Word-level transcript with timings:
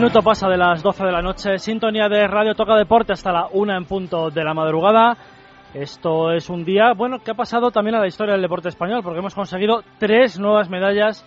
Minuto 0.00 0.22
pasa 0.22 0.48
de 0.48 0.56
las 0.56 0.82
12 0.82 1.04
de 1.04 1.12
la 1.12 1.20
noche, 1.20 1.58
sintonía 1.58 2.08
de 2.08 2.26
Radio 2.26 2.54
Toca 2.54 2.74
Deporte 2.74 3.12
hasta 3.12 3.32
la 3.32 3.48
una 3.52 3.76
en 3.76 3.84
punto 3.84 4.30
de 4.30 4.42
la 4.42 4.54
madrugada. 4.54 5.14
Esto 5.74 6.32
es 6.32 6.48
un 6.48 6.64
día, 6.64 6.94
bueno, 6.96 7.18
que 7.18 7.32
ha 7.32 7.34
pasado 7.34 7.70
también 7.70 7.96
a 7.96 8.00
la 8.00 8.06
historia 8.06 8.32
del 8.32 8.40
deporte 8.40 8.70
español, 8.70 9.02
porque 9.02 9.18
hemos 9.18 9.34
conseguido 9.34 9.82
tres 9.98 10.40
nuevas 10.40 10.70
medallas 10.70 11.22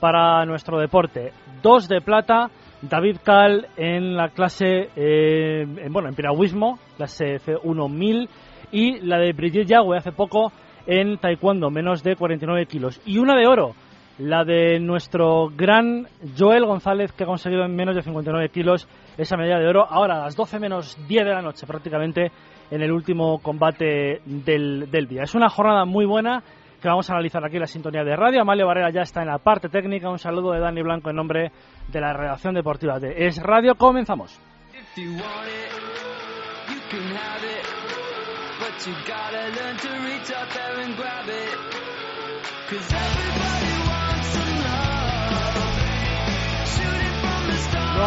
para 0.00 0.44
nuestro 0.44 0.80
deporte. 0.80 1.34
Dos 1.62 1.86
de 1.86 2.00
plata, 2.00 2.50
David 2.82 3.18
Cal 3.22 3.68
en 3.76 4.16
la 4.16 4.30
clase, 4.30 4.90
eh, 4.96 5.60
en, 5.62 5.92
bueno, 5.92 6.08
en 6.08 6.16
piragüismo, 6.16 6.80
clase 6.96 7.36
F1000, 7.36 8.28
y 8.72 8.98
la 9.02 9.18
de 9.18 9.34
Brigitte 9.34 9.68
Yagüe 9.68 9.98
hace 9.98 10.10
poco 10.10 10.50
en 10.84 11.18
taekwondo, 11.18 11.70
menos 11.70 12.02
de 12.02 12.16
49 12.16 12.66
kilos. 12.66 13.00
Y 13.06 13.18
una 13.18 13.36
de 13.36 13.46
oro, 13.46 13.76
la 14.18 14.44
de 14.44 14.80
nuestro 14.80 15.48
gran 15.54 16.06
Joel 16.36 16.64
González, 16.64 17.12
que 17.12 17.24
ha 17.24 17.26
conseguido 17.26 17.64
en 17.64 17.74
menos 17.74 17.94
de 17.94 18.02
59 18.02 18.48
kilos 18.48 18.88
esa 19.18 19.36
medalla 19.36 19.58
de 19.58 19.68
oro. 19.68 19.86
Ahora 19.88 20.16
a 20.16 20.24
las 20.24 20.36
12 20.36 20.58
menos 20.58 20.96
10 21.06 21.24
de 21.24 21.32
la 21.32 21.42
noche, 21.42 21.66
prácticamente 21.66 22.32
en 22.70 22.82
el 22.82 22.92
último 22.92 23.38
combate 23.40 24.20
del, 24.24 25.06
día. 25.08 25.22
Es 25.22 25.34
una 25.34 25.48
jornada 25.48 25.84
muy 25.84 26.06
buena 26.06 26.42
que 26.80 26.88
vamos 26.88 27.08
a 27.10 27.14
analizar 27.14 27.44
aquí 27.44 27.58
la 27.58 27.66
sintonía 27.66 28.04
de 28.04 28.16
radio. 28.16 28.42
Amalio 28.42 28.66
Barrera 28.66 28.90
ya 28.90 29.02
está 29.02 29.20
en 29.20 29.28
la 29.28 29.38
parte 29.38 29.68
técnica. 29.68 30.10
Un 30.10 30.18
saludo 30.18 30.52
de 30.52 30.60
Dani 30.60 30.82
Blanco 30.82 31.10
en 31.10 31.16
nombre 31.16 31.52
de 31.88 32.00
la 32.00 32.12
redacción 32.12 32.54
deportiva 32.54 32.98
de 32.98 33.26
Es 33.26 33.42
Radio. 33.42 33.74
Comenzamos. 33.76 34.40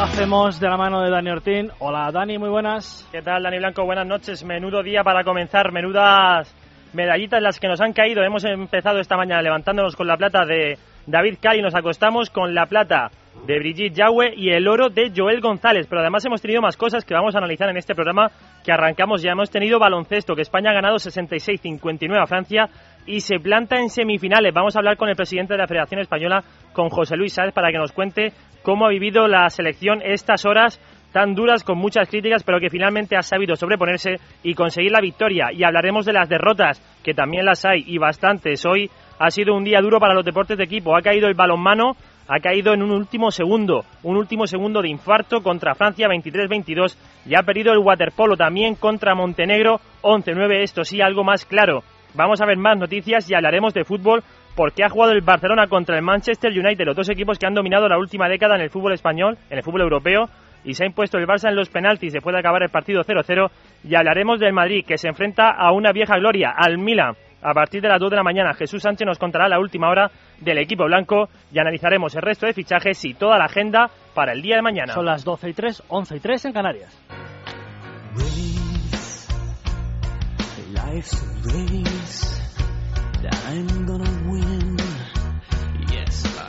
Hacemos 0.01 0.61
de 0.61 0.69
la 0.69 0.77
mano 0.77 1.01
de 1.01 1.11
Dani 1.11 1.29
Ortín. 1.29 1.71
Hola 1.79 2.09
Dani, 2.09 2.37
muy 2.37 2.47
buenas. 2.47 3.05
¿Qué 3.11 3.21
tal 3.21 3.43
Dani 3.43 3.57
Blanco? 3.57 3.83
Buenas 3.83 4.07
noches. 4.07 4.45
Menudo 4.45 4.81
día 4.81 5.03
para 5.03 5.25
comenzar, 5.25 5.73
menudas 5.73 6.55
medallitas 6.93 7.41
las 7.41 7.59
que 7.59 7.67
nos 7.67 7.81
han 7.81 7.91
caído. 7.91 8.23
Hemos 8.23 8.45
empezado 8.45 8.99
esta 8.99 9.17
mañana 9.17 9.41
levantándonos 9.41 9.97
con 9.97 10.07
la 10.07 10.15
plata 10.15 10.45
de 10.45 10.77
David 11.05 11.39
Cali, 11.41 11.61
nos 11.61 11.75
acostamos 11.75 12.29
con 12.29 12.55
la 12.55 12.65
plata 12.65 13.11
de 13.45 13.59
Brigitte 13.59 13.95
Yahweh 13.95 14.33
y 14.35 14.49
el 14.51 14.67
oro 14.67 14.89
de 14.89 15.11
Joel 15.15 15.41
González. 15.41 15.87
Pero 15.87 16.01
además 16.01 16.25
hemos 16.25 16.41
tenido 16.41 16.61
más 16.61 16.77
cosas 16.77 17.03
que 17.03 17.13
vamos 17.13 17.35
a 17.35 17.39
analizar 17.39 17.69
en 17.69 17.77
este 17.77 17.95
programa 17.95 18.31
que 18.63 18.71
arrancamos 18.71 19.21
ya. 19.21 19.31
Hemos 19.31 19.49
tenido 19.49 19.79
baloncesto, 19.79 20.35
que 20.35 20.43
España 20.43 20.71
ha 20.71 20.73
ganado 20.73 20.95
66-59 20.95 22.21
a 22.21 22.25
Francia 22.25 22.69
y 23.05 23.21
se 23.21 23.39
planta 23.39 23.79
en 23.79 23.89
semifinales. 23.89 24.53
Vamos 24.53 24.75
a 24.75 24.79
hablar 24.79 24.97
con 24.97 25.09
el 25.09 25.15
presidente 25.15 25.53
de 25.53 25.59
la 25.59 25.67
Federación 25.67 26.01
Española, 26.01 26.43
con 26.73 26.89
José 26.89 27.17
Luis 27.17 27.33
Sáez, 27.33 27.53
para 27.53 27.71
que 27.71 27.77
nos 27.77 27.91
cuente 27.91 28.33
cómo 28.63 28.85
ha 28.85 28.89
vivido 28.89 29.27
la 29.27 29.49
selección 29.49 30.01
estas 30.03 30.45
horas 30.45 30.79
tan 31.11 31.33
duras 31.33 31.63
con 31.63 31.77
muchas 31.77 32.07
críticas, 32.07 32.43
pero 32.43 32.59
que 32.59 32.69
finalmente 32.69 33.17
ha 33.17 33.21
sabido 33.21 33.55
sobreponerse 33.55 34.15
y 34.43 34.53
conseguir 34.53 34.91
la 34.91 35.01
victoria. 35.01 35.47
Y 35.51 35.63
hablaremos 35.63 36.05
de 36.05 36.13
las 36.13 36.29
derrotas, 36.29 36.81
que 37.03 37.13
también 37.13 37.45
las 37.45 37.65
hay 37.65 37.83
y 37.87 37.97
bastantes. 37.97 38.65
Hoy 38.65 38.89
ha 39.17 39.31
sido 39.31 39.55
un 39.55 39.63
día 39.63 39.81
duro 39.81 39.99
para 39.99 40.13
los 40.13 40.25
deportes 40.25 40.57
de 40.57 40.65
equipo. 40.65 40.95
Ha 40.95 41.01
caído 41.01 41.27
el 41.27 41.33
balonmano, 41.33 41.95
ha 42.27 42.39
caído 42.39 42.73
en 42.73 42.83
un 42.83 42.91
último 42.91 43.31
segundo, 43.31 43.85
un 44.03 44.17
último 44.17 44.45
segundo 44.45 44.81
de 44.81 44.89
infarto 44.89 45.41
contra 45.41 45.73
Francia 45.73 46.07
23-22 46.07 46.95
y 47.25 47.35
ha 47.35 47.43
perdido 47.43 47.73
el 47.73 47.79
waterpolo 47.79 48.37
también 48.37 48.75
contra 48.75 49.15
Montenegro 49.15 49.79
11-9. 50.03 50.61
Esto 50.61 50.83
sí, 50.83 51.01
algo 51.01 51.23
más 51.23 51.45
claro. 51.45 51.81
Vamos 52.13 52.41
a 52.41 52.45
ver 52.45 52.57
más 52.57 52.77
noticias 52.77 53.29
y 53.29 53.35
hablaremos 53.35 53.73
de 53.73 53.83
fútbol 53.83 54.23
porque 54.55 54.83
ha 54.83 54.89
jugado 54.89 55.13
el 55.13 55.21
Barcelona 55.21 55.67
contra 55.67 55.95
el 55.95 56.03
Manchester 56.03 56.51
United, 56.51 56.85
los 56.85 56.95
dos 56.95 57.09
equipos 57.09 57.37
que 57.37 57.45
han 57.45 57.53
dominado 57.53 57.87
la 57.87 57.97
última 57.97 58.27
década 58.27 58.55
en 58.55 58.61
el 58.61 58.69
fútbol 58.69 58.93
español, 58.93 59.37
en 59.49 59.57
el 59.57 59.63
fútbol 59.63 59.81
europeo, 59.81 60.25
y 60.63 60.73
se 60.73 60.83
ha 60.83 60.87
impuesto 60.87 61.17
el 61.17 61.27
Barça 61.27 61.49
en 61.49 61.55
los 61.55 61.69
penaltis, 61.69 62.11
se 62.11 62.21
puede 62.21 62.39
acabar 62.39 62.63
el 62.63 62.69
partido 62.69 63.03
0-0, 63.03 63.49
y 63.83 63.95
hablaremos 63.95 64.39
del 64.39 64.53
Madrid, 64.53 64.83
que 64.85 64.97
se 64.97 65.07
enfrenta 65.07 65.51
a 65.51 65.71
una 65.71 65.91
vieja 65.91 66.17
gloria, 66.17 66.53
al 66.55 66.77
Milan, 66.77 67.15
a 67.41 67.53
partir 67.53 67.81
de 67.81 67.87
las 67.87 67.99
2 67.99 68.09
de 68.09 68.15
la 68.17 68.23
mañana. 68.23 68.53
Jesús 68.53 68.83
Sánchez 68.83 69.05
nos 69.05 69.17
contará 69.17 69.47
la 69.47 69.59
última 69.59 69.89
hora 69.89 70.11
del 70.39 70.57
equipo 70.57 70.85
blanco 70.85 71.29
y 71.51 71.59
analizaremos 71.59 72.15
el 72.15 72.21
resto 72.21 72.45
de 72.45 72.53
fichajes 72.53 73.03
y 73.05 73.13
toda 73.13 73.37
la 73.37 73.45
agenda 73.45 73.89
para 74.13 74.33
el 74.33 74.41
día 74.41 74.57
de 74.57 74.61
mañana. 74.61 74.93
Son 74.93 75.05
las 75.05 75.23
12 75.23 75.49
y 75.49 75.53
3, 75.53 75.83
11 75.87 76.17
y 76.17 76.19
3 76.19 76.45
en 76.45 76.53
Canarias. 76.53 77.05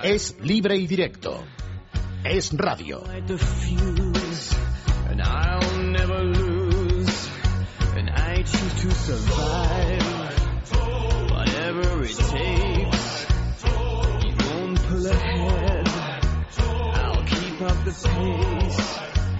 Es 0.03 0.37
libre 0.41 0.77
y 0.77 0.87
directo. 0.87 1.45
Es 2.25 2.57
radio. 2.57 3.03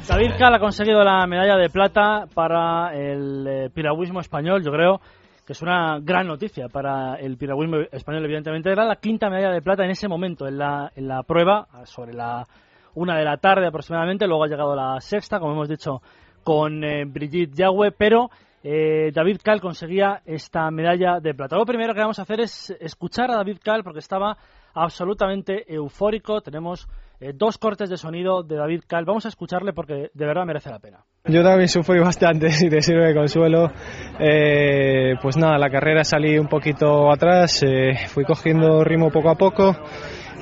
David 0.09 0.31
Cal 0.39 0.55
ha 0.55 0.59
conseguido 0.59 1.03
la 1.05 1.27
medalla 1.27 1.57
de 1.57 1.71
plata 1.71 2.27
para 2.35 2.95
el 2.95 3.47
eh, 3.47 3.71
piragüismo 3.73 4.21
español, 4.21 4.63
yo 4.63 4.71
creo 4.73 5.01
que 5.51 5.55
es 5.55 5.63
una 5.63 5.99
gran 6.01 6.29
noticia 6.29 6.69
para 6.69 7.17
el 7.17 7.37
piragüismo 7.37 7.79
español, 7.91 8.25
evidentemente. 8.25 8.71
Era 8.71 8.85
la 8.85 8.95
quinta 8.95 9.29
medalla 9.29 9.51
de 9.53 9.61
plata 9.61 9.85
en 9.85 9.91
ese 9.91 10.07
momento, 10.07 10.47
en 10.47 10.59
la, 10.59 10.93
en 10.95 11.09
la 11.09 11.25
prueba, 11.25 11.67
sobre 11.87 12.15
la 12.15 12.47
una 12.95 13.19
de 13.19 13.25
la 13.25 13.37
tarde 13.37 13.67
aproximadamente. 13.67 14.29
Luego 14.29 14.45
ha 14.45 14.47
llegado 14.47 14.77
la 14.77 15.01
sexta, 15.01 15.41
como 15.41 15.55
hemos 15.55 15.69
dicho, 15.69 16.03
con 16.45 16.85
eh, 16.85 17.05
Brigitte 17.05 17.53
Yagüe, 17.53 17.91
pero 17.91 18.31
eh, 18.63 19.11
David 19.13 19.39
Cal 19.43 19.61
conseguía 19.61 20.23
esta 20.25 20.71
medalla 20.71 21.19
de 21.19 21.35
plata. 21.35 21.57
Lo 21.57 21.67
primero 21.67 21.95
que 21.95 22.01
vamos 22.01 22.21
a 22.21 22.23
hacer 22.23 22.39
es 22.39 22.71
escuchar 22.79 23.33
a 23.33 23.35
David 23.35 23.59
Cal 23.61 23.83
porque 23.83 23.99
estaba 23.99 24.37
absolutamente 24.73 25.65
eufórico. 25.67 26.43
Tenemos 26.43 26.87
eh, 27.21 27.33
dos 27.35 27.59
cortes 27.59 27.91
de 27.91 27.97
sonido 27.97 28.43
de 28.43 28.57
David 28.57 28.83
Cal. 28.87 29.05
Vamos 29.05 29.27
a 29.27 29.29
escucharle 29.29 29.73
porque 29.73 30.11
de 30.13 30.27
verdad 30.27 30.47
merece 30.47 30.71
la 30.71 30.79
pena. 30.79 31.05
Yo 31.27 31.43
también 31.43 31.69
sufrí 31.69 32.01
bastante, 32.01 32.51
si 32.51 32.69
te 32.69 32.81
sirve 32.81 33.09
de 33.09 33.15
consuelo. 33.15 33.71
Eh, 34.19 35.15
pues 35.21 35.37
nada, 35.37 35.59
la 35.59 35.71
carrera 35.71 36.03
salí 36.03 36.39
un 36.39 36.49
poquito 36.49 37.13
atrás, 37.13 37.63
eh, 37.63 37.93
fui 38.09 38.25
cogiendo 38.25 38.83
ritmo 38.85 39.11
poco 39.11 39.31
a 39.31 39.35
poco 39.35 39.77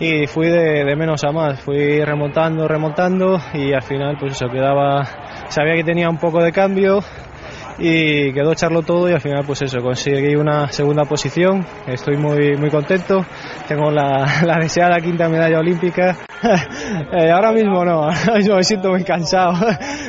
y 0.00 0.26
fui 0.28 0.46
de, 0.46 0.84
de, 0.84 0.96
menos 0.96 1.24
a 1.24 1.32
más, 1.32 1.60
fui 1.60 2.04
remontando, 2.04 2.68
remontando 2.68 3.38
y 3.54 3.72
al 3.72 3.82
final 3.82 4.16
pues 4.18 4.32
eso 4.32 4.48
quedaba, 4.48 5.02
sabía 5.48 5.74
que 5.74 5.82
tenía 5.82 6.08
un 6.08 6.18
poco 6.18 6.40
de 6.40 6.52
cambio 6.52 7.00
y 7.78 8.32
quedó 8.32 8.52
echarlo 8.52 8.82
todo 8.82 9.08
y 9.08 9.12
al 9.12 9.20
final 9.20 9.44
pues 9.46 9.62
eso, 9.62 9.80
conseguí 9.80 10.34
una 10.34 10.68
segunda 10.68 11.04
posición, 11.04 11.64
estoy 11.86 12.16
muy, 12.16 12.56
muy 12.56 12.70
contento, 12.70 13.24
tengo 13.68 13.90
la, 13.90 14.42
la 14.44 14.58
deseada 14.60 14.98
quinta 15.00 15.28
medalla 15.28 15.58
olímpica, 15.60 16.16
eh, 17.12 17.30
ahora 17.30 17.52
mismo 17.52 17.84
no, 17.84 18.02
ahora 18.10 18.56
me 18.56 18.64
siento 18.64 18.90
muy 18.90 19.04
cansado, 19.04 19.54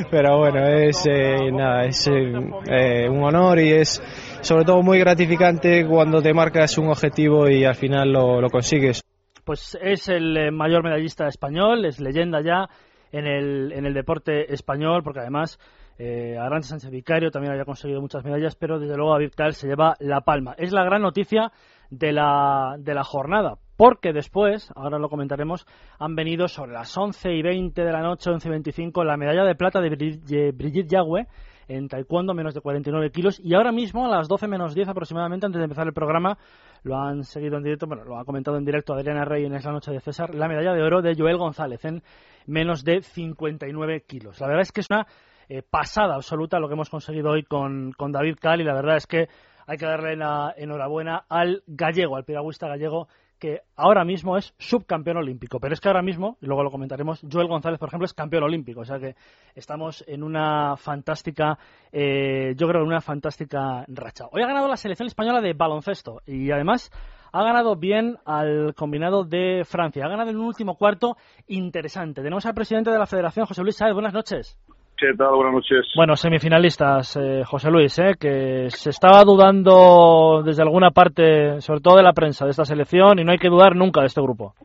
pero 0.09 0.39
bueno, 0.39 0.65
es, 0.67 1.05
eh, 1.07 1.51
nada, 1.51 1.85
es 1.85 2.07
eh, 2.07 3.07
un 3.09 3.23
honor 3.23 3.59
y 3.59 3.73
es 3.73 4.01
sobre 4.41 4.65
todo 4.65 4.81
muy 4.81 4.99
gratificante 4.99 5.85
cuando 5.85 6.21
te 6.21 6.33
marcas 6.33 6.77
un 6.77 6.87
objetivo 6.89 7.47
y 7.49 7.65
al 7.65 7.75
final 7.75 8.11
lo, 8.11 8.41
lo 8.41 8.49
consigues. 8.49 9.03
Pues 9.43 9.77
es 9.81 10.09
el 10.09 10.51
mayor 10.51 10.83
medallista 10.83 11.27
español, 11.27 11.85
es 11.85 11.99
leyenda 11.99 12.41
ya 12.41 12.67
en 13.11 13.25
el, 13.25 13.71
en 13.73 13.85
el 13.85 13.93
deporte 13.93 14.53
español, 14.53 15.01
porque 15.03 15.21
además 15.21 15.59
Eh, 16.01 16.37
Arancha 16.37 16.69
Sánchez 16.69 16.91
Vicario 16.91 17.29
también 17.29 17.51
había 17.51 17.65
conseguido 17.65 17.99
muchas 17.99 18.23
medallas, 18.23 18.55
pero 18.55 18.79
desde 18.79 18.95
luego 18.95 19.11
David 19.11 19.33
Cal 19.35 19.53
se 19.53 19.67
lleva 19.67 19.97
la 19.99 20.21
palma. 20.21 20.55
Es 20.57 20.71
la 20.71 20.85
gran 20.85 21.01
noticia 21.01 21.51
de 21.89 22.13
la, 22.13 22.77
de 22.79 22.93
la 22.93 23.03
jornada, 23.03 23.57
porque 23.75 24.13
después, 24.13 24.71
ahora 24.75 24.97
lo 24.97 25.09
comentaremos, 25.09 25.67
han 25.99 26.15
venido 26.15 26.47
sobre 26.47 26.71
las 26.71 26.97
11 26.97 27.33
y 27.33 27.41
20 27.41 27.83
de 27.83 27.91
la 27.91 28.01
noche, 28.01 28.29
11 28.29 28.47
y 28.47 28.51
25, 28.51 29.03
la 29.03 29.17
medalla 29.17 29.43
de 29.43 29.55
plata 29.55 29.81
de 29.81 30.53
Brigitte 30.53 30.89
Yagüe 30.89 31.27
en 31.67 31.87
taekwondo, 31.87 32.33
menos 32.33 32.53
de 32.53 32.61
49 32.61 33.11
kilos, 33.11 33.39
y 33.39 33.53
ahora 33.53 33.71
mismo 33.71 34.05
a 34.05 34.09
las 34.09 34.27
12 34.27 34.47
menos 34.47 34.73
10 34.73 34.87
aproximadamente, 34.87 35.45
antes 35.45 35.59
de 35.59 35.65
empezar 35.65 35.85
el 35.85 35.93
programa, 35.93 36.37
lo 36.83 36.97
han 36.97 37.23
seguido 37.23 37.57
en 37.57 37.63
directo, 37.63 37.87
bueno, 37.87 38.05
lo 38.05 38.17
ha 38.17 38.25
comentado 38.25 38.57
en 38.57 38.65
directo 38.65 38.93
Adriana 38.93 39.25
Rey 39.25 39.45
en 39.45 39.53
esa 39.53 39.71
noche 39.71 39.91
de 39.91 39.99
César, 39.99 40.33
la 40.33 40.47
medalla 40.47 40.73
de 40.73 40.81
oro 40.81 41.01
de 41.01 41.13
Joel 41.15 41.37
González 41.37 41.83
en 41.85 42.01
menos 42.47 42.83
de 42.83 43.01
59 43.01 44.03
kilos. 44.07 44.39
La 44.39 44.47
verdad 44.47 44.63
es 44.63 44.71
que 44.71 44.81
es 44.81 44.87
una 44.89 45.05
eh, 45.49 45.63
pasada 45.63 46.13
absoluta 46.13 46.59
lo 46.59 46.67
que 46.67 46.75
hemos 46.75 46.89
conseguido 46.89 47.31
hoy 47.31 47.43
con, 47.43 47.93
David 47.97 48.37
Cal 48.39 48.61
y 48.61 48.63
la 48.63 48.75
verdad 48.75 48.97
es 48.97 49.07
que 49.07 49.27
hay 49.65 49.77
que 49.77 49.85
darle 49.85 50.15
la 50.15 50.53
enhorabuena 50.55 51.25
al 51.27 51.63
gallego, 51.65 52.15
al 52.15 52.23
piragüista 52.23 52.67
gallego 52.67 53.07
que 53.39 53.61
ahora 53.75 54.03
mismo 54.03 54.37
es 54.37 54.53
subcampeón 54.57 55.17
olímpico. 55.17 55.59
Pero 55.59 55.73
es 55.73 55.79
que 55.79 55.87
ahora 55.87 56.01
mismo, 56.01 56.37
y 56.41 56.45
luego 56.45 56.61
lo 56.61 56.71
comentaremos, 56.71 57.21
Joel 57.31 57.47
González, 57.47 57.79
por 57.79 57.87
ejemplo, 57.87 58.05
es 58.05 58.13
campeón 58.13 58.43
olímpico. 58.43 58.81
O 58.81 58.85
sea 58.85 58.99
que 58.99 59.15
estamos 59.55 60.03
en 60.07 60.23
una 60.23 60.75
fantástica, 60.75 61.57
eh, 61.91 62.53
yo 62.57 62.67
creo, 62.67 62.81
en 62.81 62.87
una 62.87 63.01
fantástica 63.01 63.85
racha. 63.87 64.25
Hoy 64.31 64.43
ha 64.43 64.47
ganado 64.47 64.67
la 64.67 64.75
selección 64.77 65.07
española 65.07 65.39
de 65.41 65.53
baloncesto 65.53 66.21
y 66.25 66.51
además 66.51 66.91
ha 67.31 67.43
ganado 67.43 67.75
bien 67.75 68.17
al 68.25 68.73
combinado 68.75 69.23
de 69.23 69.63
Francia. 69.65 70.05
Ha 70.05 70.09
ganado 70.09 70.29
en 70.29 70.37
un 70.37 70.45
último 70.45 70.75
cuarto 70.75 71.15
interesante. 71.47 72.21
Tenemos 72.21 72.45
al 72.45 72.53
presidente 72.53 72.91
de 72.91 72.99
la 72.99 73.07
Federación, 73.07 73.45
José 73.45 73.63
Luis 73.63 73.77
Sáez. 73.77 73.93
Buenas 73.93 74.13
noches. 74.13 74.57
¿Qué 74.99 75.13
tal? 75.17 75.33
Buenas 75.33 75.53
noches. 75.53 75.87
Bueno, 75.95 76.17
semifinalistas, 76.17 77.15
eh, 77.15 77.43
José 77.45 77.71
Luis, 77.71 77.97
eh, 77.99 78.15
que 78.19 78.69
se 78.69 78.89
estaba 78.89 79.23
dudando 79.23 80.41
desde 80.43 80.61
alguna 80.61 80.91
parte, 80.91 81.61
sobre 81.61 81.79
todo 81.79 81.95
de 81.95 82.03
la 82.03 82.11
prensa, 82.11 82.43
de 82.43 82.51
esta 82.51 82.65
selección 82.65 83.17
y 83.17 83.23
no 83.23 83.31
hay 83.31 83.37
que 83.37 83.47
dudar 83.47 83.77
nunca 83.77 84.01
de 84.01 84.07
este 84.07 84.21
grupo. 84.21 84.55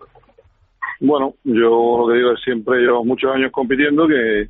Bueno, 0.99 1.35
yo 1.45 1.99
lo 1.99 2.09
que 2.09 2.19
digo 2.19 2.33
es 2.33 2.41
siempre, 2.43 2.81
llevo 2.81 3.05
muchos 3.05 3.33
años 3.33 3.53
compitiendo, 3.53 4.09
que, 4.09 4.49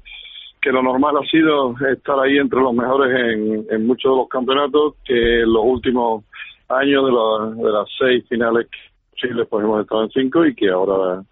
que 0.62 0.72
lo 0.72 0.82
normal 0.82 1.16
ha 1.18 1.28
sido 1.28 1.74
estar 1.92 2.18
ahí 2.18 2.38
entre 2.38 2.60
los 2.60 2.72
mejores 2.72 3.14
en, 3.14 3.66
en 3.70 3.86
muchos 3.86 4.10
de 4.10 4.16
los 4.16 4.28
campeonatos, 4.28 4.94
que 5.04 5.42
en 5.42 5.52
los 5.52 5.64
últimos 5.64 6.24
años 6.68 7.04
de, 7.04 7.62
de 7.62 7.70
las 7.70 7.88
seis 7.98 8.24
finales 8.26 8.68
Chile 9.16 9.44
pues 9.44 9.64
hemos 9.64 9.82
estado 9.82 10.04
en 10.04 10.10
cinco 10.10 10.46
y 10.46 10.54
que 10.54 10.70
ahora 10.70 11.22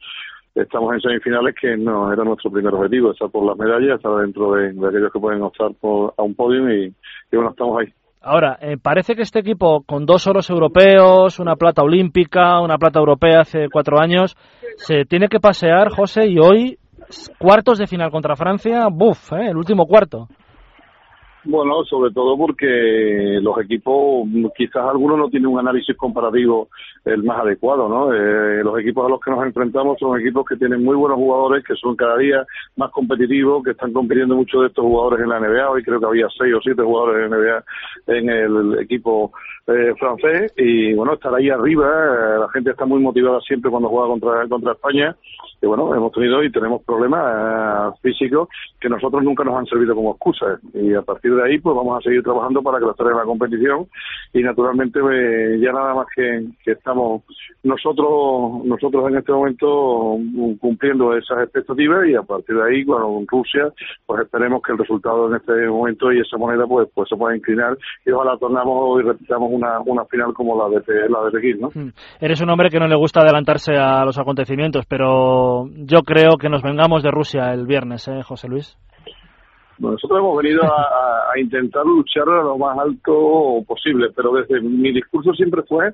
estamos 0.55 0.93
en 0.95 1.01
semifinales 1.01 1.55
que 1.61 1.77
no 1.77 2.13
era 2.13 2.25
nuestro 2.25 2.51
primer 2.51 2.75
objetivo, 2.75 3.13
estar 3.13 3.31
por 3.31 3.47
las 3.47 3.57
medallas, 3.57 3.97
estar 3.97 4.15
dentro 4.17 4.53
de, 4.53 4.69
aquellos 4.69 5.13
que 5.13 5.21
pueden 5.21 5.43
optar 5.43 5.71
por, 5.81 6.15
a 6.17 6.23
un 6.23 6.35
podium 6.35 6.71
y, 6.71 6.95
bueno, 7.33 7.51
estamos 7.51 7.81
ahí. 7.81 7.93
Ahora, 8.21 8.57
eh, 8.61 8.77
parece 8.81 9.17
que 9.17 9.23
este 9.23 9.41
equipo, 9.41 9.83
con 9.85 10.07
dos 10.07 10.27
oros 10.29 10.49
europeos, 10.49 11.41
una 11.41 11.57
plata 11.57 11.83
olímpica, 11.83 12.61
una 12.61 12.79
plata 12.79 13.01
europea 13.01 13.41
hace 13.41 13.67
cuatro 13.73 13.99
años, 14.01 14.37
se 14.77 15.05
tiene 15.07 15.29
que 15.29 15.41
pasear, 15.41 15.91
José, 15.91 16.29
y 16.29 16.39
hoy 16.39 16.79
cuartos 17.39 17.79
de 17.79 17.89
final 17.89 18.13
contra 18.13 18.37
Francia, 18.37 18.87
buf, 18.93 19.33
eh, 19.33 19.49
el 19.49 19.57
último 19.57 19.87
cuarto. 19.87 20.29
Bueno, 21.45 21.85
sobre 21.85 22.13
todo 22.13 22.37
porque 22.37 23.39
los 23.43 23.59
equipos, 23.61 24.29
quizás 24.57 24.87
algunos 24.87 25.19
no 25.19 25.29
tienen 25.29 25.49
un 25.49 25.59
análisis 25.59 25.97
comparativo 25.97 26.69
el 27.05 27.25
más 27.25 27.41
adecuado, 27.41 27.89
¿no? 27.89 28.15
Eh, 28.15 28.63
los 28.63 28.79
equipos 28.79 29.07
a 29.07 29.09
los 29.09 29.21
que 29.21 29.33
nos 29.33 29.45
enfrentamos 29.45 29.99
son 29.99 30.21
equipos 30.21 30.47
que 30.47 30.57
tienen 30.57 30.85
muy 30.85 30.95
buenos 30.95 31.19
jugadores, 31.19 31.65
que 31.65 31.75
son 31.75 31.97
cada 31.97 32.17
día 32.17 32.47
más 32.77 32.93
competitivos, 32.93 33.65
que 33.65 33.73
están 33.73 33.93
compitiendo 33.93 34.37
muchos 34.37 34.61
de 34.61 34.69
estos 34.69 34.85
jugadores 34.85 35.25
en 35.25 35.31
la 35.31 35.41
NBA. 35.41 35.69
Hoy 35.69 35.83
creo 35.83 35.99
que 35.99 36.07
había 36.07 36.29
seis 36.39 36.55
o 36.55 36.61
siete 36.61 36.83
jugadores 36.83 37.25
en 37.25 37.31
la 37.31 37.37
NBA 37.37 37.65
en 38.07 38.31
el 38.31 38.79
equipo 38.79 39.33
eh, 39.67 39.95
francés 39.97 40.53
y 40.57 40.93
bueno, 40.95 41.15
estar 41.15 41.33
ahí 41.35 41.49
arriba, 41.49 41.87
eh, 41.87 42.39
la 42.41 42.49
gente 42.49 42.71
está 42.71 42.85
muy 42.85 43.01
motivada 43.01 43.41
siempre 43.41 43.71
cuando 43.71 43.89
juega 43.89 44.09
contra, 44.09 44.49
contra 44.49 44.73
España 44.73 45.17
y 45.61 45.67
bueno, 45.67 45.95
hemos 45.95 46.11
tenido 46.11 46.43
y 46.43 46.51
tenemos 46.51 46.83
problemas 46.83 47.95
eh, 47.95 47.99
físicos 48.03 48.49
que 48.81 48.89
nosotros 48.89 49.23
nunca 49.23 49.45
nos 49.45 49.57
han 49.57 49.67
servido 49.67 49.95
como 49.95 50.13
excusa 50.13 50.59
y 50.75 50.95
a 50.95 51.03
partir 51.03 51.32
de 51.37 51.45
ahí 51.45 51.59
pues 51.59 51.77
vamos 51.77 51.99
a 51.99 52.03
seguir 52.03 52.23
trabajando 52.23 52.63
para 52.63 52.79
que 52.79 52.87
la 52.87 53.11
en 53.11 53.17
la 53.17 53.25
competición 53.25 53.87
y 54.33 54.43
naturalmente 54.43 55.01
pues, 55.01 55.61
ya 55.61 55.73
nada 55.73 55.95
más 55.95 56.07
que, 56.15 56.47
estamos 56.67 57.23
nosotros 57.63 58.65
nosotros 58.65 59.11
en 59.11 59.19
este 59.19 59.33
momento 59.33 60.17
cumpliendo 60.61 61.17
esas 61.17 61.45
expectativas 61.45 62.09
y 62.09 62.15
a 62.15 62.23
partir 62.23 62.57
de 62.57 62.63
ahí 62.63 62.85
con 62.85 63.27
Rusia 63.27 63.73
pues 64.07 64.23
esperemos 64.23 64.63
que 64.63 64.73
el 64.73 64.79
resultado 64.79 65.29
en 65.29 65.37
este 65.37 65.53
momento 65.69 66.13
y 66.13 66.21
esa 66.21 66.37
moneda 66.37 66.67
pues 66.67 66.89
pues 66.95 67.09
se 67.09 67.17
pueda 67.17 67.37
inclinar 67.37 67.77
y 68.07 68.11
ojalá 68.11 68.37
tornamos 68.39 69.01
y 69.01 69.05
repitamos 69.05 69.51
una, 69.53 69.81
una 69.81 70.05
final 70.07 70.33
como 70.35 70.57
la 70.57 70.81
de, 70.81 71.09
la 71.09 71.25
de 71.25 71.31
Pekín, 71.31 71.61
¿no? 71.61 71.69
Hmm. 71.75 71.93
Eres 72.21 72.41
un 72.41 72.51
hombre 72.51 72.71
que 72.71 72.79
no 72.79 72.87
le 72.87 72.97
gusta 72.97 73.21
adelantarse 73.21 73.75
a 73.77 74.05
los 74.05 74.19
acontecimientos, 74.19 74.87
pero 74.87 75.69
yo 75.69 76.01
creo 76.03 76.37
que 76.39 76.49
nos 76.49 76.63
vengamos 76.63 77.03
de 77.03 77.11
Rusia 77.11 77.53
el 77.53 77.67
viernes, 77.67 78.07
¿eh, 78.09 78.23
José 78.23 78.49
Luis? 78.49 78.77
Nosotros 79.79 80.19
hemos 80.19 80.37
venido 80.43 80.63
a, 80.65 81.39
intentar 81.39 81.85
luchar 81.85 82.29
a 82.29 82.43
lo 82.43 82.59
más 82.59 82.79
alto 82.79 83.65
posible, 83.67 84.11
pero 84.15 84.33
desde 84.33 84.61
mi 84.61 84.93
discurso 84.93 85.33
siempre 85.33 85.63
fue, 85.63 85.89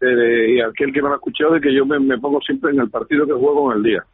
eh, 0.00 0.54
y 0.56 0.60
aquel 0.60 0.92
que 0.92 1.00
me 1.00 1.08
ha 1.08 1.14
escuchado, 1.14 1.54
de 1.54 1.60
que 1.60 1.74
yo 1.74 1.86
me, 1.86 1.98
me 1.98 2.18
pongo 2.18 2.40
siempre 2.40 2.72
en 2.72 2.80
el 2.80 2.90
partido 2.90 3.26
que 3.26 3.32
juego 3.32 3.72
en 3.72 3.78
el 3.78 3.82
día. 3.82 4.04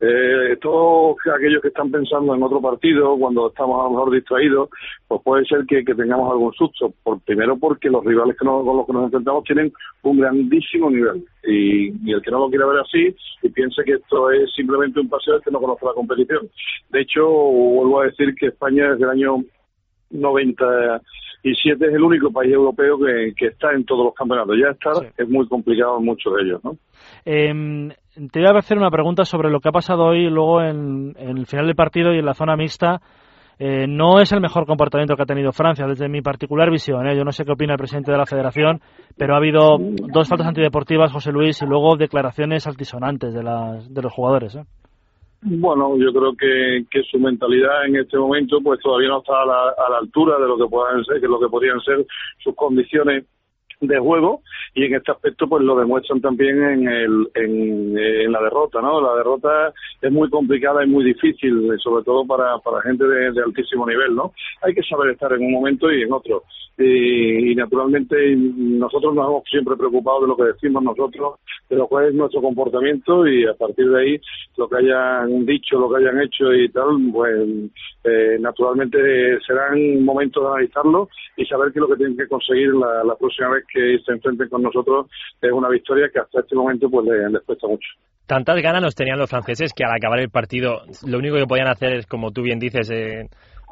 Eh, 0.00 0.56
todos 0.60 1.16
aquellos 1.34 1.62
que 1.62 1.68
están 1.68 1.90
pensando 1.90 2.34
en 2.34 2.42
otro 2.42 2.60
partido, 2.60 3.16
cuando 3.18 3.48
estamos 3.48 3.80
a 3.80 3.84
lo 3.84 3.90
mejor 3.90 4.12
distraídos, 4.12 4.68
pues 5.08 5.20
puede 5.22 5.44
ser 5.46 5.64
que, 5.66 5.82
tengamos 5.82 6.30
algún 6.30 6.52
susto. 6.54 6.92
Por, 7.02 7.20
primero 7.20 7.56
porque 7.56 7.90
los 7.90 8.04
rivales 8.04 8.36
que 8.38 8.44
con 8.44 8.76
los 8.76 8.86
que 8.86 8.92
nos 8.92 9.04
enfrentamos 9.04 9.44
tienen 9.44 9.72
un 10.02 10.18
grandísimo 10.18 10.90
nivel. 10.90 11.24
Y, 11.44 11.88
y, 12.08 12.12
el 12.12 12.22
que 12.22 12.30
no 12.30 12.40
lo 12.40 12.50
quiera 12.50 12.66
ver 12.66 12.80
así 12.80 13.14
y 13.42 13.48
piense 13.48 13.82
que 13.84 13.94
esto 13.94 14.30
es 14.30 14.52
simplemente 14.54 15.00
un 15.00 15.08
paseo 15.08 15.36
es 15.36 15.44
que 15.44 15.50
no 15.50 15.60
conoce 15.60 15.84
la 15.84 15.94
competición. 15.94 16.48
De 16.90 17.00
hecho, 17.00 17.26
vuelvo 17.26 18.00
a 18.00 18.06
decir 18.06 18.34
que 18.34 18.46
España 18.46 18.90
desde 18.92 19.04
el 19.04 19.10
año 19.10 19.44
97 21.44 21.86
es 21.86 21.94
el 21.94 22.02
único 22.02 22.30
país 22.30 22.52
europeo 22.52 22.98
que, 22.98 23.32
que 23.36 23.46
está 23.48 23.72
en 23.72 23.84
todos 23.84 24.06
los 24.06 24.14
campeonatos. 24.14 24.56
Ya 24.60 24.70
estar 24.70 25.12
es 25.16 25.28
muy 25.28 25.46
complicado 25.48 25.98
en 25.98 26.04
muchos 26.04 26.34
de 26.34 26.42
ellos, 26.42 26.64
¿no? 26.64 26.76
Eh, 27.24 27.88
te 28.30 28.40
voy 28.40 28.48
a 28.48 28.58
hacer 28.58 28.78
una 28.78 28.90
pregunta 28.90 29.24
sobre 29.24 29.50
lo 29.50 29.60
que 29.60 29.68
ha 29.68 29.72
pasado 29.72 30.04
hoy 30.04 30.28
luego 30.28 30.62
en, 30.62 31.14
el 31.18 31.46
final 31.46 31.66
del 31.66 31.74
partido 31.74 32.12
y 32.12 32.18
en 32.18 32.26
la 32.26 32.34
zona 32.34 32.56
mixta. 32.56 33.00
Eh, 33.58 33.86
no 33.86 34.20
es 34.20 34.32
el 34.32 34.40
mejor 34.40 34.66
comportamiento 34.66 35.14
que 35.14 35.22
ha 35.22 35.26
tenido 35.26 35.52
Francia, 35.52 35.86
desde 35.86 36.08
mi 36.08 36.20
particular 36.20 36.70
visión. 36.70 37.06
¿eh? 37.06 37.16
Yo 37.16 37.24
no 37.24 37.32
sé 37.32 37.44
qué 37.44 37.52
opina 37.52 37.74
el 37.74 37.78
presidente 37.78 38.10
de 38.10 38.18
la 38.18 38.26
federación, 38.26 38.80
pero 39.16 39.34
ha 39.34 39.36
habido 39.36 39.78
dos 39.78 40.28
faltas 40.28 40.48
antideportivas, 40.48 41.12
José 41.12 41.30
Luis, 41.30 41.62
y 41.62 41.66
luego 41.66 41.96
declaraciones 41.96 42.66
altisonantes 42.66 43.32
de, 43.32 43.42
las, 43.42 43.92
de 43.92 44.02
los 44.02 44.12
jugadores. 44.12 44.56
¿eh? 44.56 44.64
Bueno, 45.44 45.96
yo 45.98 46.12
creo 46.12 46.36
que, 46.36 46.84
que 46.88 47.02
su 47.10 47.18
mentalidad 47.18 47.84
en 47.86 47.96
este 47.96 48.16
momento 48.16 48.60
pues 48.62 48.78
todavía 48.80 49.08
no 49.08 49.18
está 49.18 49.42
a 49.42 49.46
la, 49.46 49.74
a 49.86 49.90
la 49.90 49.98
altura 49.98 50.38
de 50.38 50.46
lo 50.46 50.56
que 50.56 50.70
puedan 50.70 51.04
ser, 51.04 51.20
que 51.20 51.26
lo 51.26 51.40
que 51.40 51.48
podrían 51.48 51.80
ser 51.80 52.06
sus 52.38 52.54
condiciones 52.54 53.24
de 53.82 53.98
juego 53.98 54.42
y 54.74 54.84
en 54.84 54.94
este 54.94 55.12
aspecto 55.12 55.48
pues 55.48 55.62
lo 55.62 55.76
demuestran 55.76 56.20
también 56.20 56.62
en, 56.62 56.88
el, 56.88 57.28
en, 57.34 58.32
la 58.32 58.40
derrota, 58.40 58.80
¿no? 58.80 59.00
La 59.00 59.14
derrota 59.16 59.72
es 60.00 60.10
muy 60.10 60.30
complicada 60.30 60.84
y 60.84 60.88
muy 60.88 61.04
difícil, 61.04 61.68
sobre 61.82 62.04
todo 62.04 62.24
para, 62.24 62.58
para 62.58 62.80
gente 62.82 63.04
de, 63.04 63.42
altísimo 63.42 63.86
nivel, 63.86 64.14
¿no? 64.14 64.32
Hay 64.62 64.74
que 64.74 64.82
saber 64.82 65.12
estar 65.12 65.32
en 65.32 65.44
un 65.44 65.52
momento 65.52 65.92
y 65.92 66.02
en 66.02 66.12
otro. 66.12 66.44
Y, 66.78 67.54
naturalmente 67.54 68.16
nosotros 68.34 69.14
nos 69.14 69.26
hemos 69.26 69.44
siempre 69.48 69.76
preocupado 69.76 70.22
de 70.22 70.28
lo 70.28 70.36
que 70.36 70.44
decimos 70.44 70.82
nosotros, 70.82 71.38
de 71.68 71.76
lo 71.76 71.86
cual 71.86 72.06
es 72.06 72.14
nuestro 72.14 72.40
comportamiento 72.40 73.26
y 73.26 73.44
a 73.44 73.54
partir 73.54 73.90
de 73.90 74.00
ahí 74.00 74.20
lo 74.56 74.68
que 74.68 74.76
hayan 74.78 75.44
dicho, 75.44 75.78
lo 75.78 75.90
que 75.90 75.98
hayan 75.98 76.20
hecho 76.22 76.52
y 76.52 76.68
tal, 76.70 76.86
pues 77.12 77.48
eh, 78.04 78.38
naturalmente 78.40 78.98
serán 79.46 80.02
momentos 80.02 80.42
de 80.42 80.48
analizarlo 80.48 81.08
y 81.36 81.44
saber 81.44 81.72
que 81.72 81.80
lo 81.80 81.88
que 81.88 81.96
tienen 81.96 82.16
que 82.16 82.26
conseguir 82.26 82.74
la, 82.74 83.04
la 83.04 83.16
próxima 83.16 83.50
vez 83.50 83.64
que 83.72 83.98
se 84.04 84.12
enfrenten 84.12 84.48
con 84.48 84.62
nosotros 84.62 85.06
es 85.40 85.52
una 85.52 85.68
victoria 85.68 86.08
que 86.12 86.20
hasta 86.20 86.40
este 86.40 86.54
momento 86.54 86.88
pues 86.90 87.06
les, 87.06 87.42
cuesta 87.42 87.66
mucho. 87.66 87.88
Tantas 88.26 88.62
ganas 88.62 88.82
nos 88.82 88.94
tenían 88.94 89.18
los 89.18 89.30
franceses 89.30 89.72
que 89.74 89.84
al 89.84 89.92
acabar 89.92 90.20
el 90.20 90.30
partido 90.30 90.82
lo 91.06 91.18
único 91.18 91.36
que 91.36 91.46
podían 91.46 91.68
hacer 91.68 91.94
es, 91.94 92.06
como 92.06 92.30
tú 92.30 92.42
bien 92.42 92.58
dices, 92.58 92.90
eh, 92.90 93.28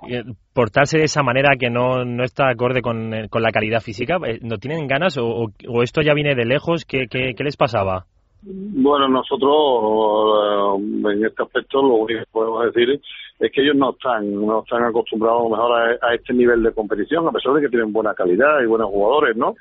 eh, 0.09 0.25
portarse 0.53 0.99
de 0.99 1.05
esa 1.05 1.23
manera 1.23 1.57
que 1.59 1.71
no, 1.71 2.05
no 2.05 2.25
está 2.25 2.49
acorde 2.49 2.83
con, 2.83 3.15
eh, 3.15 3.29
con 3.29 3.43
la 3.43 3.53
calidad 3.53 3.81
física. 3.81 4.19
¿No 4.43 4.59
tienen 4.59 4.87
ganas 4.87 5.17
o, 5.19 5.47
o, 5.69 5.83
esto 5.83 6.03
ya 6.03 6.15
viene 6.15 6.35
de 6.35 6.45
lejos? 6.45 6.85
¿Qué, 6.85 7.07
qué, 7.09 7.35
qué 7.37 7.45
les 7.45 7.57
pasaba? 7.57 8.07
Bueno, 8.43 9.09
nosotros 9.09 10.81
en 10.81 11.25
este 11.25 11.43
aspecto 11.43 11.83
lo 11.83 11.95
único 11.97 12.21
que 12.21 12.31
podemos 12.33 12.65
decir 12.73 13.01
es 13.41 13.51
que 13.53 13.63
ellos 13.63 13.77
no 13.77 13.91
están, 13.91 14.35
no 14.35 14.61
están 14.61 14.85
acostumbrados 14.85 15.47
a 15.47 15.49
mejor 15.49 15.99
a, 16.03 16.15
este 16.15 16.35
nivel 16.35 16.63
de 16.63 16.73
competición, 16.73 17.27
a 17.27 17.33
pesar 17.33 17.55
de 17.55 17.63
que 17.63 17.69
tienen 17.69 17.93
buena 17.93 18.15
calidad 18.15 18.61
y 18.63 18.67
buenos 18.67 18.91
jugadores, 18.91 19.37
¿no? 19.37 19.55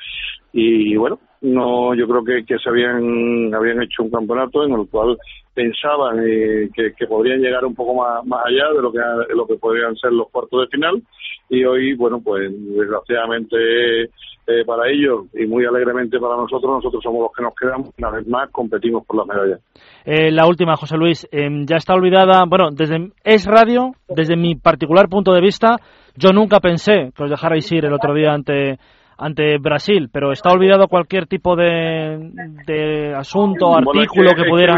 Y 0.52 0.98
bueno, 0.98 1.20
no 1.42 1.94
yo 1.96 2.08
creo 2.08 2.24
que, 2.24 2.46
que 2.46 2.58
se 2.60 2.70
habían 2.70 3.54
habían 3.54 3.82
hecho 3.82 4.04
un 4.04 4.10
campeonato 4.10 4.64
en 4.66 4.74
el 4.74 4.88
cual 4.90 5.18
pensaban 5.54 6.20
eh, 6.20 6.70
que, 6.74 6.94
que, 6.94 7.08
podrían 7.08 7.40
llegar 7.40 7.66
un 7.66 7.76
poco 7.76 7.94
más, 7.94 8.26
más 8.26 8.46
allá 8.46 8.74
de 8.76 8.82
lo 8.82 8.92
que 8.92 9.00
lo 9.34 9.48
que 9.48 9.56
podrían 9.56 9.96
ser 9.96 10.12
los 10.12 10.30
cuartos 10.30 10.62
de 10.62 10.68
final 10.68 11.02
y 11.50 11.64
hoy 11.64 11.96
bueno 11.96 12.22
pues 12.24 12.52
desgraciadamente 12.52 14.04
eh, 14.04 14.66
para 14.66 14.90
ellos 14.90 15.26
y 15.34 15.46
muy 15.46 15.66
alegremente 15.66 16.20
para 16.20 16.36
nosotros 16.36 16.76
nosotros 16.76 17.04
somos 17.04 17.22
los 17.22 17.32
que 17.32 17.44
nos 17.44 17.54
quedamos 17.56 17.90
una 17.98 18.12
vez 18.12 18.28
más 18.28 18.50
competimos 18.52 19.06
por 19.06 19.18
las 19.18 19.28
medallas 19.28 19.60
eh, 20.06 20.32
la 20.32 20.48
última 20.48 20.76
José 20.76 20.98
Luis 20.98 21.28
em, 21.32 21.66
ya 21.66 21.78
está 21.78 21.94
olvidada 21.94 22.44
bueno 22.48 22.70
desde 22.72 23.12
es 23.24 23.46
radio 23.46 23.69
desde 24.08 24.36
mi 24.36 24.56
particular 24.56 25.08
punto 25.10 25.34
de 25.34 25.42
vista 25.42 25.78
yo 26.16 26.32
nunca 26.32 26.60
pensé 26.60 27.12
que 27.16 27.24
os 27.24 27.30
dejarais 27.30 27.72
ir 27.72 27.86
el 27.86 27.94
otro 27.94 28.14
día 28.14 28.34
ante 28.34 28.78
ante 29.20 29.58
Brasil, 29.58 30.10
pero 30.12 30.32
está 30.32 30.50
olvidado 30.52 30.88
cualquier 30.88 31.28
tipo 31.28 31.56
de, 31.56 32.32
de 32.66 33.14
asunto, 33.14 33.76
artículo 33.76 34.32
que, 34.34 34.50
pudiera. 34.50 34.76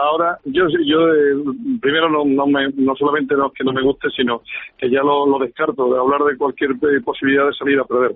ahora, 0.00 0.38
yo, 0.44 0.66
yo 0.86 1.12
eh, 1.12 1.34
primero 1.80 2.08
no, 2.08 2.24
no, 2.24 2.46
me, 2.46 2.68
no 2.76 2.94
solamente 2.94 3.34
no, 3.34 3.50
que 3.50 3.64
no 3.64 3.72
me 3.72 3.82
guste, 3.82 4.10
sino 4.16 4.42
que 4.78 4.88
ya 4.88 5.00
lo, 5.02 5.26
lo 5.26 5.44
descarto 5.44 5.92
de 5.92 5.98
hablar 5.98 6.22
de 6.22 6.36
cualquier 6.36 6.70
eh, 6.70 7.00
posibilidad 7.04 7.46
de 7.46 7.52
salir 7.54 7.80
a 7.80 7.84
perder. 7.84 8.12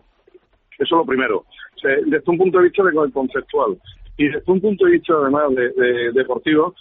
Eso 0.79 0.95
es 0.95 0.99
lo 0.99 1.05
primero. 1.05 1.45
desde 1.83 2.23
un 2.31 2.38
punto 2.38 2.59
de 2.59 2.65
vista 2.65 2.85
de 2.85 3.11
conceptual. 3.11 3.77
Y 4.18 4.26
desde 4.26 4.50
un 4.50 4.60
punto 4.60 4.84
de 4.84 4.90
vista, 4.90 5.14
además, 5.14 5.54
de, 5.54 6.10
deportivo, 6.12 6.75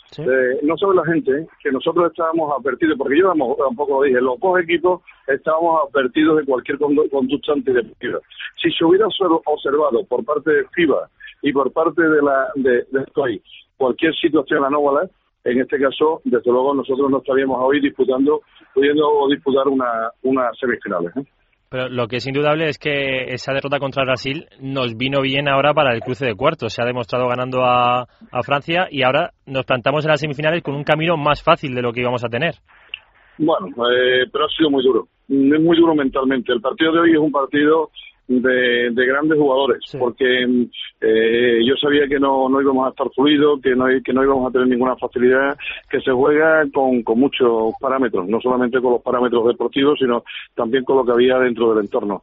no 0.63 0.75
sabe 0.75 0.95
la 0.95 1.05
gente 1.05 1.47
que 1.61 1.71
nosotros 1.71 2.07
estábamos 2.07 2.51
advertidos, 2.59 2.97
porque 2.97 3.19
yo 3.19 3.31
tampoco 3.31 3.99
lo 3.99 4.03
dije, 4.03 4.19
los 4.19 4.39
dos 4.39 4.59
equipos 4.59 5.01
estábamos 5.27 5.81
advertidos 5.87 6.37
de 6.37 6.45
cualquier 6.45 6.79
conducta 6.79 7.53
antideportiva. 7.53 8.19
Si 8.59 8.71
se 8.71 8.83
hubiera 8.83 9.05
observado 9.05 10.03
por 10.05 10.25
parte 10.25 10.51
de 10.51 10.65
FIBA 10.69 11.09
y 11.43 11.53
por 11.53 11.71
parte 11.71 12.01
de 12.01 12.21
la 12.23 12.47
de, 12.55 12.87
de 12.89 13.41
cualquier 13.77 14.15
situación 14.15 14.65
anómala, 14.65 15.07
en 15.43 15.61
este 15.61 15.79
caso, 15.79 16.21
desde 16.25 16.51
luego, 16.51 16.73
nosotros 16.73 17.09
no 17.09 17.19
estaríamos 17.19 17.57
hoy 17.61 17.79
disputando, 17.79 18.41
pudiendo 18.73 19.27
disputar 19.29 19.67
una, 19.67 20.11
unas 20.23 20.57
semifinales. 20.57 21.15
¿eh? 21.15 21.23
Pero 21.69 21.89
lo 21.89 22.07
que 22.07 22.17
es 22.17 22.27
indudable 22.27 22.69
es 22.69 22.77
que 22.77 23.33
esa 23.33 23.53
derrota 23.53 23.79
contra 23.79 24.05
Brasil 24.05 24.47
nos 24.61 24.95
vino 24.95 25.21
bien 25.21 25.49
ahora 25.49 25.73
para 25.73 25.93
el 25.93 26.01
cruce 26.01 26.25
de 26.25 26.35
cuartos. 26.35 26.73
Se 26.73 26.81
ha 26.81 26.85
demostrado 26.85 27.27
ganando 27.27 27.65
a, 27.65 28.07
Francia 28.43 28.87
y 28.89 29.03
ahora 29.03 29.31
nos 29.45 29.65
plantamos 29.65 30.05
en 30.05 30.11
las 30.11 30.21
semifinales 30.21 30.63
con 30.63 30.75
un 30.75 30.83
camino 30.83 31.17
más 31.17 31.43
fácil 31.43 31.75
de 31.75 31.81
lo 31.81 31.91
que 31.91 32.01
íbamos 32.01 32.23
a 32.23 32.29
tener. 32.29 32.55
Bueno, 33.37 33.67
eh, 33.67 34.25
pero 34.31 34.45
ha 34.45 34.49
sido 34.49 34.69
muy 34.69 34.83
duro. 34.83 35.07
Es 35.27 35.61
muy 35.61 35.77
duro 35.77 35.93
mentalmente. 35.93 36.53
El 36.53 36.61
partido 36.61 36.93
de 36.93 36.99
hoy 37.01 37.11
es 37.11 37.19
un 37.19 37.31
partido 37.31 37.91
de, 38.27 38.89
de 38.91 39.05
grandes 39.05 39.37
jugadores, 39.37 39.79
porque 39.97 40.43
eh, 41.01 41.59
yo 41.65 41.75
sabía 41.75 42.07
que 42.07 42.19
no, 42.19 42.49
no 42.49 42.61
íbamos 42.61 42.87
a 42.87 42.89
estar 42.89 43.07
fluidos, 43.15 43.61
que 43.61 43.75
no, 43.75 43.85
que 44.03 44.13
no 44.13 44.23
íbamos 44.23 44.49
a 44.49 44.51
tener 44.51 44.67
ninguna 44.67 44.95
facilidad, 44.97 45.57
que 45.89 46.01
se 46.01 46.11
juega 46.11 46.65
con, 46.73 47.03
con 47.03 47.19
muchos 47.19 47.73
parámetros, 47.79 48.27
no 48.27 48.39
solamente 48.41 48.81
con 48.81 48.93
los 48.93 49.01
parámetros 49.01 49.47
deportivos, 49.47 49.97
sino 49.99 50.23
también 50.55 50.83
con 50.83 50.97
lo 50.97 51.05
que 51.05 51.11
había 51.11 51.39
dentro 51.39 51.73
del 51.73 51.85
entorno 51.85 52.21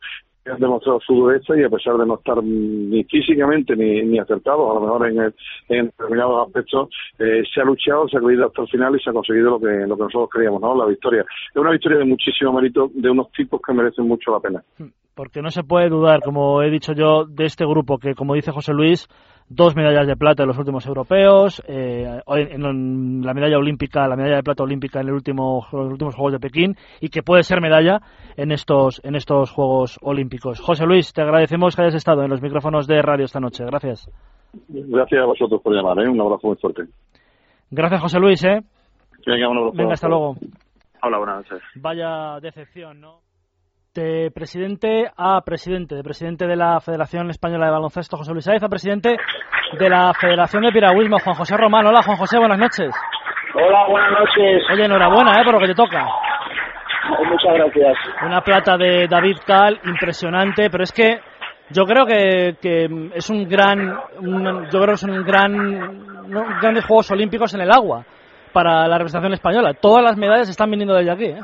han 0.51 0.61
demostrado 0.61 1.01
su 1.01 1.15
dureza 1.15 1.57
y 1.57 1.63
a 1.63 1.71
pesar 1.71 1.97
de 1.97 2.07
no 2.07 2.17
estar 2.17 2.43
ni 2.43 3.03
físicamente 3.05 3.75
ni, 3.77 4.03
ni 4.03 4.19
acertados, 4.19 4.71
a 4.71 4.75
lo 4.75 4.81
mejor 4.81 5.09
en, 5.09 5.35
en 5.69 5.87
determinados 5.87 6.47
aspectos, 6.47 6.91
eh, 7.19 7.43
se 7.53 7.61
ha 7.61 7.65
luchado, 7.65 8.09
se 8.09 8.19
ha 8.19 8.21
creído 8.21 8.47
hasta 8.47 8.63
el 8.63 8.69
final 8.69 8.97
y 8.97 9.03
se 9.03 9.11
ha 9.11 9.13
conseguido 9.13 9.51
lo 9.51 9.61
que, 9.61 9.87
lo 9.87 9.97
que 9.97 10.03
nosotros 10.03 10.31
queríamos, 10.35 10.61
¿no? 10.61 10.77
La 10.77 10.87
victoria. 10.87 11.23
Es 11.23 11.57
una 11.57 11.71
victoria 11.71 11.99
de 11.99 12.05
muchísimo 12.05 12.53
mérito 12.53 12.91
de 12.93 13.11
unos 13.11 13.33
tipos 13.33 13.61
que 13.63 13.73
merecen 13.73 14.07
mucho 14.07 14.33
la 14.33 14.41
pena. 14.41 14.63
Hmm 14.79 15.04
porque 15.15 15.43
no 15.43 15.51
se 15.51 15.63
puede 15.63 15.89
dudar, 15.89 16.21
como 16.23 16.63
he 16.63 16.71
dicho 16.71 16.93
yo, 16.93 17.25
de 17.25 17.45
este 17.45 17.65
grupo 17.65 17.99
que, 17.99 18.15
como 18.15 18.35
dice 18.35 18.53
José 18.53 18.73
Luis, 18.73 19.09
dos 19.49 19.77
medallas 19.77 20.07
de 20.07 20.17
plata 20.17 20.43
en 20.43 20.49
los 20.49 20.59
últimos 20.59 20.87
europeos, 20.87 21.63
eh, 21.69 22.21
en 22.27 23.23
la 23.23 23.35
medalla 23.35 23.59
olímpica, 23.59 24.09
la 24.09 24.17
medalla 24.17 24.37
de 24.37 24.43
plata 24.43 24.63
olímpica 24.63 25.01
en 25.01 25.09
el 25.09 25.15
último, 25.15 25.67
los 25.73 25.93
últimos 25.93 26.15
Juegos 26.15 26.33
de 26.33 26.41
Pekín 26.41 26.77
y 27.01 27.09
que 27.09 27.23
puede 27.23 27.43
ser 27.43 27.61
medalla 27.61 28.01
en 28.37 28.53
estos, 28.53 29.01
en 29.05 29.15
estos 29.15 29.51
Juegos 29.51 29.99
Olímpicos. 30.03 30.61
José 30.61 30.87
Luis, 30.87 31.13
te 31.13 31.23
agradecemos 31.23 31.77
que 31.77 31.83
hayas 31.83 31.95
estado 31.95 32.23
en 32.23 32.31
los 32.31 32.43
micrófonos 32.43 32.87
de 32.87 33.03
radio 33.03 33.25
esta 33.25 33.41
noche. 33.41 33.65
Gracias. 33.65 34.11
Gracias 34.69 35.23
a 35.23 35.27
vosotros 35.27 35.61
por 35.63 35.75
llamar, 35.75 35.99
¿eh? 35.99 36.09
un 36.09 36.21
abrazo 36.21 36.49
muy 36.49 36.57
fuerte. 36.57 36.85
Gracias, 37.71 38.01
José 38.01 38.19
Luis. 38.19 38.45
¿eh? 38.45 38.61
Venga, 39.27 39.49
un 39.49 39.59
abrazo. 39.59 39.77
Venga, 39.77 39.93
hasta 39.95 40.09
luego. 40.09 40.37
Hola, 41.03 41.19
buenas 41.19 41.37
noches. 41.39 41.63
Vaya 41.75 42.41
decepción, 42.41 43.01
¿no? 43.01 43.24
De 43.95 44.31
presidente 44.35 45.11
a 45.17 45.41
presidente, 45.43 45.95
de 45.95 46.03
presidente 46.03 46.47
de 46.47 46.57
la 46.57 46.81
Federación 46.81 47.31
Española 47.31 47.67
de 47.67 47.73
Baloncesto, 47.73 48.17
José 48.17 48.33
Luis 48.33 48.45
Sáez, 48.45 48.63
a 48.63 48.69
presidente 48.69 49.17
de 49.79 49.89
la 49.89 50.13
Federación 50.15 50.65
de 50.65 50.73
Piragüismo, 50.73 51.19
Juan 51.21 51.37
José 51.37 51.57
Román. 51.57 51.87
Hola, 51.87 52.03
Juan 52.03 52.17
José, 52.17 52.39
buenas 52.39 52.59
noches. 52.59 52.93
Hola, 53.55 53.87
buenas 53.89 54.11
noches. 54.11 54.63
Oye, 54.73 54.85
enhorabuena, 54.85 55.41
¿eh? 55.41 55.45
Por 55.45 55.55
lo 55.55 55.61
que 55.61 55.69
te 55.69 55.75
toca. 55.75 56.05
Muchas 57.29 57.55
gracias. 57.55 57.97
Una 58.27 58.41
plata 58.41 58.77
de 58.77 59.07
David 59.09 59.37
Cal, 59.47 59.79
impresionante, 59.85 60.71
pero 60.71 60.83
es 60.83 60.93
que 60.93 61.21
yo 61.71 61.85
creo 61.85 62.05
que, 62.05 62.57
que 62.61 62.89
es 63.15 63.31
un 63.31 63.49
gran, 63.49 63.97
yo 64.21 64.81
creo 64.81 64.87
que 64.87 64.93
es 64.93 65.05
un 65.05 65.23
gran, 65.25 66.29
grandes 66.61 66.85
Juegos 66.85 67.11
Olímpicos 67.13 67.55
en 67.55 67.61
el 67.61 67.71
agua 67.71 68.05
para 68.53 68.89
la 68.89 68.99
representación 68.99 69.35
española. 69.35 69.75
Todas 69.81 70.03
las 70.03 70.17
medallas 70.17 70.49
están 70.49 70.71
viniendo 70.71 70.95
desde 70.95 71.13
aquí, 71.13 71.27
¿eh? 71.27 71.41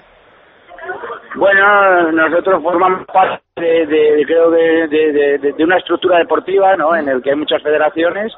Bueno, 1.36 2.10
nosotros 2.10 2.60
formamos 2.62 3.06
parte 3.06 3.40
de, 3.62 4.24
creo 4.26 4.50
de, 4.50 4.88
de, 4.88 5.64
una 5.64 5.76
estructura 5.78 6.18
deportiva, 6.18 6.76
¿no? 6.76 6.96
En 6.96 7.08
el 7.08 7.22
que 7.22 7.30
hay 7.30 7.36
muchas 7.36 7.62
federaciones 7.62 8.32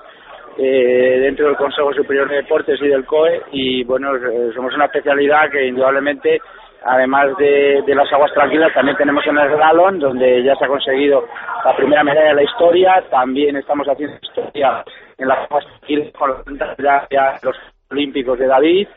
eh, 0.59 1.19
dentro 1.23 1.47
del 1.47 1.57
Consejo 1.57 1.95
Superior 1.95 2.29
de 2.29 2.37
Deportes 2.37 2.79
y 2.83 2.89
del 2.89 3.07
COE 3.07 3.43
y 3.53 3.85
bueno, 3.85 4.15
eh, 4.17 4.51
somos 4.55 4.75
una 4.75 4.85
especialidad 4.85 5.51
que 5.51 5.67
indudablemente 5.67 6.43
además 6.85 7.35
de, 7.39 7.83
las 7.87 8.13
aguas 8.13 8.33
tranquilas 8.35 8.75
también 8.75 8.99
tenemos 8.99 9.27
en 9.27 9.39
el 9.39 9.55
slalom 9.55 9.99
donde 9.99 10.43
ya 10.43 10.55
se 10.57 10.65
ha 10.67 10.69
conseguido 10.69 11.25
la 11.65 11.75
primera 11.75 12.05
medalla 12.05 12.29
de 12.29 12.35
la 12.35 12.43
historia, 12.43 13.03
también 13.11 13.57
estamos 13.57 13.87
haciendo 13.89 14.19
historia 14.21 14.85
en 15.17 15.29
las 15.29 15.39
aguas 15.39 15.65
tranquilas 15.65 16.13
con 16.13 16.31
los 17.43 17.57
olímpicos 17.91 18.39
de 18.39 18.47
David 18.47 18.89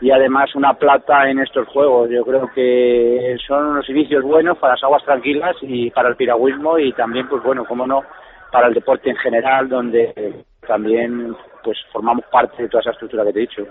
y 0.00 0.10
además 0.10 0.54
una 0.54 0.74
plata 0.74 1.28
en 1.28 1.40
estos 1.40 1.68
juegos. 1.68 2.08
Yo 2.10 2.24
creo 2.24 2.48
que 2.54 3.36
son 3.46 3.66
unos 3.66 3.88
inicios 3.88 4.24
buenos 4.24 4.58
para 4.58 4.74
las 4.74 4.82
aguas 4.84 5.04
tranquilas 5.04 5.56
y 5.62 5.90
para 5.90 6.08
el 6.08 6.16
piragüismo 6.16 6.78
y 6.78 6.92
también, 6.92 7.28
pues 7.28 7.42
bueno, 7.42 7.64
como 7.64 7.86
no, 7.86 8.02
para 8.50 8.68
el 8.68 8.74
deporte 8.74 9.10
en 9.10 9.16
general, 9.16 9.68
donde 9.68 10.44
también 10.66 11.36
pues 11.62 11.78
formamos 11.92 12.24
parte 12.30 12.62
de 12.62 12.68
toda 12.68 12.80
esa 12.80 12.92
estructura 12.92 13.24
que 13.24 13.32
te 13.32 13.38
he 13.38 13.42
dicho. 13.42 13.62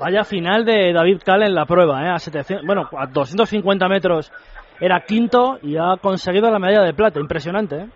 Vaya 0.00 0.24
final 0.24 0.64
de 0.64 0.92
David 0.92 1.20
Cal 1.24 1.42
en 1.42 1.54
la 1.54 1.66
prueba, 1.66 2.04
¿eh? 2.04 2.10
a 2.10 2.18
700, 2.18 2.64
bueno, 2.64 2.88
a 2.96 3.06
250 3.06 3.88
metros 3.88 4.32
era 4.80 5.00
quinto 5.00 5.58
y 5.62 5.76
ha 5.76 5.96
conseguido 6.00 6.50
la 6.50 6.58
medalla 6.58 6.84
de 6.84 6.94
plata, 6.94 7.18
impresionante. 7.18 7.76
¿eh? 7.76 7.86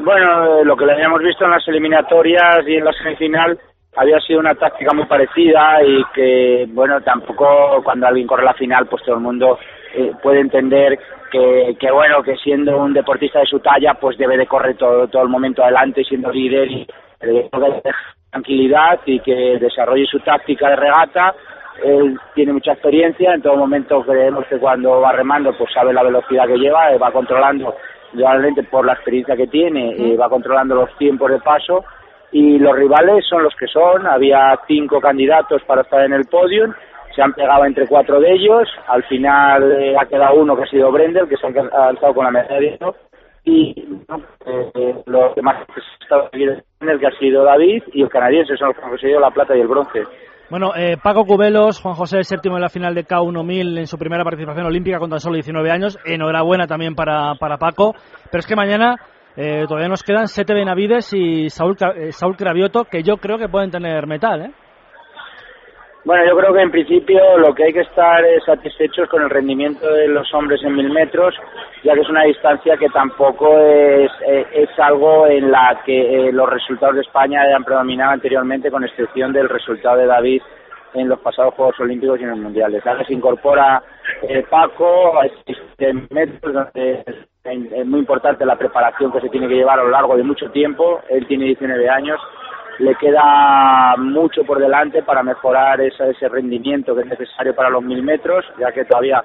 Bueno, 0.00 0.64
lo 0.64 0.76
que 0.76 0.86
le 0.86 0.92
habíamos 0.92 1.20
visto 1.22 1.44
en 1.44 1.50
las 1.50 1.66
eliminatorias 1.68 2.66
y 2.66 2.74
en 2.76 2.84
la 2.84 2.92
semifinal 2.92 3.58
había 3.96 4.20
sido 4.20 4.40
una 4.40 4.54
táctica 4.54 4.92
muy 4.94 5.06
parecida 5.06 5.82
y 5.82 6.04
que, 6.14 6.66
bueno, 6.68 7.00
tampoco 7.00 7.80
cuando 7.82 8.06
alguien 8.06 8.26
corre 8.26 8.44
la 8.44 8.54
final, 8.54 8.86
pues 8.86 9.02
todo 9.02 9.16
el 9.16 9.22
mundo 9.22 9.58
eh, 9.94 10.12
puede 10.22 10.40
entender 10.40 10.98
que, 11.30 11.76
que, 11.80 11.90
bueno, 11.90 12.22
que 12.22 12.36
siendo 12.36 12.76
un 12.78 12.92
deportista 12.92 13.40
de 13.40 13.46
su 13.46 13.58
talla, 13.60 13.94
pues 13.94 14.18
debe 14.18 14.36
de 14.36 14.46
correr 14.46 14.76
todo, 14.76 15.08
todo 15.08 15.22
el 15.22 15.28
momento 15.28 15.62
adelante 15.62 16.04
siendo 16.04 16.30
líder 16.30 16.70
y 16.70 16.86
eh, 17.20 17.48
tranquilidad 18.30 19.00
y 19.06 19.20
que 19.20 19.58
desarrolle 19.58 20.06
su 20.06 20.20
táctica 20.20 20.68
de 20.68 20.76
regata. 20.76 21.34
Él 21.82 22.18
tiene 22.34 22.52
mucha 22.52 22.72
experiencia, 22.72 23.34
en 23.34 23.42
todo 23.42 23.56
momento 23.56 24.02
creemos 24.02 24.46
que 24.46 24.58
cuando 24.58 25.00
va 25.00 25.12
remando, 25.12 25.56
pues 25.56 25.70
sabe 25.72 25.92
la 25.92 26.02
velocidad 26.02 26.46
que 26.46 26.56
lleva, 26.56 26.92
eh, 26.92 26.98
va 26.98 27.10
controlando, 27.12 27.74
realmente 28.14 28.62
por 28.62 28.84
la 28.84 28.94
experiencia 28.94 29.36
que 29.36 29.46
tiene, 29.46 29.90
eh, 29.90 30.16
va 30.16 30.28
controlando 30.28 30.74
los 30.74 30.96
tiempos 30.96 31.30
de 31.30 31.38
paso 31.40 31.84
y 32.32 32.58
los 32.58 32.76
rivales 32.76 33.24
son 33.28 33.42
los 33.42 33.54
que 33.56 33.66
son. 33.66 34.06
Había 34.06 34.58
cinco 34.66 35.00
candidatos 35.00 35.62
para 35.64 35.82
estar 35.82 36.04
en 36.04 36.12
el 36.12 36.26
podio, 36.26 36.74
se 37.14 37.22
han 37.22 37.32
pegado 37.32 37.64
entre 37.64 37.86
cuatro 37.86 38.20
de 38.20 38.32
ellos. 38.32 38.68
Al 38.88 39.02
final 39.04 39.72
eh, 39.72 39.96
ha 39.98 40.06
quedado 40.06 40.40
uno 40.40 40.56
que 40.56 40.64
ha 40.64 40.68
sido 40.68 40.92
Brendel, 40.92 41.28
que 41.28 41.36
se 41.36 41.46
ha 41.46 41.88
alzado 41.88 42.14
con 42.14 42.24
la 42.24 42.30
medalla 42.30 42.76
y 43.46 43.72
eh, 44.74 44.94
los 45.06 45.34
demás 45.36 45.64
el 46.80 47.00
que 47.00 47.06
ha 47.06 47.18
sido 47.18 47.44
David 47.44 47.82
y 47.92 48.02
el 48.02 48.08
canadiense 48.08 48.56
son 48.56 48.68
los 48.68 48.76
que 48.76 48.82
han 48.82 48.90
conseguido 48.90 49.20
la 49.20 49.30
plata 49.30 49.56
y 49.56 49.60
el 49.60 49.68
bronce. 49.68 50.02
Bueno, 50.50 50.72
eh, 50.76 50.96
Paco 51.02 51.24
Cubelos, 51.24 51.80
Juan 51.80 51.94
José 51.94 52.22
séptimo 52.22 52.56
en 52.56 52.62
la 52.62 52.68
final 52.68 52.94
de 52.94 53.04
K1000 53.04 53.78
en 53.78 53.86
su 53.86 53.98
primera 53.98 54.22
participación 54.22 54.66
olímpica 54.66 54.98
con 54.98 55.10
tan 55.10 55.18
solo 55.18 55.34
19 55.34 55.70
años. 55.70 55.98
Enhorabuena 56.04 56.66
también 56.66 56.94
para, 56.94 57.34
para 57.40 57.56
Paco. 57.56 57.94
Pero 58.30 58.40
es 58.40 58.46
que 58.46 58.54
mañana 58.54 58.96
eh, 59.36 59.64
todavía 59.68 59.88
nos 59.88 60.02
quedan 60.02 60.28
Sete 60.28 60.54
Benavides 60.54 61.12
y 61.14 61.50
Saúl, 61.50 61.76
eh, 61.96 62.12
Saúl 62.12 62.36
Cravioto, 62.36 62.84
que 62.84 63.02
yo 63.02 63.16
creo 63.16 63.38
que 63.38 63.48
pueden 63.48 63.70
tener 63.70 64.06
metal, 64.06 64.42
¿eh? 64.42 64.50
Bueno, 66.06 66.24
yo 66.24 66.36
creo 66.36 66.54
que 66.54 66.62
en 66.62 66.70
principio 66.70 67.36
lo 67.38 67.52
que 67.52 67.64
hay 67.64 67.72
que 67.72 67.80
estar 67.80 68.24
es 68.24 68.44
satisfechos 68.44 69.08
con 69.08 69.22
el 69.22 69.28
rendimiento 69.28 69.92
de 69.92 70.06
los 70.06 70.32
hombres 70.34 70.62
en 70.62 70.76
mil 70.76 70.88
metros, 70.88 71.34
ya 71.82 71.94
que 71.94 72.00
es 72.02 72.08
una 72.08 72.22
distancia 72.22 72.76
que 72.76 72.88
tampoco 72.90 73.58
es, 73.58 74.08
eh, 74.24 74.46
es 74.52 74.68
algo 74.78 75.26
en 75.26 75.50
la 75.50 75.82
que 75.84 76.28
eh, 76.28 76.32
los 76.32 76.48
resultados 76.48 76.94
de 76.94 77.00
España 77.00 77.42
hayan 77.42 77.64
predominado 77.64 78.12
anteriormente, 78.12 78.70
con 78.70 78.84
excepción 78.84 79.32
del 79.32 79.48
resultado 79.48 79.96
de 79.96 80.06
David 80.06 80.42
en 80.94 81.08
los 81.08 81.18
pasados 81.18 81.54
Juegos 81.54 81.80
Olímpicos 81.80 82.20
y 82.20 82.22
en 82.22 82.30
los 82.30 82.38
Mundiales. 82.38 82.86
Ahora 82.86 83.04
se 83.04 83.12
incorpora 83.12 83.82
eh, 84.28 84.44
Paco 84.48 85.20
a 85.20 85.26
este 85.26 85.92
metros, 86.10 86.54
donde 86.54 87.02
es 87.46 87.86
muy 87.86 88.00
importante 88.00 88.44
la 88.44 88.56
preparación 88.56 89.12
que 89.12 89.20
se 89.20 89.28
tiene 89.28 89.48
que 89.48 89.54
llevar 89.54 89.78
a 89.78 89.84
lo 89.84 89.90
largo 89.90 90.16
de 90.16 90.22
mucho 90.22 90.50
tiempo. 90.50 91.00
Él 91.08 91.26
tiene 91.26 91.46
19 91.46 91.88
años 91.88 92.20
le 92.78 92.94
queda 92.96 93.94
mucho 93.96 94.44
por 94.44 94.58
delante 94.58 95.02
para 95.02 95.22
mejorar 95.22 95.80
ese, 95.80 96.10
ese 96.10 96.28
rendimiento 96.28 96.94
que 96.94 97.02
es 97.02 97.06
necesario 97.06 97.54
para 97.54 97.70
los 97.70 97.82
mil 97.82 98.02
metros, 98.02 98.44
ya 98.58 98.70
que 98.72 98.84
todavía 98.84 99.24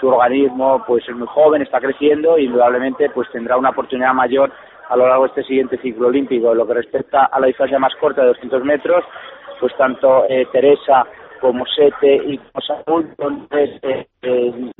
su 0.00 0.08
organismo 0.08 0.82
pues 0.86 1.06
es 1.08 1.14
muy 1.14 1.26
joven, 1.28 1.62
está 1.62 1.78
creciendo 1.80 2.38
y 2.38 2.44
indudablemente 2.46 3.10
pues 3.10 3.30
tendrá 3.30 3.56
una 3.56 3.70
oportunidad 3.70 4.14
mayor 4.14 4.50
a 4.88 4.96
lo 4.96 5.06
largo 5.06 5.24
de 5.24 5.28
este 5.28 5.44
siguiente 5.44 5.78
ciclo 5.78 6.08
olímpico. 6.08 6.54
Lo 6.54 6.66
que 6.66 6.74
respecta 6.74 7.26
a 7.26 7.40
la 7.40 7.46
distancia 7.48 7.78
más 7.78 7.94
corta 7.96 8.22
de 8.22 8.28
200 8.28 8.64
metros, 8.64 9.04
pues 9.60 9.76
tanto 9.76 10.24
eh, 10.28 10.46
Teresa 10.52 11.06
como 11.40 11.64
Sete 11.66 12.16
y 12.24 12.38
como 12.38 12.60
Saúl 12.66 13.14
tres, 13.50 13.78
eh, 13.82 14.06
eh, 14.22 14.70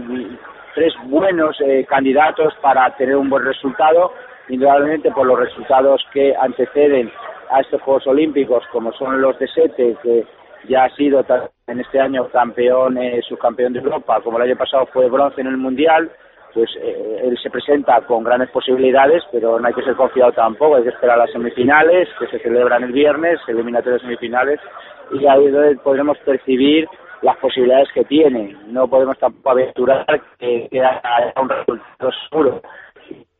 tres 0.76 0.92
buenos 1.06 1.56
candidatos 1.88 2.54
para 2.60 2.94
tener 2.96 3.16
un 3.16 3.30
buen 3.30 3.44
resultado, 3.44 4.12
indudablemente 4.50 5.10
por 5.10 5.26
los 5.26 5.38
resultados 5.38 6.04
que 6.12 6.36
anteceden 6.36 7.10
a 7.50 7.60
estos 7.60 7.80
Juegos 7.80 8.06
Olímpicos, 8.06 8.62
como 8.70 8.92
son 8.92 9.22
los 9.22 9.38
de 9.38 9.48
Sete, 9.48 9.96
que 10.02 10.26
ya 10.68 10.84
ha 10.84 10.90
sido 10.90 11.24
en 11.66 11.80
este 11.80 11.98
año 11.98 12.28
campeón, 12.28 12.98
eh, 12.98 13.22
subcampeón 13.26 13.72
de 13.72 13.80
Europa, 13.80 14.20
como 14.22 14.36
el 14.36 14.44
año 14.44 14.56
pasado 14.56 14.86
fue 14.92 15.08
bronce 15.08 15.40
en 15.40 15.46
el 15.46 15.56
Mundial, 15.56 16.10
pues 16.52 16.68
eh, 16.80 17.22
él 17.24 17.38
se 17.42 17.50
presenta 17.50 18.00
con 18.02 18.24
grandes 18.24 18.50
posibilidades, 18.50 19.22
pero 19.32 19.58
no 19.58 19.66
hay 19.66 19.74
que 19.74 19.82
ser 19.82 19.94
confiado 19.94 20.32
tampoco, 20.32 20.76
hay 20.76 20.82
que 20.82 20.90
esperar 20.90 21.18
las 21.18 21.30
semifinales, 21.30 22.08
que 22.18 22.26
se 22.26 22.38
celebran 22.40 22.84
el 22.84 22.92
viernes, 22.92 23.40
eliminatorias 23.48 24.02
semifinales, 24.02 24.60
y 25.12 25.26
ahí 25.26 25.50
podremos 25.82 26.18
percibir 26.18 26.86
las 27.26 27.36
posibilidades 27.38 27.88
que 27.92 28.04
tiene. 28.04 28.56
No 28.68 28.88
podemos 28.88 29.18
tampoco 29.18 29.50
aventurar 29.50 30.06
que, 30.38 30.68
que 30.70 30.80
haya 30.80 31.32
un 31.40 31.48
resultado 31.48 32.10
seguro. 32.30 32.62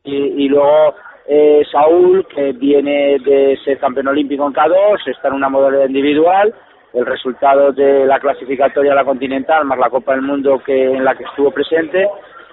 Y, 0.03 0.45
y 0.45 0.49
luego 0.49 0.93
eh, 1.25 1.63
Saúl, 1.71 2.27
que 2.27 2.51
viene 2.51 3.17
de 3.19 3.57
ser 3.63 3.79
campeón 3.79 4.09
olímpico 4.09 4.45
en 4.45 4.53
K2, 4.53 5.07
está 5.07 5.29
en 5.29 5.35
una 5.35 5.49
modalidad 5.49 5.87
individual. 5.87 6.53
El 6.93 7.05
resultado 7.05 7.71
de 7.71 8.05
la 8.05 8.19
clasificatoria 8.19 8.91
a 8.91 8.95
la 8.95 9.05
Continental, 9.05 9.63
más 9.65 9.79
la 9.79 9.89
Copa 9.89 10.13
del 10.13 10.21
Mundo 10.21 10.61
que 10.65 10.91
en 10.91 11.05
la 11.05 11.15
que 11.15 11.23
estuvo 11.23 11.51
presente, 11.51 12.09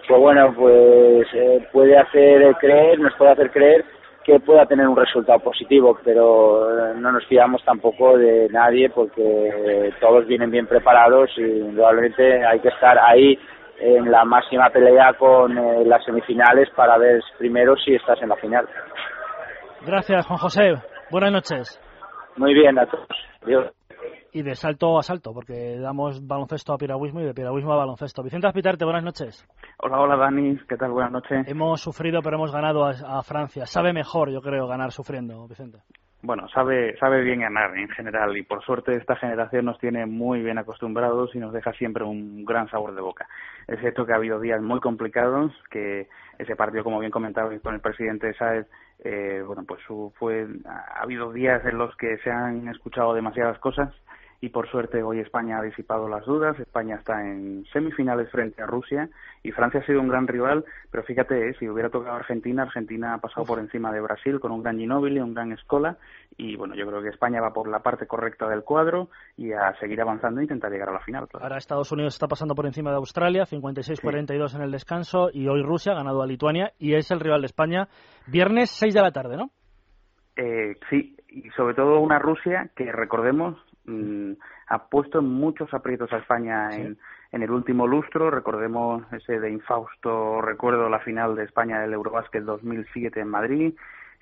pues 0.06 0.20
bueno, 0.20 0.54
pues 0.56 1.26
eh, 1.34 1.66
puede 1.72 1.96
hacer 1.96 2.54
creer, 2.60 3.00
nos 3.00 3.14
puede 3.14 3.32
hacer 3.32 3.50
creer 3.50 3.84
que 4.24 4.40
pueda 4.40 4.66
tener 4.66 4.88
un 4.88 4.96
resultado 4.96 5.38
positivo, 5.40 5.98
pero 6.02 6.70
eh, 6.70 6.94
no 6.96 7.12
nos 7.12 7.26
fiamos 7.26 7.62
tampoco 7.64 8.16
de 8.16 8.48
nadie 8.50 8.88
porque 8.90 9.92
todos 10.00 10.26
vienen 10.26 10.50
bien 10.50 10.66
preparados 10.66 11.30
y 11.36 11.42
indudablemente 11.42 12.44
hay 12.44 12.60
que 12.60 12.68
estar 12.68 12.98
ahí 12.98 13.38
en 13.78 14.10
la 14.10 14.24
máxima 14.24 14.70
pelea 14.70 15.12
con 15.18 15.56
eh, 15.56 15.84
las 15.84 16.04
semifinales 16.04 16.68
para 16.70 16.96
ver 16.98 17.20
primero 17.38 17.76
si 17.76 17.94
estás 17.94 18.20
en 18.22 18.30
la 18.30 18.36
final. 18.36 18.66
Gracias, 19.86 20.26
Juan 20.26 20.38
José. 20.38 20.74
Buenas 21.10 21.32
noches. 21.32 21.80
Muy 22.36 22.54
bien, 22.54 22.78
a 22.78 22.86
todos. 22.86 23.06
Adiós. 23.42 23.83
Y 24.36 24.42
de 24.42 24.56
salto 24.56 24.98
a 24.98 25.02
salto, 25.04 25.32
porque 25.32 25.78
damos 25.78 26.26
baloncesto 26.26 26.72
a 26.72 26.76
piragüismo 26.76 27.20
y 27.20 27.24
de 27.24 27.32
piragüismo 27.32 27.72
a 27.72 27.76
baloncesto. 27.76 28.20
Vicente 28.20 28.48
Aspitarte, 28.48 28.84
buenas 28.84 29.04
noches. 29.04 29.46
Hola, 29.78 30.00
hola 30.00 30.16
Dani, 30.16 30.58
¿qué 30.68 30.76
tal? 30.76 30.90
Buenas 30.90 31.12
noches. 31.12 31.46
Hemos 31.46 31.80
sufrido, 31.80 32.20
pero 32.20 32.34
hemos 32.34 32.50
ganado 32.50 32.84
a, 32.84 32.90
a 32.90 33.22
Francia. 33.22 33.64
Sabe 33.64 33.92
mejor, 33.92 34.32
yo 34.32 34.40
creo, 34.40 34.66
ganar 34.66 34.90
sufriendo, 34.90 35.46
Vicente 35.46 35.78
bueno, 36.24 36.48
sabe, 36.48 36.96
sabe 36.96 37.22
bien 37.22 37.40
ganar 37.40 37.76
en 37.76 37.88
general 37.90 38.36
y 38.36 38.42
por 38.42 38.64
suerte 38.64 38.96
esta 38.96 39.14
generación 39.16 39.66
nos 39.66 39.78
tiene 39.78 40.06
muy 40.06 40.42
bien 40.42 40.56
acostumbrados 40.56 41.34
y 41.34 41.38
nos 41.38 41.52
deja 41.52 41.72
siempre 41.74 42.02
un 42.02 42.44
gran 42.44 42.68
sabor 42.70 42.94
de 42.94 43.02
boca. 43.02 43.28
Es 43.68 43.78
cierto 43.80 44.06
que 44.06 44.12
ha 44.12 44.16
habido 44.16 44.40
días 44.40 44.62
muy 44.62 44.80
complicados, 44.80 45.52
que 45.70 46.08
ese 46.38 46.56
partido, 46.56 46.82
como 46.82 46.98
bien 46.98 47.12
comentaba 47.12 47.50
con 47.58 47.74
el 47.74 47.80
presidente 47.80 48.32
Saez, 48.34 48.66
eh, 49.00 49.42
bueno, 49.46 49.64
pues 49.68 49.82
fue, 50.18 50.46
ha 50.66 51.02
habido 51.02 51.30
días 51.30 51.64
en 51.66 51.76
los 51.76 51.94
que 51.96 52.16
se 52.18 52.30
han 52.30 52.68
escuchado 52.68 53.12
demasiadas 53.12 53.58
cosas 53.58 53.92
y 54.44 54.50
por 54.50 54.68
suerte 54.68 55.02
hoy 55.02 55.20
España 55.20 55.58
ha 55.58 55.62
disipado 55.62 56.06
las 56.06 56.26
dudas. 56.26 56.60
España 56.60 56.96
está 56.96 57.26
en 57.26 57.64
semifinales 57.72 58.30
frente 58.30 58.62
a 58.62 58.66
Rusia 58.66 59.08
y 59.42 59.52
Francia 59.52 59.80
ha 59.80 59.86
sido 59.86 60.02
un 60.02 60.08
gran 60.08 60.26
rival, 60.26 60.66
pero 60.90 61.02
fíjate, 61.02 61.48
eh, 61.48 61.54
si 61.58 61.66
hubiera 61.66 61.88
tocado 61.88 62.14
Argentina, 62.14 62.64
Argentina 62.64 63.14
ha 63.14 63.18
pasado 63.18 63.46
por 63.46 63.58
encima 63.58 63.90
de 63.90 64.02
Brasil 64.02 64.40
con 64.40 64.52
un 64.52 64.62
gran 64.62 64.76
Ginóbili, 64.76 65.18
un 65.20 65.32
gran 65.32 65.52
Escola 65.52 65.96
y 66.36 66.56
bueno, 66.56 66.74
yo 66.74 66.86
creo 66.86 67.00
que 67.00 67.08
España 67.08 67.40
va 67.40 67.54
por 67.54 67.68
la 67.68 67.78
parte 67.78 68.06
correcta 68.06 68.46
del 68.46 68.64
cuadro 68.64 69.08
y 69.38 69.52
a 69.52 69.74
seguir 69.80 70.02
avanzando 70.02 70.40
e 70.40 70.44
intentar 70.44 70.70
llegar 70.70 70.90
a 70.90 70.92
la 70.92 71.00
final. 71.00 71.26
Ahora 71.40 71.56
Estados 71.56 71.90
Unidos 71.90 72.12
está 72.12 72.28
pasando 72.28 72.54
por 72.54 72.66
encima 72.66 72.90
de 72.90 72.96
Australia, 72.96 73.44
56-42 73.44 74.56
en 74.56 74.60
el 74.60 74.72
descanso 74.72 75.30
y 75.32 75.48
hoy 75.48 75.62
Rusia 75.62 75.92
ha 75.92 75.96
ganado 75.96 76.20
a 76.20 76.26
Lituania 76.26 76.72
y 76.78 76.96
es 76.96 77.10
el 77.10 77.20
rival 77.20 77.40
de 77.40 77.46
España 77.46 77.88
viernes 78.26 78.68
6 78.72 78.92
de 78.92 79.00
la 79.00 79.10
tarde, 79.10 79.38
¿no? 79.38 79.48
Eh, 80.36 80.76
sí, 80.90 81.16
y 81.30 81.48
sobre 81.56 81.74
todo 81.74 81.98
una 82.00 82.18
Rusia 82.18 82.70
que 82.76 82.92
recordemos 82.92 83.56
Mm, 83.86 84.32
ha 84.68 84.86
puesto 84.86 85.22
muchos 85.22 85.72
aprietos 85.74 86.12
a 86.12 86.18
España 86.18 86.74
en, 86.74 86.98
en 87.32 87.42
el 87.42 87.50
último 87.50 87.86
lustro. 87.86 88.30
Recordemos 88.30 89.02
ese 89.12 89.40
de 89.40 89.50
infausto 89.50 90.40
recuerdo 90.40 90.88
la 90.88 91.00
final 91.00 91.36
de 91.36 91.44
España 91.44 91.80
del 91.80 91.92
Eurobásquet 91.92 92.44
2007 92.44 93.20
en 93.20 93.28
Madrid. 93.28 93.74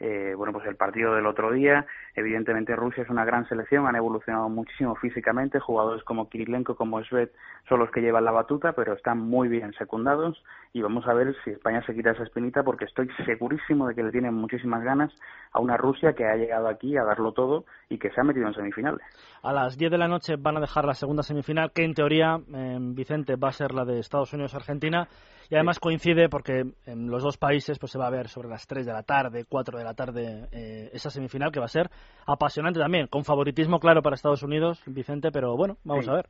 Eh, 0.05 0.35
bueno, 0.37 0.53
pues 0.53 0.67
el 0.67 0.75
partido 0.75 1.15
del 1.15 1.27
otro 1.27 1.53
día. 1.53 1.87
Evidentemente 2.17 2.75
Rusia 2.75 3.05
es 3.05 3.09
una 3.09 3.25
gran 3.25 3.49
selección, 3.49 3.87
han 3.87 3.95
evolucionado 3.95 4.49
muchísimo 4.49 4.97
físicamente. 4.97 5.61
Jugadores 5.61 6.03
como 6.03 6.29
Kirilenko, 6.29 6.75
como 6.75 7.03
Sved 7.05 7.29
son 7.69 7.79
los 7.79 7.91
que 7.93 8.01
llevan 8.01 8.25
la 8.25 8.33
batuta, 8.33 8.73
pero 8.73 8.95
están 8.95 9.19
muy 9.19 9.49
bien 9.49 9.73
secundados. 9.75 10.43
Y 10.75 10.81
vamos 10.81 11.07
a 11.07 11.13
ver 11.13 11.35
si 11.45 11.51
España 11.51 11.85
se 11.85 11.95
quita 11.95 12.13
esa 12.13 12.23
espinita, 12.23 12.63
porque 12.63 12.87
estoy 12.87 13.09
segurísimo 13.27 13.89
de 13.89 13.95
que 13.95 14.03
le 14.03 14.11
tienen 14.11 14.35
muchísimas 14.35 14.83
ganas 14.83 15.13
a 15.53 15.61
una 15.61 15.77
Rusia 15.77 16.15
que 16.15 16.25
ha 16.25 16.35
llegado 16.35 16.67
aquí 16.69 16.97
a 16.97 17.05
darlo 17.05 17.33
todo 17.33 17.67
y 17.91 17.99
que 17.99 18.11
se 18.11 18.21
ha 18.21 18.25
metido 18.25 18.47
en 18.47 18.55
semifinales. 18.55 19.03
A 19.43 19.53
las 19.53 19.77
10 19.77 19.91
de 19.91 19.99
la 19.99 20.09
noche 20.09 20.37
van 20.39 20.57
a 20.57 20.61
dejar 20.61 20.87
la 20.87 20.95
segunda 20.95 21.23
semifinal, 21.23 21.73
que 21.73 21.85
en 21.85 21.93
teoría, 21.93 22.39
eh, 22.55 22.79
Vicente, 22.81 23.37
va 23.37 23.49
a 23.49 23.53
ser 23.53 23.73
la 23.75 23.85
de 23.85 23.99
Estados 23.99 24.33
Unidos-Argentina 24.33 25.09
y 25.51 25.55
además 25.55 25.79
coincide 25.79 26.31
porque 26.31 26.65
en 26.87 27.11
los 27.11 27.23
dos 27.23 27.37
países 27.37 27.79
pues 27.79 27.93
se 27.93 27.99
va 27.99 28.07
a 28.07 28.11
ver 28.11 28.29
sobre 28.29 28.49
las 28.49 28.67
3 28.67 28.87
de 28.87 28.93
la 28.95 29.03
tarde, 29.03 29.45
4 29.47 29.77
de 29.77 29.85
la 29.85 29.93
tarde 29.93 30.49
eh, 30.53 30.89
esa 30.95 31.11
semifinal 31.11 31.53
que 31.53 31.61
va 31.61 31.67
a 31.67 31.69
ser 31.69 31.91
apasionante 32.27 32.81
también, 32.81 33.09
con 33.09 33.25
favoritismo 33.25 33.79
claro 33.79 34.01
para 34.01 34.15
Estados 34.15 34.43
Unidos, 34.43 34.83
Vicente, 34.87 35.31
pero 35.31 35.55
bueno, 35.55 35.77
vamos 35.85 36.09
a 36.09 36.15
ver. 36.15 36.29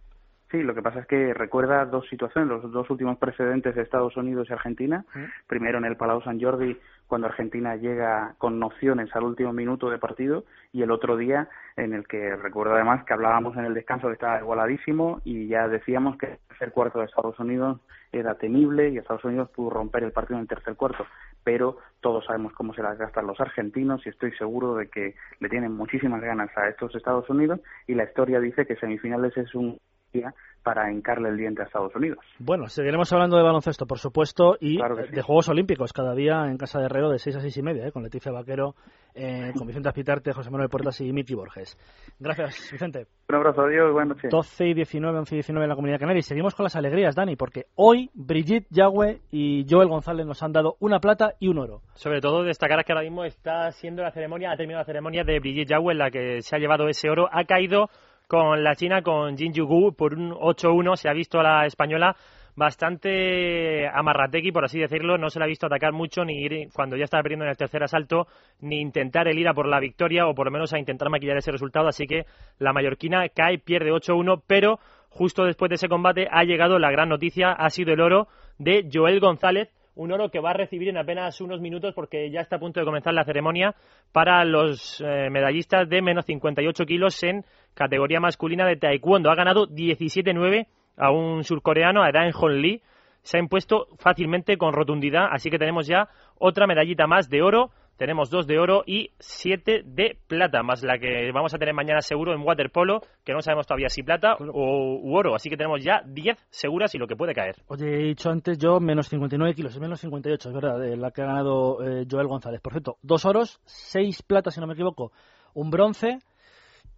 Sí, 0.52 0.62
lo 0.62 0.74
que 0.74 0.82
pasa 0.82 1.00
es 1.00 1.06
que 1.06 1.32
recuerda 1.32 1.86
dos 1.86 2.06
situaciones, 2.10 2.50
los 2.50 2.70
dos 2.70 2.90
últimos 2.90 3.16
precedentes 3.16 3.74
de 3.74 3.80
Estados 3.80 4.14
Unidos 4.18 4.48
y 4.50 4.52
Argentina. 4.52 5.02
Primero 5.46 5.78
en 5.78 5.86
el 5.86 5.96
Palau 5.96 6.20
San 6.20 6.38
Jordi, 6.38 6.76
cuando 7.06 7.26
Argentina 7.26 7.74
llega 7.76 8.34
con 8.36 8.58
nociones 8.58 9.08
al 9.16 9.24
último 9.24 9.54
minuto 9.54 9.88
de 9.88 9.96
partido, 9.96 10.44
y 10.70 10.82
el 10.82 10.90
otro 10.90 11.16
día 11.16 11.48
en 11.76 11.94
el 11.94 12.06
que 12.06 12.36
recuerdo 12.36 12.74
además 12.74 13.02
que 13.04 13.14
hablábamos 13.14 13.56
en 13.56 13.64
el 13.64 13.72
descanso 13.72 14.08
que 14.08 14.12
estaba 14.12 14.40
igualadísimo 14.40 15.22
y 15.24 15.48
ya 15.48 15.68
decíamos 15.68 16.18
que 16.18 16.26
el 16.26 16.38
tercer 16.48 16.72
cuarto 16.72 16.98
de 16.98 17.06
Estados 17.06 17.38
Unidos 17.38 17.80
era 18.12 18.34
temible 18.34 18.90
y 18.90 18.98
Estados 18.98 19.24
Unidos 19.24 19.48
pudo 19.50 19.70
romper 19.70 20.04
el 20.04 20.12
partido 20.12 20.36
en 20.36 20.42
el 20.42 20.48
tercer 20.48 20.76
cuarto, 20.76 21.06
pero 21.44 21.78
todos 22.02 22.26
sabemos 22.26 22.52
cómo 22.52 22.74
se 22.74 22.82
las 22.82 22.98
gastan 22.98 23.26
los 23.26 23.40
argentinos 23.40 24.04
y 24.04 24.10
estoy 24.10 24.32
seguro 24.32 24.74
de 24.74 24.88
que 24.88 25.14
le 25.40 25.48
tienen 25.48 25.72
muchísimas 25.72 26.20
ganas 26.20 26.50
a 26.58 26.68
estos 26.68 26.94
Estados 26.94 27.28
Unidos 27.30 27.60
y 27.86 27.94
la 27.94 28.04
historia 28.04 28.38
dice 28.38 28.66
que 28.66 28.76
semifinales 28.76 29.34
es 29.38 29.54
un 29.54 29.78
día 30.12 30.34
para 30.62 30.92
hincarle 30.92 31.28
el 31.28 31.36
diente 31.36 31.62
a 31.62 31.64
Estados 31.64 31.94
Unidos. 31.96 32.18
Bueno, 32.38 32.68
seguiremos 32.68 33.12
hablando 33.12 33.36
de 33.36 33.42
baloncesto, 33.42 33.86
por 33.86 33.98
supuesto, 33.98 34.56
y 34.60 34.78
de 34.78 35.22
Juegos 35.22 35.48
Olímpicos, 35.48 35.92
cada 35.92 36.14
día 36.14 36.46
en 36.46 36.56
Casa 36.56 36.78
de 36.78 36.86
Herrero 36.86 37.10
de 37.10 37.18
6 37.18 37.36
a 37.36 37.40
6 37.40 37.56
y 37.56 37.62
media, 37.62 37.86
¿eh? 37.86 37.92
con 37.92 38.02
Leticia 38.02 38.30
Vaquero, 38.30 38.74
eh, 39.14 39.52
con 39.58 39.66
Vicente 39.66 39.88
Aspitarte, 39.88 40.32
José 40.32 40.50
Manuel 40.50 40.68
Puertas 40.68 41.00
y 41.00 41.12
Miki 41.12 41.34
Borges. 41.34 41.76
Gracias, 42.18 42.70
Vicente. 42.70 43.06
Un 43.28 43.36
abrazo, 43.36 43.62
adiós, 43.62 43.92
buenas 43.92 44.16
noches. 44.16 44.30
12 44.30 44.66
y 44.68 44.74
19, 44.74 45.18
11 45.18 45.34
y 45.34 45.38
19 45.38 45.64
en 45.64 45.68
la 45.68 45.74
Comunidad 45.74 45.98
Canaria. 45.98 46.20
Y 46.20 46.22
seguimos 46.22 46.54
con 46.54 46.64
las 46.64 46.76
alegrías, 46.76 47.14
Dani, 47.14 47.36
porque 47.36 47.66
hoy 47.74 48.10
Brigitte 48.14 48.66
Yagüe 48.70 49.20
y 49.30 49.66
Joel 49.68 49.88
González 49.88 50.26
nos 50.26 50.42
han 50.42 50.52
dado 50.52 50.76
una 50.80 51.00
plata 51.00 51.34
y 51.40 51.48
un 51.48 51.58
oro. 51.58 51.80
Sobre 51.94 52.20
todo 52.20 52.44
destacar 52.44 52.84
que 52.84 52.92
ahora 52.92 53.04
mismo 53.04 53.24
está 53.24 53.70
siendo 53.72 54.02
la 54.02 54.12
ceremonia, 54.12 54.52
ha 54.52 54.56
terminado 54.56 54.82
la 54.82 54.86
ceremonia 54.86 55.24
de 55.24 55.40
Brigitte 55.40 55.70
Yagüe 55.70 55.92
en 55.92 55.98
la 55.98 56.10
que 56.10 56.42
se 56.42 56.54
ha 56.54 56.58
llevado 56.58 56.88
ese 56.88 57.10
oro. 57.10 57.28
Ha 57.32 57.44
caído 57.44 57.88
con 58.32 58.64
la 58.64 58.74
China, 58.74 59.02
con 59.02 59.36
Jin 59.36 59.52
Yugu, 59.52 59.94
por 59.94 60.14
un 60.14 60.30
8-1. 60.30 60.96
Se 60.96 61.06
ha 61.06 61.12
visto 61.12 61.38
a 61.38 61.42
la 61.42 61.66
española 61.66 62.16
bastante 62.56 63.86
amarrategui, 63.86 64.52
por 64.52 64.64
así 64.64 64.80
decirlo. 64.80 65.18
No 65.18 65.28
se 65.28 65.38
la 65.38 65.44
ha 65.44 65.48
visto 65.48 65.66
atacar 65.66 65.92
mucho, 65.92 66.24
ni 66.24 66.40
ir 66.42 66.70
cuando 66.72 66.96
ya 66.96 67.04
estaba 67.04 67.22
perdiendo 67.22 67.44
en 67.44 67.50
el 67.50 67.58
tercer 67.58 67.82
asalto, 67.82 68.28
ni 68.60 68.80
intentar 68.80 69.28
el 69.28 69.38
ir 69.38 69.48
a 69.48 69.52
por 69.52 69.68
la 69.68 69.80
victoria, 69.80 70.26
o 70.26 70.34
por 70.34 70.46
lo 70.46 70.50
menos 70.50 70.72
a 70.72 70.78
intentar 70.78 71.10
maquillar 71.10 71.36
ese 71.36 71.52
resultado. 71.52 71.88
Así 71.88 72.06
que 72.06 72.24
la 72.58 72.72
mallorquina 72.72 73.28
cae, 73.28 73.58
pierde 73.58 73.92
8-1, 73.92 74.40
pero 74.46 74.78
justo 75.10 75.44
después 75.44 75.68
de 75.68 75.74
ese 75.74 75.90
combate 75.90 76.26
ha 76.30 76.42
llegado 76.44 76.78
la 76.78 76.90
gran 76.90 77.10
noticia, 77.10 77.52
ha 77.52 77.68
sido 77.68 77.92
el 77.92 78.00
oro 78.00 78.28
de 78.56 78.88
Joel 78.90 79.20
González, 79.20 79.68
un 79.94 80.12
oro 80.12 80.30
que 80.30 80.40
va 80.40 80.50
a 80.50 80.54
recibir 80.54 80.88
en 80.88 80.96
apenas 80.96 81.40
unos 81.40 81.60
minutos 81.60 81.94
porque 81.94 82.30
ya 82.30 82.40
está 82.40 82.56
a 82.56 82.60
punto 82.60 82.80
de 82.80 82.86
comenzar 82.86 83.12
la 83.14 83.24
ceremonia 83.24 83.74
para 84.12 84.44
los 84.44 85.00
eh, 85.00 85.28
medallistas 85.30 85.88
de 85.88 86.02
menos 86.02 86.24
58 86.26 86.86
kilos 86.86 87.22
en 87.22 87.44
categoría 87.74 88.20
masculina 88.20 88.66
de 88.66 88.76
taekwondo. 88.76 89.30
Ha 89.30 89.34
ganado 89.34 89.66
17-9 89.66 90.66
a 90.96 91.10
un 91.10 91.44
surcoreano, 91.44 92.02
a 92.02 92.12
Dan 92.12 92.32
Hon 92.34 92.62
Lee. 92.62 92.82
Se 93.22 93.36
ha 93.36 93.40
impuesto 93.40 93.86
fácilmente 93.98 94.56
con 94.56 94.72
rotundidad, 94.72 95.28
así 95.30 95.48
que 95.50 95.58
tenemos 95.58 95.86
ya 95.86 96.08
otra 96.38 96.66
medallita 96.66 97.06
más 97.06 97.28
de 97.28 97.42
oro 97.42 97.70
tenemos 97.96 98.30
dos 98.30 98.46
de 98.46 98.58
oro 98.58 98.82
y 98.86 99.10
siete 99.18 99.82
de 99.84 100.16
plata, 100.26 100.62
más 100.62 100.82
la 100.82 100.98
que 100.98 101.30
vamos 101.32 101.54
a 101.54 101.58
tener 101.58 101.74
mañana 101.74 102.00
seguro 102.00 102.34
en 102.34 102.42
waterpolo, 102.42 103.00
que 103.24 103.32
no 103.32 103.40
sabemos 103.40 103.66
todavía 103.66 103.88
si 103.88 104.02
plata 104.02 104.34
o 104.34 105.00
u 105.02 105.14
oro. 105.16 105.34
Así 105.34 105.48
que 105.48 105.56
tenemos 105.56 105.82
ya 105.82 106.02
diez 106.06 106.38
seguras 106.50 106.94
y 106.94 106.98
lo 106.98 107.06
que 107.06 107.16
puede 107.16 107.34
caer. 107.34 107.56
Oye, 107.68 107.86
he 107.86 108.06
dicho 108.08 108.30
antes 108.30 108.58
yo 108.58 108.80
menos 108.80 109.08
59 109.08 109.54
kilos, 109.54 109.78
menos 109.78 110.00
58, 110.00 110.48
es 110.48 110.54
verdad, 110.54 110.78
de 110.78 110.96
la 110.96 111.10
que 111.10 111.22
ha 111.22 111.26
ganado 111.26 111.82
eh, 111.82 112.06
Joel 112.10 112.26
González. 112.26 112.60
Por 112.60 112.72
cierto, 112.72 112.96
dos 113.02 113.24
oros, 113.24 113.60
seis 113.64 114.22
platas, 114.22 114.54
si 114.54 114.60
no 114.60 114.66
me 114.66 114.74
equivoco, 114.74 115.12
un 115.54 115.70
bronce 115.70 116.18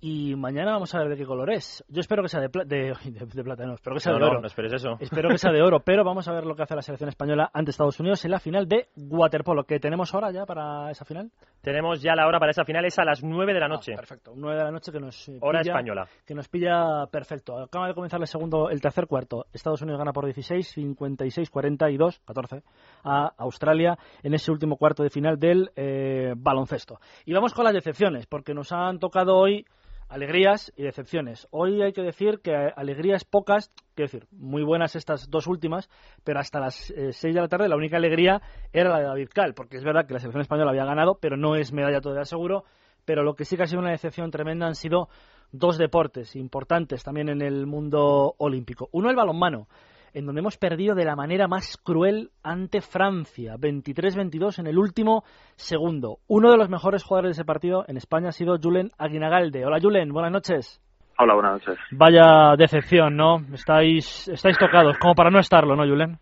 y 0.06 0.36
mañana 0.36 0.72
vamos 0.72 0.94
a 0.94 0.98
ver 0.98 1.08
de 1.08 1.16
qué 1.16 1.24
color 1.24 1.50
es. 1.50 1.82
Yo 1.88 2.00
espero 2.00 2.22
que 2.22 2.28
sea 2.28 2.40
de, 2.40 2.48
de, 2.66 2.94
de, 2.94 3.42
plata, 3.42 3.64
no, 3.64 3.72
espero 3.72 3.96
que 3.96 4.00
sea 4.00 4.12
de 4.12 4.22
oro. 4.22 4.38
No, 4.38 4.46
esperes 4.46 4.74
eso. 4.74 4.98
Espero 5.00 5.30
que 5.30 5.38
sea 5.38 5.50
de 5.50 5.62
oro, 5.62 5.80
pero 5.80 6.04
vamos 6.04 6.28
a 6.28 6.32
ver 6.32 6.44
lo 6.44 6.54
que 6.54 6.62
hace 6.62 6.74
la 6.74 6.82
selección 6.82 7.08
española 7.08 7.50
ante 7.54 7.70
Estados 7.70 7.98
Unidos 8.00 8.22
en 8.26 8.32
la 8.32 8.38
final 8.38 8.68
de 8.68 8.88
waterpolo. 8.96 9.64
¿Qué 9.64 9.80
tenemos 9.80 10.12
ahora 10.12 10.30
ya 10.30 10.44
para 10.44 10.90
esa 10.90 11.06
final? 11.06 11.30
Tenemos 11.62 12.02
ya 12.02 12.14
la 12.14 12.26
hora 12.26 12.38
para 12.38 12.50
esa 12.50 12.66
final, 12.66 12.84
es 12.84 12.98
a 12.98 13.04
las 13.06 13.24
9 13.24 13.54
de 13.54 13.60
la 13.60 13.66
noche. 13.66 13.94
Ah, 13.94 13.96
perfecto, 13.96 14.34
9 14.36 14.58
de 14.58 14.64
la 14.64 14.70
noche 14.70 14.92
que 14.92 15.00
nos 15.00 15.26
eh, 15.26 15.38
Hora 15.40 15.60
pilla, 15.60 15.72
española. 15.72 16.06
Que 16.26 16.34
nos 16.34 16.48
pilla 16.48 17.06
perfecto. 17.10 17.58
Acaba 17.58 17.88
de 17.88 17.94
comenzar 17.94 18.20
el 18.20 18.26
segundo, 18.26 18.68
el 18.68 18.82
tercer 18.82 19.06
cuarto. 19.06 19.46
Estados 19.54 19.80
Unidos 19.80 19.98
gana 20.00 20.12
por 20.12 20.26
16, 20.26 20.68
56, 20.68 21.48
42, 21.48 22.20
14 22.26 22.62
a 23.04 23.32
Australia 23.38 23.96
en 24.22 24.34
ese 24.34 24.50
último 24.50 24.76
cuarto 24.76 25.02
de 25.02 25.08
final 25.08 25.38
del 25.38 25.70
eh, 25.76 26.34
baloncesto. 26.36 27.00
Y 27.24 27.32
vamos 27.32 27.54
con 27.54 27.64
las 27.64 27.72
decepciones, 27.72 28.26
porque 28.26 28.52
nos 28.52 28.70
han 28.70 28.98
tocado 28.98 29.36
hoy 29.38 29.64
alegrías 30.08 30.72
y 30.76 30.82
decepciones. 30.82 31.48
Hoy 31.50 31.82
hay 31.82 31.92
que 31.92 32.02
decir 32.02 32.40
que 32.40 32.54
alegrías 32.54 33.24
pocas, 33.24 33.72
quiero 33.94 34.10
decir, 34.10 34.28
muy 34.30 34.62
buenas 34.62 34.96
estas 34.96 35.30
dos 35.30 35.46
últimas, 35.46 35.88
pero 36.24 36.40
hasta 36.40 36.60
las 36.60 36.90
eh, 36.90 37.12
6 37.12 37.34
de 37.34 37.40
la 37.40 37.48
tarde 37.48 37.68
la 37.68 37.76
única 37.76 37.96
alegría 37.96 38.42
era 38.72 38.90
la 38.90 38.98
de 38.98 39.04
David 39.04 39.28
Cal, 39.32 39.54
porque 39.54 39.76
es 39.76 39.84
verdad 39.84 40.06
que 40.06 40.14
la 40.14 40.20
selección 40.20 40.42
española 40.42 40.70
había 40.70 40.84
ganado, 40.84 41.18
pero 41.20 41.36
no 41.36 41.56
es 41.56 41.72
medalla 41.72 42.00
todavía 42.00 42.24
seguro, 42.24 42.64
pero 43.04 43.22
lo 43.22 43.34
que 43.34 43.44
sí 43.44 43.56
que 43.56 43.64
ha 43.64 43.66
sido 43.66 43.80
una 43.80 43.90
decepción 43.90 44.30
tremenda 44.30 44.66
han 44.66 44.74
sido 44.74 45.08
dos 45.52 45.78
deportes 45.78 46.36
importantes 46.36 47.04
también 47.04 47.28
en 47.28 47.42
el 47.42 47.66
mundo 47.66 48.34
olímpico. 48.38 48.88
Uno 48.92 49.10
el 49.10 49.16
balonmano 49.16 49.68
en 50.14 50.26
donde 50.26 50.40
hemos 50.40 50.56
perdido 50.56 50.94
de 50.94 51.04
la 51.04 51.16
manera 51.16 51.48
más 51.48 51.76
cruel 51.76 52.30
ante 52.42 52.80
Francia, 52.80 53.56
23-22 53.56 54.60
en 54.60 54.68
el 54.68 54.78
último 54.78 55.24
segundo. 55.56 56.18
Uno 56.28 56.50
de 56.52 56.56
los 56.56 56.70
mejores 56.70 57.02
jugadores 57.02 57.30
de 57.36 57.42
ese 57.42 57.44
partido 57.44 57.84
en 57.88 57.96
España 57.96 58.28
ha 58.28 58.32
sido 58.32 58.56
Julen 58.62 58.90
Aguinagalde. 58.96 59.66
Hola 59.66 59.78
Julen, 59.82 60.12
buenas 60.12 60.32
noches. 60.32 60.80
Hola, 61.18 61.34
buenas 61.34 61.52
noches. 61.52 61.78
Vaya 61.90 62.56
decepción, 62.56 63.16
¿no? 63.16 63.38
Estáis, 63.52 64.28
estáis 64.28 64.56
tocados, 64.58 64.98
como 64.98 65.14
para 65.14 65.30
no 65.30 65.40
estarlo, 65.40 65.76
¿no, 65.76 65.84
Julen? 65.84 66.16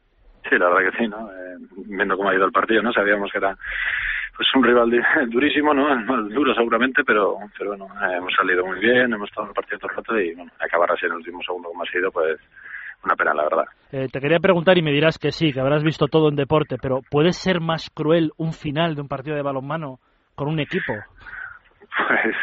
Sí, 0.48 0.58
la 0.58 0.68
verdad 0.68 0.90
que 0.90 0.98
sí, 0.98 1.08
¿no? 1.08 1.30
Eh, 1.30 1.56
viendo 1.86 2.16
cómo 2.16 2.30
ha 2.30 2.34
ido 2.34 2.46
el 2.46 2.52
partido, 2.52 2.82
¿no? 2.82 2.92
Sabíamos 2.92 3.30
que 3.30 3.38
era 3.38 3.56
pues 4.36 4.48
un 4.54 4.64
rival 4.64 4.90
durísimo, 5.28 5.74
¿no? 5.74 5.94
Duro 6.28 6.54
seguramente, 6.54 7.04
pero, 7.04 7.36
pero 7.56 7.70
bueno, 7.70 7.86
eh, 7.86 8.16
hemos 8.16 8.32
salido 8.34 8.64
muy 8.64 8.80
bien, 8.80 9.12
hemos 9.12 9.28
estado 9.28 9.46
en 9.46 9.50
el 9.50 9.54
partido 9.54 9.78
todo 9.78 9.90
el 9.90 9.96
rato 9.96 10.18
y 10.18 10.34
bueno, 10.34 10.50
acabar 10.58 10.90
así 10.92 11.06
en 11.06 11.12
el 11.12 11.18
último 11.18 11.42
segundo 11.42 11.68
como 11.68 11.82
ha 11.82 11.86
sido, 11.86 12.10
pues 12.10 12.40
una 13.04 13.16
pena, 13.16 13.34
la 13.34 13.44
verdad. 13.44 13.64
Eh, 13.90 14.08
te 14.10 14.20
quería 14.20 14.38
preguntar 14.38 14.78
y 14.78 14.82
me 14.82 14.92
dirás 14.92 15.18
que 15.18 15.32
sí, 15.32 15.52
que 15.52 15.60
habrás 15.60 15.82
visto 15.82 16.06
todo 16.06 16.28
en 16.28 16.36
deporte, 16.36 16.76
pero 16.80 17.00
¿puede 17.10 17.32
ser 17.32 17.60
más 17.60 17.90
cruel 17.90 18.32
un 18.36 18.52
final 18.52 18.94
de 18.94 19.02
un 19.02 19.08
partido 19.08 19.36
de 19.36 19.42
balonmano 19.42 19.98
con 20.34 20.48
un 20.48 20.60
equipo? 20.60 20.94
Pues 22.08 22.36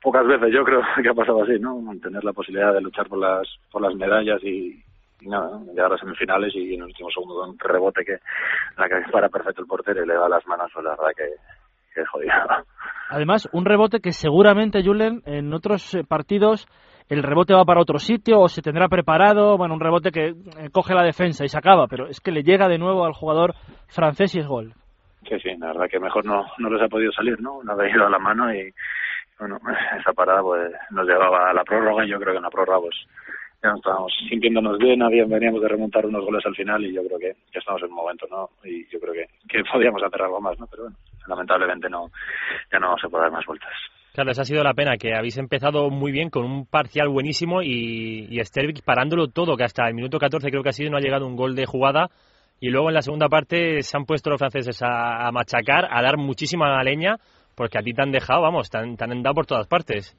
pocas 0.00 0.26
veces 0.26 0.48
yo 0.52 0.64
creo 0.64 0.80
que 1.02 1.08
ha 1.08 1.14
pasado 1.14 1.42
así, 1.42 1.58
¿no? 1.60 1.78
Tener 2.00 2.24
la 2.24 2.32
posibilidad 2.32 2.72
de 2.72 2.80
luchar 2.80 3.08
por 3.08 3.18
las 3.18 3.46
por 3.70 3.82
las 3.82 3.94
medallas 3.94 4.42
y, 4.42 4.82
y 5.20 5.28
nada, 5.28 5.50
¿no? 5.50 5.72
llegar 5.72 5.92
a 5.92 5.98
semifinales 5.98 6.54
y 6.54 6.74
en 6.74 6.80
el 6.80 6.86
último 6.86 7.10
segundo 7.10 7.44
un 7.44 7.58
rebote 7.58 8.04
que 8.04 8.18
la 8.76 8.88
que 8.88 9.10
para 9.10 9.28
perfecto 9.28 9.62
el 9.62 9.66
portero 9.66 10.02
y 10.02 10.06
le 10.06 10.14
da 10.14 10.28
las 10.28 10.46
manos, 10.46 10.70
pues 10.72 10.84
la 10.84 10.90
verdad 10.92 11.10
que, 11.16 11.28
que 11.94 12.00
es 12.00 12.08
jodido. 12.08 12.32
Además, 13.10 13.48
un 13.52 13.64
rebote 13.64 14.00
que 14.00 14.12
seguramente, 14.12 14.82
Julen, 14.82 15.22
en 15.26 15.52
otros 15.52 15.94
eh, 15.94 16.04
partidos 16.06 16.66
el 17.08 17.22
rebote 17.22 17.54
va 17.54 17.64
para 17.64 17.80
otro 17.80 17.98
sitio 17.98 18.40
o 18.40 18.48
se 18.48 18.62
tendrá 18.62 18.88
preparado, 18.88 19.56
bueno, 19.56 19.74
un 19.74 19.80
rebote 19.80 20.10
que 20.10 20.28
eh, 20.28 20.70
coge 20.72 20.94
la 20.94 21.02
defensa 21.02 21.44
y 21.44 21.48
se 21.48 21.58
acaba, 21.58 21.86
pero 21.86 22.06
es 22.06 22.20
que 22.20 22.32
le 22.32 22.42
llega 22.42 22.68
de 22.68 22.78
nuevo 22.78 23.04
al 23.04 23.14
jugador 23.14 23.54
francés 23.88 24.34
y 24.34 24.40
es 24.40 24.46
gol. 24.46 24.74
Sí, 25.28 25.38
sí, 25.40 25.56
la 25.58 25.68
verdad 25.68 25.88
que 25.90 25.98
mejor 25.98 26.24
no, 26.24 26.46
no 26.58 26.70
les 26.70 26.82
ha 26.82 26.88
podido 26.88 27.12
salir, 27.12 27.40
¿no? 27.40 27.62
No 27.62 27.78
ha 27.78 27.88
ido 27.88 28.06
a 28.06 28.10
la 28.10 28.18
mano 28.18 28.52
y, 28.54 28.72
bueno, 29.38 29.58
esa 30.00 30.12
parada 30.12 30.42
pues 30.42 30.72
nos 30.90 31.06
llevaba 31.06 31.50
a 31.50 31.54
la 31.54 31.64
prórroga 31.64 32.04
y 32.04 32.10
yo 32.10 32.18
creo 32.18 32.32
que 32.32 32.38
en 32.38 32.44
la 32.44 32.50
prórroga 32.50 32.80
pues 32.80 32.96
ya 33.62 33.70
no 33.70 33.76
estábamos 33.76 34.12
sintiéndonos 34.28 34.78
bien, 34.78 35.02
habían, 35.02 35.28
veníamos 35.28 35.60
de 35.62 35.68
remontar 35.68 36.06
unos 36.06 36.24
goles 36.24 36.44
al 36.46 36.54
final 36.54 36.84
y 36.84 36.94
yo 36.94 37.02
creo 37.04 37.18
que, 37.18 37.32
que 37.50 37.58
estamos 37.58 37.82
en 37.82 37.88
un 37.88 37.96
momento, 37.96 38.26
¿no? 38.30 38.50
Y 38.64 38.86
yo 38.88 39.00
creo 39.00 39.14
que, 39.14 39.26
que 39.48 39.64
podíamos 39.64 40.02
hacer 40.02 40.22
algo 40.22 40.40
más, 40.40 40.58
¿no? 40.60 40.66
Pero 40.66 40.84
bueno, 40.84 40.96
lamentablemente 41.26 41.88
no, 41.88 42.10
ya 42.70 42.78
no 42.78 42.96
se 42.98 43.08
puede 43.08 43.24
dar 43.24 43.32
más 43.32 43.46
vueltas. 43.46 43.72
Claro, 44.18 44.32
ha 44.32 44.44
sido 44.44 44.64
la 44.64 44.74
pena, 44.74 44.96
que 44.96 45.14
habéis 45.14 45.38
empezado 45.38 45.90
muy 45.90 46.10
bien 46.10 46.28
con 46.28 46.44
un 46.44 46.66
parcial 46.66 47.08
buenísimo 47.08 47.62
y, 47.62 48.26
y 48.28 48.44
Stervik 48.44 48.82
parándolo 48.82 49.28
todo, 49.28 49.56
que 49.56 49.62
hasta 49.62 49.86
el 49.86 49.94
minuto 49.94 50.18
14 50.18 50.50
creo 50.50 50.64
que 50.64 50.70
ha 50.70 50.72
sido, 50.72 50.90
no 50.90 50.96
ha 50.96 51.00
llegado 51.00 51.24
un 51.24 51.36
gol 51.36 51.54
de 51.54 51.66
jugada 51.66 52.10
y 52.58 52.70
luego 52.70 52.88
en 52.88 52.94
la 52.94 53.02
segunda 53.02 53.28
parte 53.28 53.80
se 53.82 53.96
han 53.96 54.06
puesto 54.06 54.30
los 54.30 54.40
franceses 54.40 54.80
a, 54.82 55.30
machacar, 55.30 55.86
a 55.88 56.02
dar 56.02 56.16
muchísima 56.16 56.82
leña, 56.82 57.18
porque 57.54 57.78
a 57.78 57.82
ti 57.82 57.92
te 57.92 58.02
han 58.02 58.10
dejado, 58.10 58.42
vamos, 58.42 58.70
te 58.70 58.78
han, 58.78 58.96
te 58.96 59.06
por 59.32 59.46
todas 59.46 59.68
partes. 59.68 60.16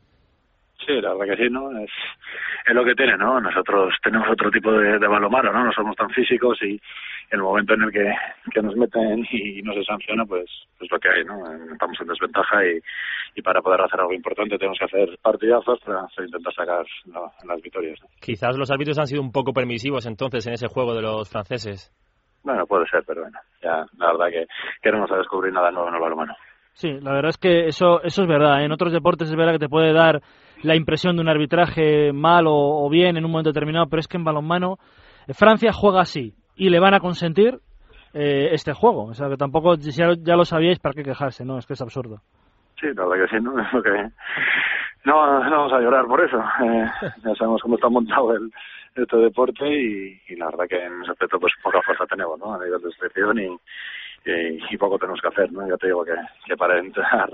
Sí, 0.86 0.94
la 1.02 1.14
verdad 1.14 1.36
que 1.36 1.44
sí, 1.44 1.50
¿no? 1.52 1.72
Es, 1.78 1.92
es 2.66 2.74
lo 2.74 2.86
que 2.86 2.96
tiene, 2.96 3.18
¿no? 3.18 3.40
Nosotros 3.42 3.94
tenemos 4.02 4.30
otro 4.30 4.50
tipo 4.50 4.72
de, 4.72 4.98
de 4.98 5.08
balomano, 5.08 5.52
¿no? 5.52 5.66
No 5.66 5.72
somos 5.74 5.96
tan 5.96 6.10
físicos 6.10 6.58
y 6.62 6.80
el 7.32 7.42
momento 7.42 7.74
en 7.74 7.84
el 7.84 7.92
que, 7.92 8.12
que 8.52 8.62
nos 8.62 8.76
meten 8.76 9.28
y 9.32 9.62
no 9.62 9.74
se 9.74 9.84
sanciona, 9.84 10.26
pues 10.26 10.44
es 10.44 10.68
pues 10.80 10.92
lo 10.92 11.00
que 11.00 11.10
hay, 11.10 11.24
¿no? 11.26 11.36
Estamos 11.72 12.00
en 12.00 12.08
desventaja 12.08 12.66
y, 12.66 12.80
y 13.36 13.42
para 13.42 13.62
poder 13.62 13.82
hacer 13.82 14.00
algo 14.00 14.14
importante 14.14 14.58
tenemos 14.58 14.80
que 14.80 14.86
hacer 14.86 15.20
partidazos 15.22 15.80
para, 15.82 16.08
para 16.08 16.26
intentar 16.26 16.54
sacar 16.54 16.86
la, 17.06 17.32
las 17.46 17.62
victorias. 17.62 18.00
¿no? 18.02 18.08
Quizás 18.22 18.58
los 18.58 18.72
árbitros 18.72 18.98
han 19.00 19.08
sido 19.08 19.22
un 19.22 19.32
poco 19.32 19.54
permisivos 19.54 20.06
entonces 20.06 20.48
en 20.48 20.54
ese 20.54 20.68
juego 20.68 20.96
de 20.96 21.02
los 21.02 21.30
franceses. 21.30 21.92
Bueno, 22.44 22.66
puede 22.66 22.88
ser, 22.88 23.04
pero 23.06 23.22
bueno, 23.22 23.38
ya 23.62 23.86
la 23.98 24.14
verdad 24.14 24.28
que, 24.32 24.48
que 24.82 24.92
no 24.92 25.00
vamos 25.00 25.12
a 25.12 25.18
descubrir 25.18 25.54
nada 25.54 25.72
nuevo 25.72 25.90
en 25.90 25.96
el 25.96 26.02
balonmano. 26.02 26.36
Sí, 26.74 26.90
la 27.02 27.12
verdad 27.12 27.32
es 27.32 27.38
que 27.38 27.68
eso, 27.68 28.02
eso 28.04 28.22
es 28.22 28.28
verdad. 28.28 28.64
En 28.64 28.72
otros 28.72 28.94
deportes 28.94 29.30
es 29.30 29.36
verdad 29.36 29.52
que 29.52 29.60
te 29.60 29.68
puede 29.68 29.92
dar 29.92 30.22
la 30.64 30.76
impresión 30.76 31.16
de 31.16 31.22
un 31.22 31.30
arbitraje 31.30 32.12
mal 32.14 32.48
o, 32.48 32.86
o 32.86 32.90
bien 32.90 33.18
en 33.18 33.26
un 33.26 33.32
momento 33.32 33.52
determinado, 33.52 33.88
pero 33.88 34.00
es 34.00 34.08
que 34.08 34.18
en 34.18 34.24
balonmano 34.24 34.78
eh, 35.28 35.34
Francia 35.34 35.72
juega 35.74 36.02
así 36.02 36.34
y 36.56 36.70
le 36.70 36.80
van 36.80 36.94
a 36.94 37.00
consentir 37.00 37.60
eh, 38.14 38.50
este 38.52 38.74
juego. 38.74 39.06
O 39.06 39.14
sea, 39.14 39.30
que 39.30 39.38
tampoco, 39.38 39.76
si 39.78 39.92
ya, 39.92 40.14
ya, 40.18 40.36
lo 40.36 40.46
sabíais, 40.46 40.80
¿para 40.80 40.94
qué 40.94 41.04
quejarse? 41.04 41.46
No, 41.46 41.58
es 41.58 41.66
que 41.66 41.74
es 41.74 41.82
absurdo. 41.82 42.22
Sí, 42.80 42.88
la 42.96 43.06
verdad 43.06 43.26
que 43.26 43.38
sí, 43.38 43.44
¿no? 43.44 43.54
Que... 43.84 44.10
No, 45.06 45.44
no 45.44 45.58
vamos 45.58 45.74
a 45.74 45.80
llorar 45.80 46.06
por 46.06 46.22
eso. 46.22 46.38
Eh, 46.38 46.86
ya 47.24 47.36
sabemos 47.36 47.62
cómo 47.62 47.76
está 47.76 47.90
montado 47.90 48.34
el, 48.34 48.52
este 48.96 49.18
deporte 49.18 49.66
y, 49.66 50.22
y, 50.28 50.36
la 50.36 50.48
verdad 50.48 50.66
que 50.68 50.84
en 50.84 51.02
ese 51.04 51.12
aspecto 51.12 51.40
pues 51.40 51.54
poca 51.64 51.82
fuerza 51.82 52.06
tenemos, 52.06 52.38
¿no? 52.40 52.54
A 52.54 52.64
nivel 52.64 52.82
de 52.82 52.90
excepción 52.90 53.40
y, 53.40 53.48
y, 54.26 54.60
y, 54.70 54.78
poco 54.78 54.98
tenemos 54.98 55.22
que 55.22 55.30
hacer, 55.30 55.52
¿no? 55.54 55.68
Ya 55.68 55.78
te 55.78 55.88
digo 55.88 56.04
que, 56.04 56.16
que 56.46 56.58
para 56.58 56.80
entrar 56.80 57.30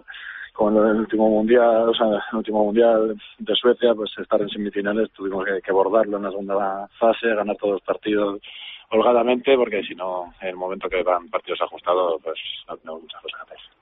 como 0.56 0.82
en 0.82 0.90
el 0.90 1.00
último 1.02 1.30
mundial, 1.30 1.90
o 1.90 1.94
sea, 1.94 2.08
el 2.08 2.38
último 2.38 2.64
mundial 2.64 3.16
de 3.40 3.56
Suecia, 3.56 3.94
pues 3.94 4.10
estar 4.18 4.42
en 4.42 4.50
semifinales 4.50 5.12
tuvimos 5.12 5.46
que, 5.46 5.62
que 5.62 5.72
bordarlo 5.72 6.18
en 6.18 6.24
la 6.24 6.30
segunda 6.30 6.88
fase, 6.98 7.36
ganar 7.36 7.58
todos 7.58 7.74
los 7.74 7.82
partidos 7.82 8.42
holgadamente, 8.90 9.56
porque 9.58 9.84
si 9.84 9.96
no, 9.96 10.34
en 10.42 10.50
el 10.50 10.56
momento 10.56 10.88
que 10.88 11.04
van 11.04 11.28
partidos 11.28 11.62
ajustados, 11.62 12.22
pues 12.24 12.40
no 12.70 12.78
tenemos 12.78 13.02
muchas 13.02 13.22
cosas 13.22 13.40
que 13.40 13.54
hacer. 13.54 13.76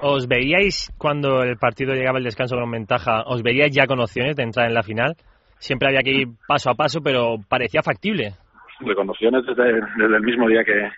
¿Os 0.00 0.28
veíais 0.28 0.92
cuando 0.96 1.42
el 1.42 1.56
partido 1.56 1.94
llegaba 1.94 2.18
el 2.18 2.24
descanso 2.24 2.54
con 2.56 2.70
ventaja, 2.70 3.22
os 3.26 3.42
veíais 3.42 3.74
ya 3.74 3.86
con 3.86 3.98
opciones 3.98 4.36
de 4.36 4.44
entrar 4.44 4.68
en 4.68 4.74
la 4.74 4.82
final? 4.82 5.16
Siempre 5.58 5.88
había 5.88 6.02
que 6.02 6.10
ir 6.10 6.28
paso 6.46 6.70
a 6.70 6.74
paso, 6.74 7.00
pero 7.02 7.36
parecía 7.48 7.82
factible. 7.82 8.34
De 8.80 8.94
con 8.94 9.08
opciones 9.08 9.44
desde, 9.46 9.72
desde 9.72 10.16
el 10.16 10.22
mismo 10.22 10.46
día 10.48 10.62
que, 10.62 10.90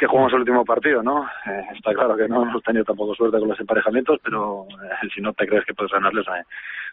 que 0.00 0.06
jugamos 0.06 0.32
el 0.32 0.38
último 0.40 0.64
partido, 0.64 1.02
¿no? 1.02 1.26
Eh, 1.44 1.62
está 1.76 1.92
claro 1.92 2.16
que 2.16 2.26
no 2.26 2.42
hemos 2.42 2.62
tenido 2.62 2.86
tampoco 2.86 3.14
suerte 3.14 3.38
con 3.38 3.50
los 3.50 3.60
emparejamientos, 3.60 4.18
pero 4.24 4.64
eh, 4.64 5.08
si 5.14 5.20
no 5.20 5.34
te 5.34 5.46
crees 5.46 5.62
que 5.66 5.74
puedes 5.74 5.92
ganarles, 5.92 6.26
eh, 6.26 6.42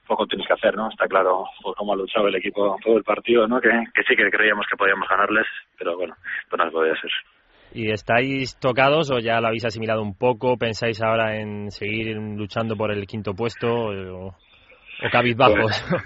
poco 0.06 0.28
tienes 0.28 0.46
que 0.46 0.54
hacer, 0.54 0.76
¿no? 0.76 0.90
Está 0.90 1.08
claro 1.08 1.46
por 1.64 1.74
cómo 1.76 1.94
ha 1.94 1.96
luchado 1.96 2.28
el 2.28 2.36
equipo 2.36 2.76
todo 2.84 2.98
el 2.98 3.06
partido, 3.06 3.48
¿no? 3.48 3.62
Que, 3.62 3.70
que 3.70 4.04
sí 4.04 4.14
que 4.14 4.30
creíamos 4.30 4.66
que 4.70 4.76
podíamos 4.76 5.08
ganarles, 5.08 5.46
pero 5.80 5.96
bueno, 5.96 6.16
pues 6.50 6.62
no 6.62 6.70
podía 6.70 7.00
ser. 7.00 7.12
¿Y 7.74 7.92
estáis 7.92 8.60
tocados 8.60 9.10
o 9.10 9.20
ya 9.20 9.40
lo 9.40 9.48
habéis 9.48 9.64
asimilado 9.64 10.02
un 10.02 10.18
poco? 10.18 10.58
¿Pensáis 10.58 11.02
ahora 11.02 11.38
en 11.38 11.72
seguir 11.72 12.18
luchando 12.18 12.76
por 12.76 12.92
el 12.92 13.08
quinto 13.08 13.34
puesto 13.36 13.68
o, 13.68 14.28
o 14.28 15.10
cabizbajos? 15.10 15.86
Pues, 15.90 16.04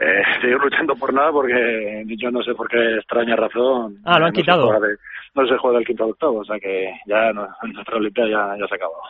eh, 0.00 0.22
seguir 0.40 0.58
luchando 0.58 0.94
por 0.94 1.12
nada 1.12 1.32
porque 1.32 2.04
yo 2.06 2.30
no 2.30 2.42
sé 2.42 2.54
por 2.54 2.68
qué 2.68 2.96
extraña 2.96 3.36
razón. 3.36 3.96
Ah, 4.04 4.18
lo 4.18 4.26
han 4.26 4.32
no 4.32 4.36
quitado. 4.36 4.72
Se 4.72 4.86
de, 4.86 4.96
no 5.34 5.46
se 5.46 5.56
juega 5.58 5.78
del 5.78 5.86
quinto 5.86 6.04
al 6.04 6.10
octavo, 6.10 6.38
o 6.38 6.44
sea 6.44 6.58
que 6.58 6.92
ya 7.06 7.32
no, 7.32 7.48
nuestra 7.74 7.96
Olimpiada 7.96 8.30
ya, 8.30 8.60
ya 8.60 8.66
se 8.66 8.74
ha 8.74 8.76
acabado. 8.76 9.02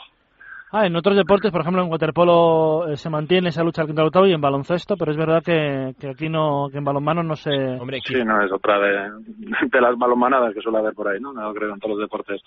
Ah, 0.71 0.87
en 0.87 0.95
otros 0.97 1.17
deportes, 1.17 1.51
por 1.51 1.63
ejemplo, 1.63 1.83
en 1.83 1.91
waterpolo 1.91 2.89
eh, 2.89 2.97
se 2.97 3.09
mantiene 3.09 3.49
esa 3.49 3.63
lucha 3.63 3.81
al 3.81 3.87
quinto 3.87 4.05
octavo 4.05 4.27
y 4.27 4.35
en 4.35 4.41
baloncesto, 4.41 4.97
pero 4.99 5.13
es 5.13 5.17
verdad 5.17 5.43
que, 5.43 5.95
que 5.99 6.11
aquí 6.11 6.29
no, 6.29 6.69
que 6.71 6.77
en 6.77 6.85
balonmano 6.85 7.23
no 7.23 7.37
se... 7.37 7.51
Hombre, 7.51 8.01
Sí, 8.05 8.23
no, 8.23 8.43
es 8.45 8.53
otra 8.53 8.79
de, 8.79 9.11
de 9.73 9.81
las 9.81 9.97
balonmanadas 9.97 10.53
que 10.53 10.61
suele 10.61 10.79
haber 10.79 10.93
por 10.93 11.09
ahí, 11.09 11.21
¿no? 11.21 11.33
No 11.33 11.55
creo 11.55 11.69
que 11.69 11.75
en 11.75 11.81
todos 11.81 11.97
los 11.97 12.01
deportes 12.01 12.43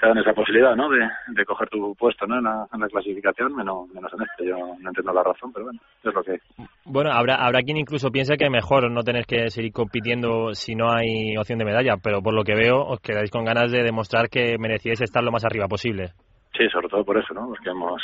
te 0.00 0.06
dan 0.06 0.18
esa 0.18 0.32
posibilidad, 0.32 0.76
¿no? 0.76 0.88
De, 0.88 1.00
de 1.28 1.44
coger 1.44 1.68
tu 1.68 1.96
puesto, 1.96 2.26
¿no? 2.26 2.38
En 2.38 2.44
la, 2.44 2.66
en 2.72 2.80
la 2.80 2.88
clasificación, 2.88 3.56
menos, 3.56 3.88
menos 3.92 4.12
en 4.12 4.22
este. 4.22 4.48
Yo 4.48 4.56
no 4.56 4.88
entiendo 4.88 5.12
la 5.12 5.24
razón, 5.24 5.52
pero 5.52 5.64
bueno, 5.66 5.80
es 6.02 6.14
lo 6.14 6.22
que 6.22 6.32
hay. 6.32 6.38
Bueno, 6.84 7.10
habrá, 7.10 7.36
habrá 7.44 7.62
quien 7.62 7.76
incluso 7.76 8.10
piense 8.10 8.36
que 8.36 8.50
mejor 8.50 8.88
no 8.90 9.02
tener 9.02 9.26
que 9.26 9.50
seguir 9.50 9.72
compitiendo 9.72 10.54
si 10.54 10.76
no 10.76 10.92
hay 10.92 11.36
opción 11.36 11.58
de 11.58 11.64
medalla, 11.64 11.96
pero 12.02 12.22
por 12.22 12.34
lo 12.34 12.44
que 12.44 12.54
veo 12.54 12.84
os 12.84 13.00
quedáis 13.00 13.32
con 13.32 13.44
ganas 13.44 13.72
de 13.72 13.82
demostrar 13.82 14.28
que 14.28 14.58
merecíais 14.58 15.00
estar 15.00 15.24
lo 15.24 15.32
más 15.32 15.44
arriba 15.44 15.66
posible. 15.66 16.12
Sí, 16.56 16.68
sobre 16.68 16.88
todo 16.88 17.04
por 17.04 17.18
eso, 17.18 17.34
¿no? 17.34 17.48
Porque 17.48 17.70
hemos 17.70 18.02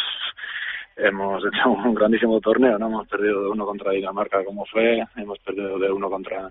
hemos 0.97 1.43
hecho 1.45 1.71
un 1.71 1.95
grandísimo 1.95 2.41
torneo, 2.41 2.79
¿no? 2.79 2.87
Hemos 2.87 3.09
perdido 3.09 3.43
de 3.43 3.49
uno 3.49 3.65
contra 3.65 3.93
Dinamarca 3.93 4.45
como 4.45 4.65
fue, 4.67 5.03
hemos 5.17 5.39
perdido 5.39 5.79
de 5.79 5.91
uno 5.91 6.11
contra 6.11 6.51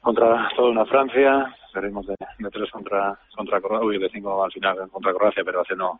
contra 0.00 0.48
toda 0.56 0.70
una 0.70 0.86
Francia, 0.86 1.54
perdimos 1.72 2.06
de, 2.06 2.14
tres 2.52 2.70
contra 2.70 3.18
contra 3.34 3.60
Croacia, 3.60 3.86
uy, 3.86 3.98
de 3.98 4.08
cinco 4.10 4.44
al 4.44 4.52
final 4.52 4.88
contra 4.90 5.12
Croacia, 5.12 5.42
pero 5.44 5.62
haciendo 5.62 5.90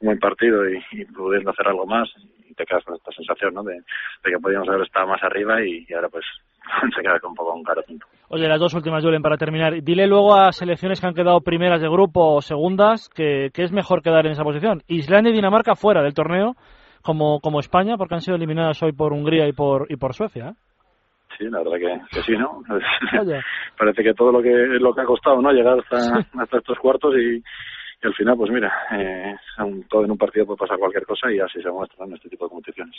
un 0.00 0.06
buen 0.06 0.18
partido 0.18 0.68
y, 0.68 0.82
y 0.92 1.04
pudiendo 1.06 1.50
hacer 1.50 1.68
algo 1.68 1.86
más 1.86 2.08
y 2.52 2.54
te 2.54 2.64
quedas 2.64 2.84
con 2.84 2.94
esta 2.94 3.10
sensación, 3.12 3.54
¿no? 3.54 3.62
De, 3.62 3.80
que 4.22 4.38
podíamos 4.38 4.68
haber 4.68 4.82
estado 4.82 5.06
más 5.06 5.22
arriba 5.22 5.64
y, 5.64 5.86
ahora 5.94 6.08
pues 6.08 6.24
se 6.96 7.02
queda 7.02 7.18
con 7.18 7.30
un 7.30 7.36
poco 7.36 7.54
un 7.54 7.64
caro. 7.64 7.82
Oye, 8.28 8.48
las 8.48 8.60
dos 8.60 8.74
últimas, 8.74 9.02
Julen, 9.02 9.22
para 9.22 9.36
terminar. 9.36 9.82
Dile 9.82 10.06
luego 10.06 10.34
a 10.34 10.52
selecciones 10.52 11.00
que 11.00 11.06
han 11.06 11.14
quedado 11.14 11.40
primeras 11.40 11.80
de 11.80 11.88
grupo 11.88 12.34
o 12.34 12.42
segundas 12.42 13.08
que, 13.08 13.50
que 13.52 13.64
es 13.64 13.72
mejor 13.72 14.02
quedar 14.02 14.26
en 14.26 14.32
esa 14.32 14.44
posición. 14.44 14.82
Islandia 14.86 15.32
y 15.32 15.34
Dinamarca 15.34 15.74
fuera 15.74 16.02
del 16.02 16.14
torneo, 16.14 16.54
como, 17.02 17.40
como 17.40 17.60
España, 17.60 17.96
porque 17.96 18.14
han 18.14 18.20
sido 18.20 18.36
eliminadas 18.36 18.82
hoy 18.82 18.92
por 18.92 19.12
Hungría 19.12 19.48
y 19.48 19.52
por, 19.52 19.90
y 19.90 19.96
por 19.96 20.14
Suecia. 20.14 20.50
¿eh? 20.50 20.54
Sí, 21.38 21.44
la 21.44 21.58
verdad 21.58 21.78
que, 21.78 22.16
que 22.16 22.22
sí, 22.22 22.32
¿no? 22.32 22.62
Parece 23.78 24.02
que 24.02 24.14
todo 24.14 24.32
lo 24.32 24.42
que 24.42 24.50
lo 24.50 24.94
que 24.94 25.00
ha 25.00 25.04
costado, 25.04 25.40
¿no? 25.40 25.52
Llegar 25.52 25.78
hasta, 25.78 26.26
hasta 26.38 26.58
estos 26.58 26.78
cuartos 26.78 27.14
y, 27.16 27.42
y 28.02 28.06
al 28.06 28.14
final, 28.14 28.36
pues 28.36 28.50
mira, 28.50 28.72
eh, 28.92 29.34
todo 29.88 30.04
en 30.04 30.10
un 30.10 30.18
partido 30.18 30.44
puede 30.44 30.58
pasar 30.58 30.78
cualquier 30.78 31.06
cosa 31.06 31.30
y 31.30 31.38
así 31.38 31.62
se 31.62 31.70
muestra 31.70 32.04
en 32.04 32.14
este 32.14 32.28
tipo 32.28 32.46
de 32.46 32.50
competiciones. 32.50 32.96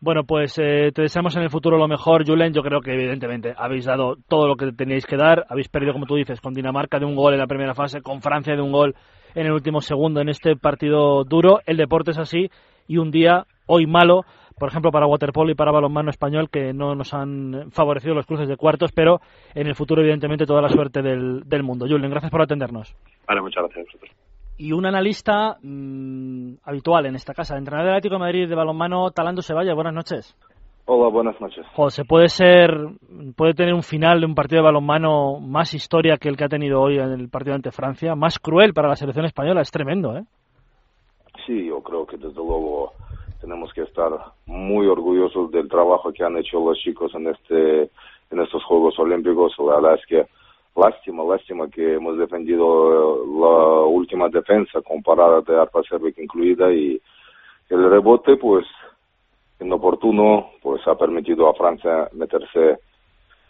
Bueno, 0.00 0.24
pues 0.24 0.58
eh, 0.58 0.92
te 0.94 1.02
deseamos 1.02 1.36
en 1.36 1.42
el 1.42 1.50
futuro 1.50 1.76
lo 1.76 1.88
mejor, 1.88 2.26
Julen. 2.26 2.54
Yo 2.54 2.62
creo 2.62 2.80
que 2.80 2.94
evidentemente 2.94 3.54
habéis 3.56 3.84
dado 3.84 4.16
todo 4.28 4.48
lo 4.48 4.56
que 4.56 4.72
teníais 4.72 5.04
que 5.04 5.16
dar. 5.16 5.44
Habéis 5.50 5.68
perdido, 5.68 5.92
como 5.92 6.06
tú 6.06 6.16
dices, 6.16 6.40
con 6.40 6.54
Dinamarca 6.54 6.98
de 6.98 7.04
un 7.04 7.14
gol 7.16 7.34
en 7.34 7.40
la 7.40 7.46
primera 7.46 7.74
fase, 7.74 8.00
con 8.00 8.22
Francia 8.22 8.56
de 8.56 8.62
un 8.62 8.72
gol 8.72 8.94
en 9.34 9.46
el 9.46 9.52
último 9.52 9.82
segundo 9.82 10.20
en 10.22 10.30
este 10.30 10.56
partido 10.56 11.24
duro. 11.24 11.60
El 11.66 11.76
deporte 11.76 12.12
es 12.12 12.18
así 12.18 12.48
y 12.88 12.96
un 12.96 13.10
día 13.10 13.44
hoy 13.66 13.86
malo, 13.86 14.22
por 14.58 14.70
ejemplo, 14.70 14.90
para 14.90 15.06
waterpolo 15.06 15.50
y 15.50 15.54
para 15.54 15.70
balonmano 15.70 16.10
español, 16.10 16.48
que 16.50 16.72
no 16.72 16.94
nos 16.94 17.12
han 17.12 17.70
favorecido 17.72 18.14
los 18.14 18.26
cruces 18.26 18.48
de 18.48 18.56
cuartos, 18.56 18.90
pero 18.92 19.20
en 19.54 19.66
el 19.66 19.74
futuro, 19.74 20.00
evidentemente, 20.00 20.46
toda 20.46 20.62
la 20.62 20.70
suerte 20.70 21.02
del, 21.02 21.42
del 21.44 21.62
mundo. 21.62 21.86
Julen, 21.86 22.10
gracias 22.10 22.30
por 22.30 22.40
atendernos. 22.40 22.96
Vale, 23.28 23.42
muchas 23.42 23.62
gracias 23.64 23.78
a 23.78 23.84
vosotros. 23.84 24.10
Y 24.58 24.72
un 24.72 24.86
analista 24.86 25.58
mm, 25.62 26.54
habitual 26.64 27.04
en 27.04 27.16
esta 27.16 27.34
casa, 27.34 27.58
entrenador 27.58 27.88
del 27.88 27.96
Atlético 27.96 28.14
de 28.14 28.20
Madrid 28.20 28.48
de 28.48 28.54
balonmano, 28.54 29.10
Talando 29.10 29.42
Sevalla. 29.42 29.74
Buenas 29.74 29.92
noches. 29.92 30.34
Hola, 30.86 31.10
buenas 31.10 31.38
noches. 31.40 31.66
José, 31.74 32.04
puede 32.04 32.28
ser, 32.28 32.70
puede 33.36 33.54
tener 33.54 33.74
un 33.74 33.82
final 33.82 34.20
de 34.20 34.26
un 34.26 34.36
partido 34.36 34.62
de 34.62 34.66
balonmano 34.66 35.40
más 35.40 35.74
historia 35.74 36.16
que 36.16 36.28
el 36.28 36.36
que 36.36 36.44
ha 36.44 36.48
tenido 36.48 36.80
hoy 36.80 36.96
en 36.96 37.10
el 37.10 37.28
partido 37.28 37.56
ante 37.56 37.72
Francia, 37.72 38.14
más 38.14 38.38
cruel 38.38 38.72
para 38.72 38.88
la 38.88 38.96
selección 38.96 39.26
española, 39.26 39.60
es 39.60 39.70
tremendo, 39.70 40.16
¿eh? 40.16 40.22
Sí, 41.44 41.66
yo 41.66 41.82
creo 41.82 42.06
que 42.06 42.16
desde 42.16 42.34
luego 42.34 42.92
tenemos 43.40 43.72
que 43.72 43.82
estar 43.82 44.10
muy 44.46 44.86
orgullosos 44.86 45.50
del 45.50 45.68
trabajo 45.68 46.12
que 46.12 46.24
han 46.24 46.36
hecho 46.36 46.60
los 46.60 46.78
chicos 46.78 47.14
en 47.14 47.28
este 47.28 47.90
en 48.30 48.40
estos 48.40 48.64
Juegos 48.64 48.98
Olímpicos. 48.98 49.54
La 49.58 49.76
verdad 49.76 49.94
es 49.94 50.06
que 50.06 50.26
lástima, 50.76 51.24
lástima 51.24 51.68
que 51.68 51.94
hemos 51.94 52.18
defendido 52.18 52.64
eh, 52.64 53.26
la 53.40 53.84
última 53.86 54.28
defensa 54.28 54.80
con 54.82 55.02
parada 55.02 55.40
de 55.40 55.58
Arpa 55.58 55.80
Cervic 55.88 56.18
incluida 56.18 56.72
y 56.72 57.00
el 57.70 57.90
rebote, 57.90 58.36
pues 58.36 58.66
inoportuno, 59.60 60.50
pues 60.62 60.86
ha 60.86 60.94
permitido 60.94 61.48
a 61.48 61.54
Francia 61.54 62.08
meterse 62.12 62.78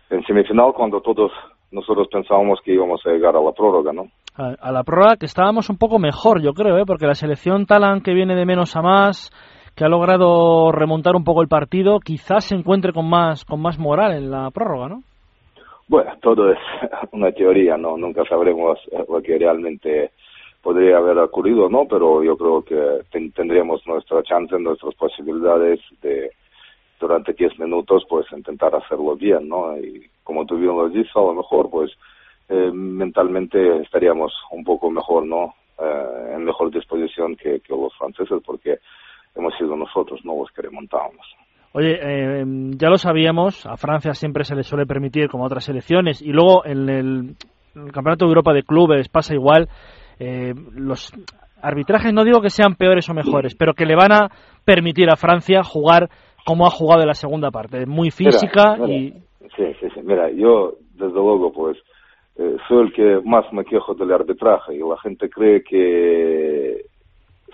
en 0.08 0.22
semifinal 0.24 0.72
cuando 0.72 1.00
todos 1.00 1.32
nosotros 1.72 2.06
pensábamos 2.10 2.60
que 2.64 2.72
íbamos 2.72 3.00
a 3.04 3.10
llegar 3.10 3.36
a 3.36 3.40
la 3.40 3.52
prórroga, 3.52 3.92
¿no? 3.92 4.06
A, 4.36 4.54
a 4.60 4.70
la 4.70 4.84
prórroga 4.84 5.16
que 5.16 5.26
estábamos 5.26 5.68
un 5.68 5.78
poco 5.78 5.98
mejor, 5.98 6.40
yo 6.40 6.52
creo, 6.52 6.78
¿eh? 6.78 6.84
porque 6.86 7.06
la 7.06 7.14
selección 7.14 7.66
Talan 7.66 8.02
que 8.02 8.14
viene 8.14 8.36
de 8.36 8.46
menos 8.46 8.76
a 8.76 8.82
más, 8.82 9.30
que 9.76 9.84
ha 9.84 9.88
logrado 9.88 10.72
remontar 10.72 11.14
un 11.16 11.24
poco 11.24 11.42
el 11.42 11.48
partido, 11.48 12.00
quizás 12.00 12.46
se 12.46 12.54
encuentre 12.54 12.92
con 12.92 13.08
más, 13.08 13.44
con 13.44 13.60
más 13.60 13.78
moral 13.78 14.12
en 14.12 14.30
la 14.30 14.50
prórroga, 14.50 14.88
¿no? 14.88 15.02
Bueno, 15.88 16.12
todo 16.22 16.50
es 16.50 16.58
una 17.12 17.30
teoría, 17.32 17.76
¿no? 17.76 17.96
Nunca 17.96 18.24
sabremos 18.24 18.78
eh, 18.90 19.04
lo 19.08 19.20
que 19.22 19.38
realmente 19.38 20.10
podría 20.62 20.96
haber 20.96 21.18
ocurrido, 21.18 21.68
¿no? 21.68 21.84
Pero 21.88 22.24
yo 22.24 22.36
creo 22.36 22.62
que 22.62 23.04
ten- 23.12 23.30
tendríamos 23.32 23.86
nuestra 23.86 24.22
chance, 24.22 24.58
nuestras 24.58 24.94
posibilidades 24.94 25.78
de 26.02 26.30
durante 26.98 27.34
10 27.34 27.58
minutos, 27.58 28.04
pues 28.08 28.26
intentar 28.32 28.74
hacerlo 28.74 29.14
bien, 29.16 29.46
¿no? 29.48 29.76
Y 29.76 30.06
como 30.24 30.46
tú 30.46 30.56
bien 30.56 30.74
lo 30.74 30.88
dices, 30.88 31.14
a 31.14 31.20
lo 31.20 31.34
mejor, 31.34 31.68
pues 31.70 31.92
eh, 32.48 32.70
mentalmente 32.72 33.82
estaríamos 33.82 34.32
un 34.50 34.64
poco 34.64 34.90
mejor, 34.90 35.26
¿no? 35.26 35.54
Eh, 35.78 36.32
en 36.34 36.44
mejor 36.44 36.70
disposición 36.70 37.36
que 37.36 37.60
los 37.68 37.94
franceses, 37.98 38.40
porque 38.46 38.78
hemos 39.36 39.54
sido 39.58 39.76
nosotros, 39.76 40.20
¿no? 40.24 40.38
Los 40.38 40.50
que 40.50 40.62
remontábamos. 40.62 41.26
Oye, 41.72 41.98
eh, 42.00 42.44
ya 42.78 42.88
lo 42.88 42.96
sabíamos, 42.96 43.66
a 43.66 43.76
Francia 43.76 44.14
siempre 44.14 44.44
se 44.44 44.54
le 44.54 44.62
suele 44.62 44.86
permitir, 44.86 45.28
como 45.28 45.44
a 45.44 45.46
otras 45.46 45.64
selecciones, 45.64 46.22
y 46.22 46.32
luego 46.32 46.64
en 46.64 46.88
el, 46.88 47.34
en 47.74 47.82
el 47.82 47.92
Campeonato 47.92 48.24
de 48.24 48.30
Europa 48.30 48.54
de 48.54 48.62
Clubes 48.62 49.08
pasa 49.08 49.34
igual. 49.34 49.68
eh, 50.18 50.54
los 50.72 51.12
arbitrajes 51.60 52.12
no 52.12 52.24
digo 52.24 52.40
que 52.40 52.50
sean 52.50 52.74
peores 52.76 53.08
o 53.10 53.14
mejores, 53.14 53.54
pero 53.54 53.74
que 53.74 53.86
le 53.86 53.94
van 53.96 54.12
a 54.12 54.28
permitir 54.64 55.10
a 55.10 55.16
Francia 55.16 55.62
jugar 55.62 56.08
como 56.44 56.66
ha 56.66 56.70
jugado 56.70 57.02
en 57.02 57.08
la 57.08 57.14
segunda 57.14 57.50
parte, 57.50 57.86
muy 57.86 58.10
física 58.10 58.76
Mira, 58.76 58.86
mira, 58.86 58.94
y 58.94 59.26
Sí, 59.56 59.64
sí, 59.80 59.86
sí. 59.94 60.00
Mira, 60.02 60.30
yo, 60.30 60.74
desde 60.94 61.14
luego, 61.14 61.52
pues, 61.52 61.76
eh, 62.36 62.56
soy 62.68 62.86
el 62.86 62.92
que 62.92 63.20
más 63.24 63.50
me 63.52 63.64
quejo 63.64 63.94
del 63.94 64.12
arbitraje 64.12 64.74
y 64.74 64.78
la 64.78 64.98
gente 65.02 65.30
cree 65.30 65.62
que 65.62 66.82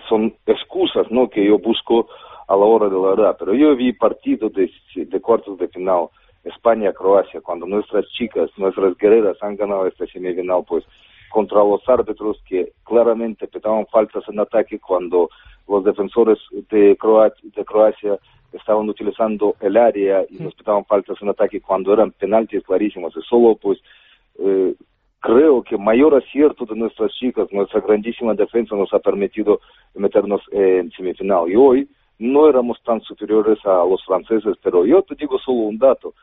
son 0.09 0.33
excusas, 0.45 1.09
¿no?, 1.11 1.29
que 1.29 1.45
yo 1.45 1.57
busco 1.59 2.07
a 2.47 2.55
la 2.55 2.65
hora 2.65 2.87
de 2.89 2.95
la 2.95 3.09
verdad. 3.09 3.35
Pero 3.39 3.53
yo 3.53 3.75
vi 3.75 3.93
partidos 3.93 4.51
de, 4.53 4.69
de 4.95 5.21
cuartos 5.21 5.57
de 5.57 5.67
final, 5.69 6.07
España-Croacia, 6.43 7.41
cuando 7.41 7.65
nuestras 7.65 8.05
chicas, 8.09 8.49
nuestras 8.57 8.97
guerreras 8.97 9.37
han 9.41 9.55
ganado 9.55 9.87
esta 9.87 10.05
semifinal, 10.07 10.63
pues, 10.67 10.83
contra 11.29 11.59
los 11.59 11.81
árbitros 11.87 12.41
que 12.47 12.73
claramente 12.83 13.47
pitaban 13.47 13.87
faltas 13.87 14.23
en 14.27 14.39
ataque 14.39 14.79
cuando 14.79 15.29
los 15.67 15.83
defensores 15.83 16.37
de, 16.69 16.95
Croa- 16.97 17.33
de 17.41 17.65
Croacia 17.65 18.19
estaban 18.51 18.87
utilizando 18.87 19.55
el 19.61 19.77
área 19.77 20.23
y 20.29 20.35
nos 20.35 20.53
pitaban 20.53 20.85
faltas 20.85 21.17
en 21.21 21.29
ataque 21.29 21.59
cuando 21.61 21.91
eran 21.93 22.11
penaltis 22.11 22.61
clarísimos. 22.63 23.15
Y 23.17 23.21
solo, 23.21 23.55
pues, 23.55 23.79
eh, 24.37 24.75
creo 25.23 25.63
que 25.63 25.77
mayor 25.77 26.13
acierto 26.15 26.65
de 26.65 26.75
nuestras 26.75 27.09
chicas, 27.13 27.47
nuestra 27.53 27.79
grandísima 27.79 28.33
defensa 28.33 28.75
nos 28.75 28.93
ha 28.93 28.99
permitido 28.99 29.61
meternos 29.95 30.41
en 30.51 30.91
semifinal. 30.91 31.49
Y 31.49 31.55
hoy 31.55 31.87
no 32.19 32.49
éramos 32.49 32.83
tan 32.83 32.99
superiores 32.99 33.57
a 33.65 33.85
los 33.89 34.03
franceses, 34.05 34.57
pero 34.61 34.85
yo 34.85 35.01
te 35.01 35.15
digo 35.15 35.39
solo 35.39 35.59
un 35.59 35.77
dato, 35.77 36.13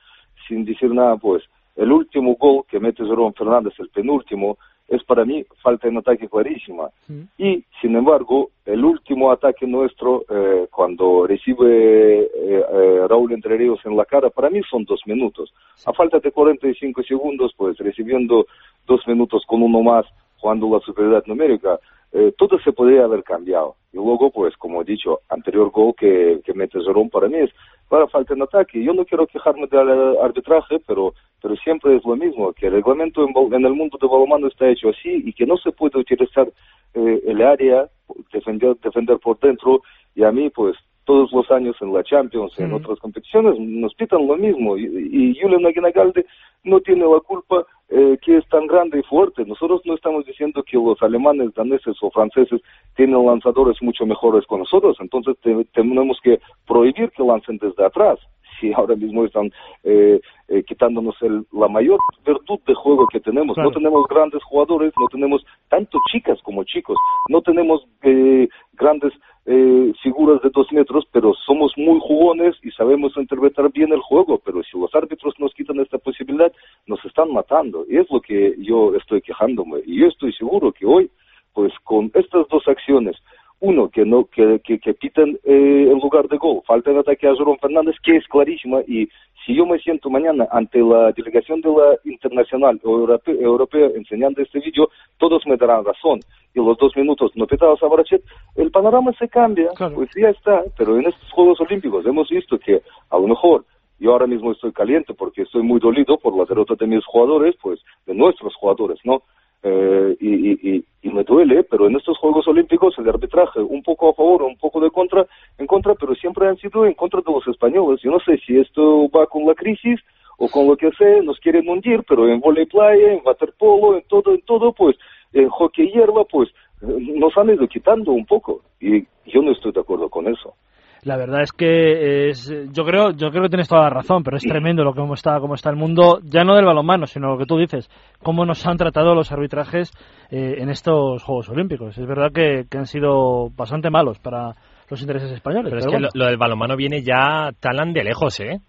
sin 0.47 0.67
decir 0.67 0.93
nada, 0.93 1.17
pues, 1.17 1.43
el 1.77 1.91
último 1.91 2.37
gol 2.37 2.65
que 2.69 2.79
mete 2.79 3.03
Jerome 3.03 3.33
Fernández, 3.33 3.73
el 3.79 3.89
penúltimo, 3.89 4.59
es 4.91 5.05
para 5.05 5.25
mí 5.25 5.45
falta 5.63 5.87
en 5.87 5.99
ataque 5.99 6.29
clarísima. 6.29 6.91
Y, 7.39 7.65
sin 7.81 7.95
embargo, 7.95 8.51
el 8.67 8.85
último 8.85 9.31
ataque 9.31 9.65
nuestro, 9.67 10.25
eh, 10.29 10.67
cuando 10.71 11.29
recibe 11.29 12.23
eh, 12.23 12.29
eh, 12.35 13.07
Raúl 13.09 13.33
Entre 13.33 13.57
Ríos 13.57 13.79
en 13.85 13.97
la 13.97 14.05
cara, 14.05 14.31
para 14.31 14.51
mí 14.51 14.61
son 14.69 14.85
dos 14.85 15.01
minutos. 15.07 15.55
A 15.87 15.93
falta 15.93 16.19
de 16.19 16.33
45 16.33 17.05
segundos, 17.05 17.55
pues 17.57 17.79
recibiendo 17.79 18.47
dos 18.85 19.07
minutos 19.07 19.45
con 19.47 19.63
uno 19.63 19.81
más, 19.81 20.07
jugando 20.39 20.69
la 20.69 20.81
superioridad 20.81 21.25
numérica, 21.27 21.79
eh, 22.13 22.33
todo 22.37 22.59
se 22.59 22.73
podría 22.73 23.05
haber 23.05 23.23
cambiado. 23.23 23.77
Y 23.93 23.97
luego, 23.97 24.31
pues, 24.31 24.57
como 24.57 24.83
he 24.83 24.85
dicho, 24.85 25.21
anterior 25.29 25.71
gol 25.71 25.95
que, 25.97 26.41
que 26.45 26.55
mete 26.55 26.81
Jerón 26.81 27.09
para 27.11 27.29
mí 27.29 27.39
es 27.39 27.51
para 27.89 28.07
falta 28.07 28.35
en 28.35 28.43
ataque. 28.43 28.83
Yo 28.83 28.93
no 28.93 29.05
quiero 29.05 29.27
quejarme 29.27 29.67
del 29.67 30.17
arbitraje, 30.19 30.79
pero, 30.87 31.13
pero 31.43 31.57
siempre 31.57 31.97
es 31.97 32.05
lo 32.05 32.17
mismo, 32.17 32.53
que 32.53 32.67
el 32.67 32.75
reglamento 32.75 33.25
en, 33.25 33.35
en 33.53 33.65
el 33.67 33.75
mundo 33.75 33.99
de 34.01 34.07
balonmano 34.07 34.47
está 34.47 34.69
hecho 34.69 34.91
así 34.91 35.23
y 35.25 35.33
que 35.33 35.47
no 35.47 35.57
se 35.57 35.73
puede 35.73 35.99
utilizar 35.99 36.49
eh, 36.95 37.23
el 37.27 37.43
área, 37.43 37.89
defender, 38.33 38.77
defender 38.83 39.19
por 39.19 39.39
dentro, 39.41 39.83
y 40.15 40.23
a 40.25 40.33
mí, 40.33 40.51
pues, 40.51 40.77
todos 41.11 41.33
los 41.33 41.51
años 41.51 41.75
en 41.81 41.93
la 41.93 42.05
Champions, 42.05 42.57
en 42.57 42.73
otras 42.73 42.97
competiciones, 43.01 43.59
nos 43.59 43.93
pitan 43.95 44.29
lo 44.29 44.37
mismo. 44.37 44.77
Y, 44.77 44.85
y 44.85 45.41
Julian 45.41 45.67
Aguinagalde 45.67 46.25
no 46.63 46.79
tiene 46.79 47.05
la 47.05 47.19
culpa 47.19 47.67
eh, 47.89 48.17
que 48.23 48.37
es 48.37 48.49
tan 48.49 48.69
grande 48.69 49.01
y 49.01 49.03
fuerte. 49.03 49.45
Nosotros 49.45 49.83
no 49.87 49.95
estamos 49.95 50.25
diciendo 50.25 50.63
que 50.63 50.77
los 50.77 51.03
alemanes, 51.03 51.53
daneses 51.55 51.97
o 52.01 52.13
franceses 52.13 52.61
tienen 52.95 53.27
lanzadores 53.27 53.83
mucho 53.83 54.07
mejores 54.07 54.45
que 54.49 54.57
nosotros, 54.57 54.99
entonces 55.01 55.35
tenemos 55.73 56.21
que 56.23 56.39
prohibir 56.65 57.11
que 57.11 57.25
lancen 57.25 57.59
desde 57.59 57.85
atrás. 57.85 58.21
Si 58.61 58.73
ahora 58.73 58.95
mismo 58.95 59.25
están 59.25 59.51
eh, 59.83 60.21
eh, 60.47 60.63
quitándonos 60.63 61.17
el, 61.23 61.45
la 61.51 61.67
mayor 61.67 61.99
virtud 62.25 62.61
de 62.67 62.75
juego 62.75 63.07
que 63.11 63.19
tenemos. 63.19 63.57
No 63.57 63.71
tenemos 63.73 64.07
grandes 64.09 64.45
jugadores, 64.45 64.93
no 65.01 65.07
tenemos 65.09 65.45
tanto 65.69 65.99
chicas 66.13 66.39
como 66.43 66.63
chicos, 66.63 66.97
no 67.29 67.41
tenemos 67.41 67.85
eh, 68.03 68.49
grandes 68.75 69.13
eh, 69.47 69.93
figuras 70.03 70.41
de 70.43 70.51
dos 70.51 70.71
metros, 70.73 71.07
pero 71.11 71.33
somos 71.47 71.73
muy 71.77 71.99
jugones 72.01 72.57
y 72.63 72.71
sabemos 72.71 73.17
interpretar 73.17 73.71
bien 73.73 73.93
el 73.93 74.01
juego, 74.01 74.39
pero 74.45 74.63
si 74.63 74.79
los 74.79 74.95
árbitros 74.95 75.35
nos 75.39 75.55
quitan 75.55 75.81
esta 75.81 75.99
posibilidad, 75.99 76.53
nos 76.87 77.05
están 77.05 77.33
matando. 77.33 77.85
Y 77.89 77.97
es 77.97 78.11
lo 78.11 78.21
que 78.21 78.55
yo 78.59 78.95
estoy 78.95 79.23
quejándome. 79.23 79.81
Y 79.87 80.01
yo 80.01 80.09
estoy 80.09 80.33
seguro 80.33 80.73
que 80.73 80.87
hoy, 80.87 81.11
pues 81.55 81.73
con 81.85 82.11
estas 82.15 82.47
dos 82.49 82.67
acciones, 82.69 83.17
uno, 83.61 83.89
que 83.89 84.05
no 84.05 84.25
que, 84.25 84.61
que, 84.65 84.79
que 84.79 84.95
piten 84.95 85.39
eh, 85.45 85.89
en 85.91 85.99
lugar 85.99 86.29
de 86.29 86.39
gol, 86.39 86.63
falta 86.67 86.91
de 86.91 87.01
ataque 87.01 87.29
a 87.29 87.35
Jerón 87.35 87.59
Fernández, 87.59 87.97
que 88.03 88.17
es 88.17 88.27
clarísima, 88.27 88.81
y 88.87 89.09
si 89.45 89.55
yo 89.55 89.67
me 89.67 89.79
siento 89.79 90.11
mañana 90.11 90.49
ante 90.51 90.81
la 90.81 91.13
delegación 91.13 91.61
de 91.61 91.69
la 91.71 91.97
internacional 92.05 92.81
o 92.85 93.07
europea, 93.29 93.89
enseñando 93.95 94.43
este 94.43 94.61
vídeo, 94.61 94.89
todos 95.19 95.47
me 95.47 95.57
darán 95.57 95.85
razón, 95.85 96.21
y 96.55 96.59
los 96.59 96.77
dos 96.79 96.97
minutos 96.97 97.33
no 97.35 97.47
pitados 97.47 97.83
a 97.83 97.89
Barachet, 97.89 98.23
el 98.57 98.71
panorama 98.71 99.13
se 99.19 99.29
cambia, 99.29 99.71
pues 99.95 100.11
ya 100.17 100.31
está, 100.31 100.63
pero 100.77 100.99
en 100.99 101.07
estos 101.07 101.31
Juegos 101.31 101.61
Olímpicos 101.61 102.05
hemos 102.07 102.29
visto 102.29 102.59
que 102.59 102.81
a 103.11 103.19
lo 103.19 103.29
mejor. 103.29 103.65
Yo 104.03 104.13
ahora 104.13 104.27
mismo 104.27 104.51
estoy 104.51 104.73
caliente 104.73 105.13
porque 105.13 105.43
estoy 105.43 105.63
muy 105.63 105.79
dolido 105.79 106.17
por 106.17 106.35
la 106.35 106.47
derrota 106.47 106.75
de 106.75 106.87
mis 106.87 107.05
jugadores, 107.05 107.55
pues 107.61 107.81
de 108.07 108.15
nuestros 108.15 108.55
jugadores, 108.55 108.99
¿no? 109.05 109.25
Eh, 109.63 110.17
y, 110.21 110.53
y, 110.53 110.85
y, 111.03 111.11
me 111.11 111.23
duele, 111.23 111.65
pero 111.65 111.87
en 111.87 111.97
estos 111.97 112.17
Juegos 112.17 112.49
Olímpicos 112.49 112.95
el 112.99 113.09
arbitraje 113.09 113.61
un 113.61 113.83
poco 113.83 114.09
a 114.09 114.15
favor, 114.15 114.43
un 114.43 114.57
poco 114.57 114.81
de 114.81 114.91
contra, 114.91 115.27
en 115.59 115.67
contra, 115.67 115.95
pero 115.95 116.15
siempre 116.15 116.49
han 116.49 116.57
sido 116.57 116.87
en 116.87 116.95
contra 116.95 117.21
de 117.21 117.31
los 117.31 117.47
españoles. 117.47 118.01
Yo 118.03 118.11
no 118.11 118.21
sé 118.21 118.39
si 118.39 118.59
esto 118.59 119.11
va 119.11 119.27
con 119.27 119.47
la 119.47 119.55
crisis 119.55 120.01
o 120.39 120.49
con 120.49 120.67
lo 120.67 120.77
que 120.77 120.91
sea, 120.93 121.21
nos 121.23 121.39
quieren 121.41 121.69
hundir, 121.69 122.03
pero 122.09 122.27
en 122.27 122.41
volei 122.41 122.65
playa, 122.65 123.13
en 123.13 123.21
waterpolo, 123.23 123.97
en 123.97 124.03
todo, 124.09 124.33
en 124.33 124.41
todo, 124.43 124.73
pues, 124.73 124.97
en 125.35 125.51
hockey 125.51 125.93
hierba, 125.93 126.25
pues, 126.25 126.49
nos 126.81 127.37
han 127.37 127.51
ido 127.51 127.69
quitando 127.69 128.13
un 128.13 128.25
poco. 128.25 128.63
Y 128.81 129.05
yo 129.27 129.43
no 129.43 129.53
estoy 129.53 129.73
de 129.73 129.81
acuerdo 129.81 130.09
con 130.09 130.27
eso 130.27 130.55
la 131.03 131.17
verdad 131.17 131.43
es 131.43 131.53
que 131.53 132.29
es, 132.29 132.53
yo 132.73 132.85
creo 132.85 133.11
yo 133.13 133.31
creo 133.31 133.45
que 133.45 133.49
tienes 133.49 133.69
toda 133.69 133.83
la 133.83 133.91
razón 133.91 134.23
pero 134.23 134.37
es 134.37 134.43
tremendo 134.43 134.85
lo 134.85 134.93
que 134.93 135.01
cómo 135.01 135.15
está 135.15 135.41
cómo 135.41 135.55
está 135.55 135.71
el 135.71 135.77
mundo 135.77 136.21
ya 136.23 136.45
no 136.45 136.55
del 136.55 136.67
balonmano 136.67 137.07
sino 137.07 137.29
lo 137.29 137.39
que 137.39 137.47
tú 137.47 137.57
dices 137.57 137.89
cómo 138.23 138.45
nos 138.45 138.67
han 138.67 138.77
tratado 138.77 139.15
los 139.15 139.33
arbitrajes 139.33 139.91
eh, 140.31 140.57
en 140.59 140.71
estos 140.71 141.25
Juegos 141.25 141.49
Olímpicos. 141.49 141.99
Es 141.99 142.07
verdad 142.07 142.31
que, 142.33 142.65
han 142.77 142.87
sido 142.87 143.51
bastante 143.57 143.91
malos 143.91 144.19
para 144.19 144.55
los 144.89 145.01
intereses 145.01 145.33
españoles 145.33 145.73
pero, 145.73 145.79
es 145.79 145.87
que 145.87 146.19
lo, 146.19 146.27
del 146.27 146.37
balonmano 146.37 146.77
viene 146.77 147.03
ya 147.03 147.51
tan 147.59 147.93
de 147.93 148.05
lejos 148.05 148.39
eh 148.41 148.61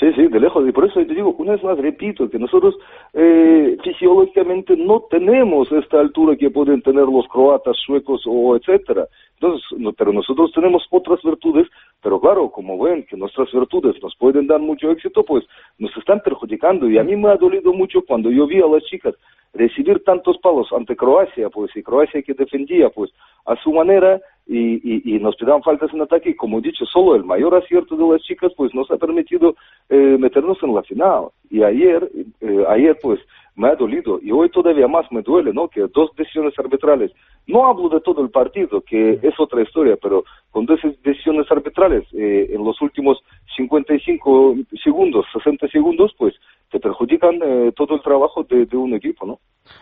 Sí, 0.00 0.06
sí, 0.14 0.28
de 0.28 0.40
lejos. 0.40 0.66
Y 0.66 0.72
por 0.72 0.86
eso 0.86 0.94
te 0.94 1.14
digo, 1.14 1.34
una 1.36 1.52
vez 1.52 1.62
más 1.62 1.76
repito, 1.76 2.28
que 2.30 2.38
nosotros 2.38 2.74
eh, 3.12 3.76
fisiológicamente 3.84 4.74
no 4.74 5.02
tenemos 5.10 5.70
esta 5.72 6.00
altura 6.00 6.36
que 6.36 6.48
pueden 6.48 6.80
tener 6.80 7.04
los 7.04 7.28
croatas, 7.28 7.76
suecos 7.84 8.22
o 8.26 8.56
etcétera. 8.56 9.06
Entonces, 9.34 9.62
pero 9.98 10.14
nosotros 10.14 10.52
tenemos 10.54 10.86
otras 10.90 11.22
virtudes, 11.22 11.68
pero 12.02 12.18
claro, 12.18 12.50
como 12.50 12.82
ven 12.82 13.04
que 13.10 13.16
nuestras 13.18 13.52
virtudes 13.52 14.02
nos 14.02 14.16
pueden 14.16 14.46
dar 14.46 14.60
mucho 14.60 14.90
éxito, 14.90 15.22
pues 15.22 15.44
nos 15.78 15.94
están 15.94 16.20
perjudicando. 16.20 16.88
Y 16.88 16.96
a 16.96 17.04
mí 17.04 17.14
me 17.14 17.28
ha 17.28 17.36
dolido 17.36 17.74
mucho 17.74 18.00
cuando 18.00 18.30
yo 18.30 18.46
vi 18.46 18.62
a 18.62 18.66
las 18.66 18.82
chicas 18.84 19.14
recibir 19.52 20.02
tantos 20.04 20.38
palos 20.38 20.68
ante 20.72 20.96
Croacia, 20.96 21.48
pues, 21.50 21.74
y 21.76 21.82
Croacia 21.82 22.22
que 22.22 22.34
defendía, 22.34 22.88
pues, 22.90 23.10
a 23.46 23.56
su 23.56 23.72
manera, 23.72 24.20
y, 24.46 25.18
nos 25.20 25.36
tiraban 25.36 25.62
faltas 25.62 25.92
en 25.92 26.00
ataque, 26.00 26.30
y 26.30 26.34
como 26.34 26.58
he 26.58 26.62
dicho, 26.62 26.84
solo 26.86 27.14
el 27.14 27.24
mayor 27.24 27.54
acierto 27.54 27.96
de 27.96 28.12
las 28.12 28.22
chicas, 28.22 28.52
pues, 28.56 28.74
nos 28.74 28.90
ha 28.90 28.96
permitido 28.96 29.54
eh, 29.88 30.16
meternos 30.18 30.58
en 30.62 30.74
la 30.74 30.82
final. 30.82 31.28
Y 31.50 31.62
ayer, 31.62 32.10
eh, 32.40 32.64
ayer, 32.68 32.98
pues, 33.00 33.20
me 33.56 33.68
ha 33.68 33.74
dolido, 33.74 34.18
y 34.22 34.32
hoy 34.32 34.48
todavía 34.50 34.88
más 34.88 35.10
me 35.12 35.22
duele, 35.22 35.52
¿no? 35.52 35.68
Que 35.68 35.86
dos 35.92 36.10
decisiones 36.16 36.58
arbitrales, 36.58 37.12
no 37.46 37.66
hablo 37.66 37.88
de 37.88 38.00
todo 38.00 38.22
el 38.22 38.30
partido, 38.30 38.80
que 38.80 39.18
es 39.22 39.38
otra 39.38 39.62
historia, 39.62 39.96
pero 40.00 40.24
con 40.50 40.66
dos 40.66 40.80
decisiones 41.02 41.50
arbitrales 41.50 42.04
eh, 42.14 42.48
en 42.50 42.64
los 42.64 42.80
últimos 42.80 43.22
55 43.56 44.56
segundos, 44.82 45.26
60 45.32 45.68
segundos, 45.68 46.14
pues, 46.16 46.34
te 46.70 46.78
perjudican 46.78 47.34
eh, 47.42 47.72
todo 47.76 47.96
el 47.96 48.02
trabajo 48.02 48.44
de, 48.44 48.66
un 48.76 48.94
equipo, 48.94 49.26
¿no? 49.26 49.38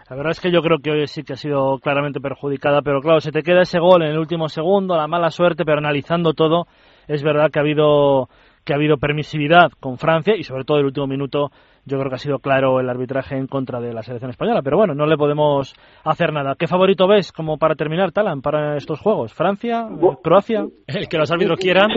La 0.09 0.17
verdad 0.17 0.33
es 0.33 0.41
que 0.41 0.51
yo 0.51 0.63
creo 0.63 0.79
que 0.79 0.91
hoy 0.91 1.07
sí 1.07 1.23
que 1.23 1.35
ha 1.35 1.37
sido 1.37 1.79
claramente 1.79 2.21
perjudicada, 2.21 2.83
pero 2.83 3.01
claro, 3.01 3.21
se 3.21 3.31
te 3.31 3.43
queda 3.43 3.63
ese 3.63 3.79
gol 3.79 4.03
en 4.03 4.11
el 4.11 4.19
último 4.19 4.49
segundo, 4.49 4.97
la 4.97 5.07
mala 5.07 5.31
suerte, 5.31 5.65
pero 5.65 5.79
analizando 5.79 6.33
todo, 6.33 6.67
es 7.07 7.23
verdad 7.23 7.51
que 7.51 7.59
ha 7.59 7.63
habido 7.63 8.29
que 8.65 8.75
ha 8.75 8.77
habido 8.77 8.99
permisividad 8.99 9.71
con 9.81 9.97
Francia 9.97 10.37
y 10.37 10.43
sobre 10.43 10.65
todo 10.65 10.79
el 10.79 10.85
último 10.85 11.07
minuto 11.07 11.51
yo 11.87 11.97
creo 11.99 12.11
que 12.11 12.17
ha 12.17 12.19
sido 12.19 12.39
claro 12.39 12.81
el 12.81 12.91
arbitraje 12.91 13.35
en 13.35 13.47
contra 13.47 13.81
de 13.81 13.95
la 13.95 14.03
selección 14.03 14.31
española, 14.31 14.61
pero 14.63 14.77
bueno, 14.77 14.95
no 14.95 15.07
le 15.07 15.17
podemos 15.17 15.75
hacer 16.05 16.35
nada. 16.35 16.55
¿Qué 16.55 16.67
favorito 16.67 17.09
ves 17.09 17.33
como 17.33 17.57
para 17.57 17.77
terminar, 17.77 18.13
Talan, 18.13 18.43
para 18.43 18.77
estos 18.77 19.01
juegos? 19.01 19.33
¿Francia? 19.33 19.89
¿Croacia? 20.23 20.67
El 20.87 21.09
que 21.09 21.17
los 21.17 21.31
árbitros 21.31 21.59
quieran. 21.59 21.89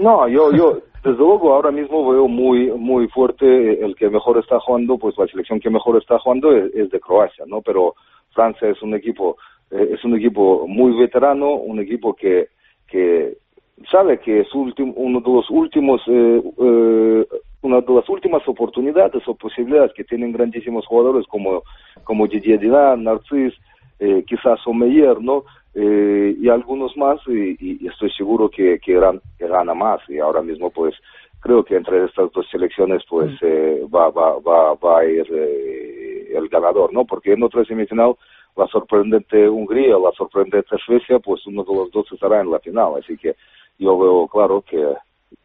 No, 0.00 0.28
yo, 0.28 0.52
yo, 0.52 0.78
desde 1.02 1.18
luego 1.18 1.52
ahora 1.54 1.70
mismo 1.70 2.08
veo 2.10 2.28
muy 2.28 2.70
muy 2.72 3.08
fuerte 3.08 3.84
el 3.84 3.96
que 3.96 4.08
mejor 4.08 4.38
está 4.38 4.60
jugando, 4.60 4.98
pues 4.98 5.16
la 5.18 5.26
selección 5.26 5.60
que 5.60 5.70
mejor 5.70 5.98
está 5.98 6.18
jugando 6.18 6.54
es, 6.56 6.90
de 6.90 7.00
Croacia, 7.00 7.44
¿no? 7.46 7.60
Pero 7.60 7.94
Francia 8.30 8.68
es 8.68 8.80
un 8.82 8.94
equipo 8.94 9.36
eh, 9.70 9.90
es 9.92 10.04
un 10.04 10.16
equipo 10.16 10.66
muy 10.66 10.98
veterano, 10.98 11.54
un 11.54 11.80
equipo 11.80 12.14
que 12.14 12.48
que 12.86 13.36
sabe 13.90 14.20
que 14.20 14.40
es 14.40 14.54
último, 14.54 14.92
uno 14.96 15.20
de 15.20 15.32
los 15.32 15.50
últimos 15.50 16.00
eh, 16.06 16.42
eh, 16.58 17.26
una 17.62 17.80
de 17.80 17.94
las 17.94 18.08
últimas 18.08 18.46
oportunidades 18.46 19.26
o 19.26 19.34
posibilidades 19.34 19.92
que 19.94 20.04
tienen 20.04 20.32
grandísimos 20.32 20.86
jugadores 20.86 21.26
como 21.26 21.62
como 22.04 22.26
Didier 22.26 22.58
Dinán, 22.58 23.04
Narcis, 23.04 23.54
eh, 23.98 24.24
quizás 24.26 24.58
Omeyer, 24.66 25.20
¿no? 25.20 25.44
Eh, 25.74 26.36
y 26.38 26.48
algunos 26.50 26.94
más 26.98 27.18
y, 27.26 27.86
estoy 27.86 28.10
seguro 28.10 28.50
que, 28.50 28.78
que, 28.78 29.00
gana 29.38 29.72
más 29.72 30.00
y 30.06 30.18
ahora 30.18 30.42
mismo 30.42 30.70
pues 30.70 30.94
creo 31.40 31.64
que 31.64 31.76
entre 31.76 32.04
estas 32.04 32.30
dos 32.30 32.46
selecciones 32.50 33.02
pues 33.08 33.30
mm. 33.40 33.46
eh, 33.46 33.80
va, 33.92 34.10
va, 34.10 34.38
va, 34.40 34.74
va 34.74 34.98
a 34.98 35.04
ir 35.06 35.26
eh, 35.32 36.32
el 36.34 36.48
ganador, 36.48 36.92
¿no? 36.92 37.06
Porque 37.06 37.32
en 37.32 37.42
otra 37.42 37.64
semifinal 37.64 38.16
la 38.54 38.66
sorprendente 38.66 39.48
Hungría, 39.48 39.96
la 39.98 40.12
sorprendente 40.12 40.76
Suecia, 40.84 41.18
pues 41.18 41.46
uno 41.46 41.64
de 41.64 41.74
los 41.74 41.90
dos 41.90 42.06
estará 42.12 42.42
en 42.42 42.50
la 42.50 42.58
final, 42.58 42.92
así 42.98 43.16
que 43.16 43.34
yo 43.78 43.98
veo 43.98 44.28
claro 44.28 44.62
que 44.62 44.94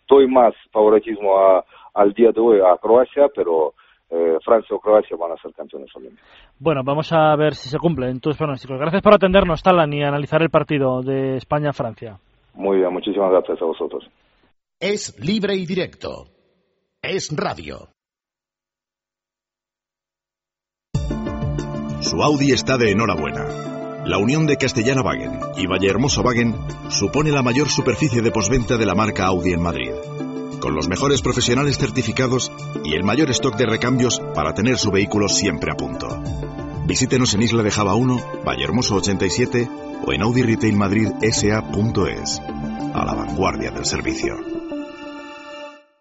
doy 0.09 0.27
más 0.27 0.53
favoritismo 0.71 1.37
a, 1.39 1.63
al 1.93 2.13
día 2.13 2.31
de 2.33 2.41
hoy 2.41 2.59
a 2.59 2.77
Croacia, 2.77 3.29
pero 3.33 3.73
eh, 4.09 4.37
Francia 4.43 4.75
o 4.75 4.79
Croacia 4.79 5.17
van 5.17 5.31
a 5.31 5.37
ser 5.37 5.51
campeones 5.53 5.89
olímpicos. 5.95 6.25
Bueno, 6.59 6.81
vamos 6.83 7.11
a 7.11 7.35
ver 7.35 7.55
si 7.55 7.69
se 7.69 7.77
cumplen 7.77 8.19
tus 8.19 8.37
pronósticos. 8.37 8.79
Gracias 8.79 9.01
por 9.01 9.13
atendernos, 9.13 9.61
Talan, 9.61 9.91
y 9.93 10.03
analizar 10.03 10.41
el 10.41 10.49
partido 10.49 11.01
de 11.01 11.35
España-Francia. 11.37 12.17
Muy 12.53 12.77
bien, 12.77 12.91
muchísimas 12.91 13.31
gracias 13.31 13.61
a 13.61 13.65
vosotros. 13.65 14.09
Es 14.79 15.19
libre 15.19 15.55
y 15.55 15.65
directo. 15.65 16.25
Es 17.01 17.35
radio. 17.35 17.89
Su 21.99 22.21
Audi 22.21 22.51
está 22.51 22.77
de 22.77 22.91
enhorabuena. 22.91 23.45
La 24.05 24.17
unión 24.19 24.47
de 24.47 24.55
Castellana 24.55 25.01
Wagen 25.01 25.39
y 25.57 25.67
Vallehermoso 25.67 26.21
Wagen 26.21 26.53
supone 26.89 27.31
la 27.31 27.41
mayor 27.41 27.67
superficie 27.67 28.21
de 28.21 28.31
posventa 28.31 28.77
de 28.77 28.85
la 28.85 28.95
marca 28.95 29.25
Audi 29.25 29.51
en 29.51 29.61
Madrid 29.61 29.91
con 30.67 30.75
los 30.75 30.89
mejores 30.89 31.21
profesionales 31.21 31.77
certificados 31.77 32.51
y 32.83 32.93
el 32.93 33.05
mayor 33.05 33.29
stock 33.29 33.55
de 33.55 33.65
recambios 33.65 34.21
para 34.35 34.53
tener 34.53 34.77
su 34.77 34.91
vehículo 34.91 35.29
siempre 35.29 35.71
a 35.71 35.77
punto. 35.77 36.21
Visítenos 36.85 37.33
en 37.35 37.43
Isla 37.43 37.63
de 37.63 37.71
Java 37.71 37.95
1, 37.95 38.41
Vallehermoso 38.45 38.95
87 38.95 39.69
o 40.05 40.11
en 40.11 40.23
Audi 40.23 40.41
Retail 40.41 40.75
Madrid 40.75 41.07
SA.es. 41.21 42.41
A 42.93 43.05
la 43.05 43.13
vanguardia 43.13 43.71
del 43.71 43.85
servicio. 43.85 44.56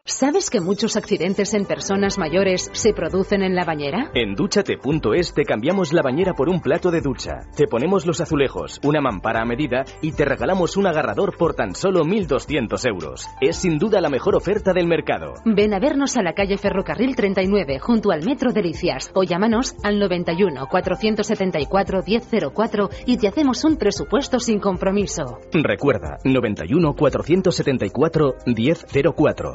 ¿Sabes 0.09 0.51
que 0.51 0.61
muchos 0.61 0.97
accidentes 0.97 1.53
en 1.53 1.65
personas 1.65 2.17
mayores 2.17 2.71
se 2.73 2.93
producen 2.93 3.43
en 3.43 3.57
la 3.57 3.65
bañera? 3.65 4.13
En 4.15 4.37
duchate.es 4.37 5.35
te 5.35 5.43
cambiamos 5.43 5.93
la 5.93 6.01
bañera 6.01 6.33
por 6.33 6.49
un 6.49 6.61
plato 6.61 6.93
de 6.93 7.01
ducha. 7.01 7.41
Te 7.57 7.67
ponemos 7.67 8.07
los 8.07 8.21
azulejos, 8.21 8.79
una 8.85 9.01
mampara 9.01 9.43
a 9.43 9.45
medida 9.45 9.85
y 10.03 10.13
te 10.13 10.25
regalamos 10.25 10.77
un 10.77 10.87
agarrador 10.87 11.37
por 11.37 11.55
tan 11.55 11.75
solo 11.75 12.05
1.200 12.05 12.89
euros. 12.89 13.27
Es 13.41 13.57
sin 13.57 13.79
duda 13.79 14.01
la 14.01 14.09
mejor 14.09 14.37
oferta 14.37 14.73
del 14.73 14.87
mercado. 14.87 15.35
Ven 15.45 15.75
a 15.75 15.81
vernos 15.81 16.17
a 16.17 16.23
la 16.23 16.35
calle 16.35 16.57
Ferrocarril 16.57 17.17
39, 17.17 17.81
junto 17.81 18.13
al 18.13 18.25
Metro 18.25 18.53
Delicias, 18.53 19.11
o 19.13 19.25
llámanos 19.25 19.75
al 19.83 19.99
91 19.99 20.69
474 20.71 22.05
1004 22.07 22.91
y 23.07 23.17
te 23.17 23.27
hacemos 23.27 23.65
un 23.65 23.77
presupuesto 23.77 24.39
sin 24.39 24.61
compromiso. 24.61 25.41
Recuerda, 25.53 26.19
91 26.23 26.95
474 26.95 28.35
1004. 28.47 29.55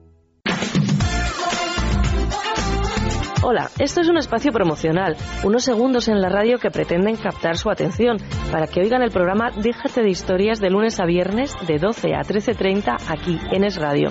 Hola, 3.43 3.71
esto 3.79 4.01
es 4.01 4.07
un 4.07 4.17
espacio 4.17 4.51
promocional, 4.51 5.17
unos 5.43 5.63
segundos 5.63 6.07
en 6.07 6.21
la 6.21 6.29
radio 6.29 6.59
que 6.59 6.69
pretenden 6.69 7.15
captar 7.15 7.57
su 7.57 7.71
atención 7.71 8.17
para 8.51 8.67
que 8.67 8.81
oigan 8.81 9.01
el 9.01 9.09
programa 9.09 9.49
Déjate 9.49 10.03
de 10.03 10.11
historias 10.11 10.59
de 10.59 10.69
lunes 10.69 10.99
a 10.99 11.05
viernes 11.05 11.55
de 11.65 11.79
12 11.79 12.13
a 12.13 12.21
13.30 12.21 12.97
aquí 13.07 13.39
en 13.51 13.63
Es 13.63 13.77
Radio. 13.77 14.09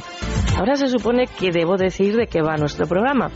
Ahora 0.59 0.75
se 0.75 0.89
supone 0.89 1.29
que 1.29 1.53
debo 1.53 1.77
decir 1.77 2.17
de 2.17 2.27
qué 2.27 2.43
va 2.43 2.57
nuestro 2.57 2.89
programa. 2.89 3.31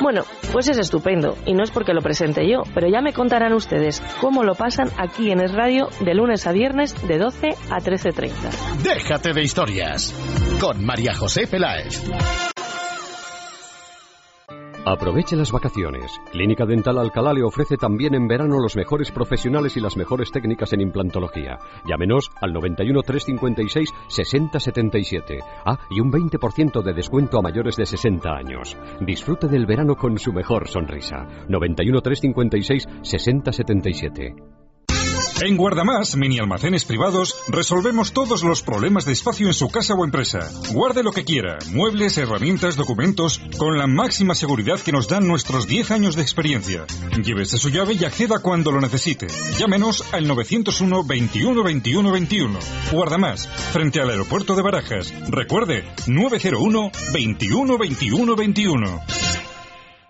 Bueno, 0.00 0.22
pues 0.52 0.68
es 0.68 0.78
estupendo 0.78 1.36
y 1.46 1.54
no 1.54 1.64
es 1.64 1.72
porque 1.72 1.94
lo 1.94 2.00
presente 2.00 2.48
yo, 2.48 2.62
pero 2.72 2.86
ya 2.88 3.00
me 3.00 3.12
contarán 3.12 3.54
ustedes 3.54 4.00
cómo 4.20 4.44
lo 4.44 4.54
pasan 4.54 4.88
aquí 4.98 5.32
en 5.32 5.40
Es 5.40 5.52
Radio 5.52 5.88
de 5.98 6.14
lunes 6.14 6.46
a 6.46 6.52
viernes 6.52 6.94
de 7.08 7.18
12 7.18 7.48
a 7.70 7.80
13.30. 7.80 8.84
Déjate 8.84 9.32
de 9.32 9.42
historias 9.42 10.14
con 10.60 10.84
María 10.84 11.12
José 11.12 11.48
Peláez. 11.48 12.53
Aproveche 14.86 15.34
las 15.34 15.50
vacaciones. 15.50 16.20
Clínica 16.30 16.66
Dental 16.66 16.98
Alcalá 16.98 17.32
le 17.32 17.42
ofrece 17.42 17.78
también 17.78 18.14
en 18.14 18.28
verano 18.28 18.60
los 18.60 18.76
mejores 18.76 19.10
profesionales 19.10 19.78
y 19.78 19.80
las 19.80 19.96
mejores 19.96 20.30
técnicas 20.30 20.74
en 20.74 20.82
implantología. 20.82 21.58
Llámenos 21.86 22.30
al 22.38 22.52
91 22.52 23.00
356 23.00 23.88
6077. 24.08 25.38
Ah, 25.64 25.78
y 25.90 26.00
un 26.00 26.12
20% 26.12 26.82
de 26.82 26.92
descuento 26.92 27.38
a 27.38 27.42
mayores 27.42 27.76
de 27.76 27.86
60 27.86 28.28
años. 28.30 28.76
Disfrute 29.00 29.48
del 29.48 29.64
verano 29.64 29.96
con 29.96 30.18
su 30.18 30.34
mejor 30.34 30.68
sonrisa. 30.68 31.26
91 31.48 32.00
356 32.02 32.86
6077. 33.00 34.53
En 35.40 35.56
Guardamás, 35.56 36.16
mini 36.16 36.38
almacenes 36.38 36.84
privados, 36.84 37.34
resolvemos 37.48 38.12
todos 38.12 38.44
los 38.44 38.62
problemas 38.62 39.04
de 39.04 39.12
espacio 39.12 39.48
en 39.48 39.54
su 39.54 39.68
casa 39.68 39.94
o 39.94 40.04
empresa. 40.04 40.48
Guarde 40.72 41.02
lo 41.02 41.10
que 41.10 41.24
quiera, 41.24 41.58
muebles, 41.72 42.16
herramientas, 42.18 42.76
documentos, 42.76 43.40
con 43.58 43.76
la 43.76 43.88
máxima 43.88 44.36
seguridad 44.36 44.78
que 44.78 44.92
nos 44.92 45.08
dan 45.08 45.26
nuestros 45.26 45.66
10 45.66 45.90
años 45.90 46.14
de 46.14 46.22
experiencia. 46.22 46.86
Llévese 47.22 47.58
su 47.58 47.68
llave 47.68 47.94
y 47.94 48.04
acceda 48.04 48.38
cuando 48.38 48.70
lo 48.70 48.80
necesite. 48.80 49.26
Llámenos 49.58 50.04
al 50.12 50.28
901 50.28 51.04
21 51.04 51.62
21 51.64 52.12
21. 52.12 52.58
Guardamás, 52.92 53.48
frente 53.72 54.00
al 54.00 54.10
aeropuerto 54.10 54.54
de 54.54 54.62
Barajas. 54.62 55.12
Recuerde, 55.28 55.84
901 56.06 56.90
21 57.12 57.78
21 57.78 58.36
21. 58.36 59.00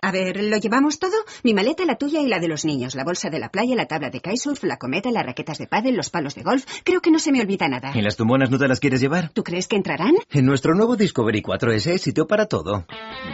A 0.05 0.11
ver, 0.11 0.43
¿lo 0.43 0.57
llevamos 0.57 0.99
todo? 0.99 1.15
Mi 1.43 1.55
maleta, 1.55 1.83
la 1.83 1.95
tuya 1.95 2.21
y 2.21 2.27
la 2.27 2.39
de 2.39 2.47
los 2.47 2.63
niños, 2.63 2.93
la 2.93 3.03
bolsa 3.03 3.31
de 3.31 3.39
la 3.39 3.49
playa, 3.49 3.75
la 3.75 3.87
tabla 3.87 4.11
de 4.11 4.19
kitesurf, 4.19 4.63
la 4.63 4.77
cometa, 4.77 5.09
las 5.09 5.25
raquetas 5.25 5.57
de 5.57 5.65
pádel, 5.65 5.95
los 5.95 6.11
palos 6.11 6.35
de 6.35 6.43
golf. 6.43 6.63
Creo 6.83 7.01
que 7.01 7.09
no 7.09 7.17
se 7.17 7.31
me 7.31 7.41
olvida 7.41 7.67
nada. 7.67 7.91
¿Y 7.95 8.03
las 8.03 8.15
tumonas 8.15 8.51
no 8.51 8.59
te 8.59 8.67
las 8.67 8.79
quieres 8.79 9.01
llevar? 9.01 9.31
¿Tú 9.33 9.43
crees 9.43 9.67
que 9.67 9.77
entrarán? 9.77 10.13
En 10.29 10.45
nuestro 10.45 10.75
nuevo 10.75 10.95
Discovery 10.95 11.41
4S 11.41 11.93
hay 11.93 11.97
sitio 11.97 12.27
para 12.27 12.45
todo. 12.45 12.85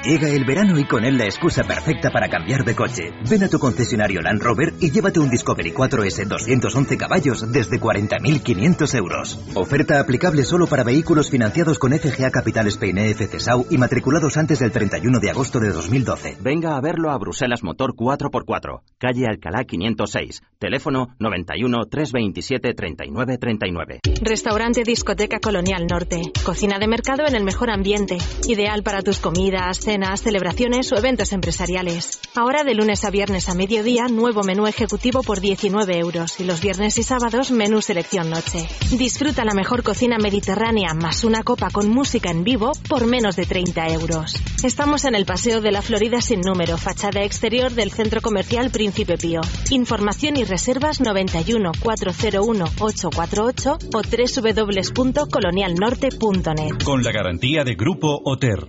Llega 0.05 0.29
el 0.29 0.45
verano 0.45 0.79
y 0.79 0.85
con 0.85 1.03
él 1.03 1.17
la 1.17 1.25
excusa 1.25 1.63
perfecta 1.63 2.09
para 2.09 2.29
cambiar 2.29 2.63
de 2.63 2.73
coche. 2.73 3.11
Ven 3.29 3.43
a 3.43 3.49
tu 3.49 3.59
concesionario 3.59 4.21
Land 4.21 4.41
Rover 4.41 4.73
y 4.79 4.91
llévate 4.91 5.19
un 5.19 5.29
Discovery 5.29 5.73
4S 5.73 6.25
211 6.25 6.97
caballos 6.97 7.51
desde 7.51 7.81
40.500 7.81 8.95
euros. 8.95 9.39
Oferta 9.55 9.99
aplicable 9.99 10.45
solo 10.45 10.67
para 10.67 10.85
vehículos 10.85 11.29
financiados 11.29 11.77
con 11.79 11.91
FGA 11.91 12.31
Capital 12.31 12.67
Spain 12.67 12.97
EFC 12.97 13.41
SAU 13.41 13.65
y 13.69 13.77
matriculados 13.77 14.37
antes 14.37 14.59
del 14.59 14.71
31 14.71 15.19
de 15.19 15.29
agosto 15.29 15.59
de 15.59 15.73
2012. 15.73 16.37
Venga 16.61 16.77
a 16.77 16.81
verlo 16.81 17.09
a 17.09 17.17
Bruselas 17.17 17.63
Motor 17.63 17.95
4x4, 17.95 18.81
calle 18.99 19.25
Alcalá 19.25 19.63
506, 19.63 20.43
teléfono 20.59 21.07
91 21.17 21.85
327 21.89 22.75
39 22.75 23.37
39. 23.39 23.99
Restaurante 24.21 24.83
Discoteca 24.83 25.39
Colonial 25.39 25.87
Norte. 25.89 26.21
Cocina 26.45 26.77
de 26.77 26.87
mercado 26.87 27.23
en 27.27 27.33
el 27.33 27.43
mejor 27.43 27.71
ambiente. 27.71 28.19
Ideal 28.47 28.83
para 28.83 29.01
tus 29.01 29.17
comidas, 29.17 29.79
cenas, 29.79 30.21
celebraciones 30.21 30.91
o 30.91 30.97
eventos 30.97 31.33
empresariales. 31.33 32.21
Ahora 32.35 32.63
de 32.63 32.75
lunes 32.75 33.05
a 33.05 33.09
viernes 33.09 33.49
a 33.49 33.55
mediodía, 33.55 34.07
nuevo 34.07 34.43
menú 34.43 34.67
ejecutivo 34.67 35.23
por 35.23 35.41
19 35.41 35.97
euros. 35.97 36.39
Y 36.39 36.43
los 36.43 36.61
viernes 36.61 36.95
y 36.99 37.01
sábados, 37.01 37.49
menú 37.49 37.81
selección 37.81 38.29
noche. 38.29 38.67
Disfruta 38.91 39.45
la 39.45 39.55
mejor 39.55 39.81
cocina 39.81 40.17
mediterránea 40.21 40.93
más 40.93 41.23
una 41.23 41.41
copa 41.41 41.69
con 41.71 41.89
música 41.89 42.29
en 42.29 42.43
vivo 42.43 42.71
por 42.87 43.07
menos 43.07 43.35
de 43.35 43.47
30 43.47 43.87
euros. 43.93 44.35
Estamos 44.63 45.05
en 45.05 45.15
el 45.15 45.25
Paseo 45.25 45.59
de 45.59 45.71
la 45.71 45.81
Florida 45.81 46.21
sin 46.21 46.41
número, 46.41 46.50
fachada 46.77 47.23
exterior 47.23 47.71
del 47.71 47.89
Centro 47.91 48.21
Comercial 48.21 48.69
Príncipe 48.71 49.17
Pío. 49.17 49.41
Información 49.69 50.37
y 50.37 50.43
reservas 50.43 51.01
91 51.01 51.71
401 51.81 52.65
848 52.79 53.77
o 53.93 54.01
www.colonialnorte.net. 54.01 56.83
Con 56.83 57.03
la 57.03 57.11
garantía 57.11 57.63
de 57.63 57.75
Grupo 57.75 58.19
Oter. 58.23 58.67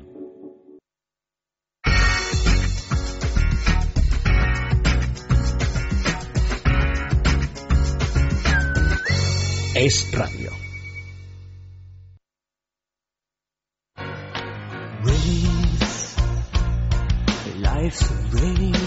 Es 9.74 10.12
radio. 10.12 10.61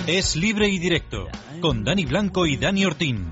Es 0.08 0.36
libre 0.36 0.68
y 0.68 0.80
directo, 0.80 1.28
con 1.62 1.84
Dani 1.84 2.06
Blanco 2.06 2.46
y 2.46 2.58
Dani 2.58 2.86
Ortín. 2.86 3.32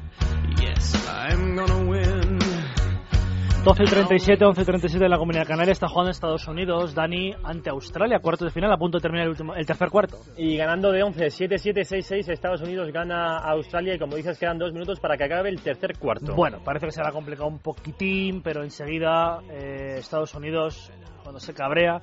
12 3.63 3.83
y 3.83 3.85
37, 3.85 4.43
11 4.43 4.61
y 4.61 4.65
37 4.65 5.05
en 5.05 5.09
la 5.09 5.17
Comunidad 5.17 5.47
Canaria 5.47 5.71
está 5.71 5.87
jugando 5.87 6.11
Estados 6.11 6.45
Unidos, 6.49 6.93
Dani 6.93 7.33
ante 7.43 7.69
Australia, 7.69 8.19
cuarto 8.19 8.43
de 8.43 8.51
final, 8.51 8.73
a 8.73 8.77
punto 8.77 8.97
de 8.97 9.01
terminar 9.01 9.23
el, 9.23 9.29
último, 9.29 9.55
el 9.55 9.65
tercer 9.65 9.89
cuarto. 9.89 10.17
Y 10.35 10.57
ganando 10.57 10.91
de 10.91 11.01
11, 11.01 11.29
7, 11.29 11.57
7, 11.57 11.85
6, 11.85 12.05
6, 12.05 12.27
Estados 12.27 12.61
Unidos 12.61 12.91
gana 12.91 13.37
a 13.37 13.51
Australia 13.51 13.95
y 13.95 13.99
como 13.99 14.17
dices 14.17 14.37
quedan 14.37 14.57
dos 14.57 14.73
minutos 14.73 14.99
para 14.99 15.15
que 15.15 15.23
acabe 15.23 15.47
el 15.47 15.61
tercer 15.61 15.97
cuarto. 15.97 16.35
Bueno, 16.35 16.59
parece 16.61 16.87
que 16.87 16.91
se 16.91 17.01
le 17.01 17.07
ha 17.07 17.11
complicado 17.11 17.47
un 17.47 17.59
poquitín, 17.59 18.41
pero 18.41 18.63
enseguida 18.63 19.39
eh, 19.49 19.95
Estados 19.97 20.35
Unidos, 20.35 20.91
cuando 21.23 21.39
se 21.39 21.53
cabrea, 21.53 22.01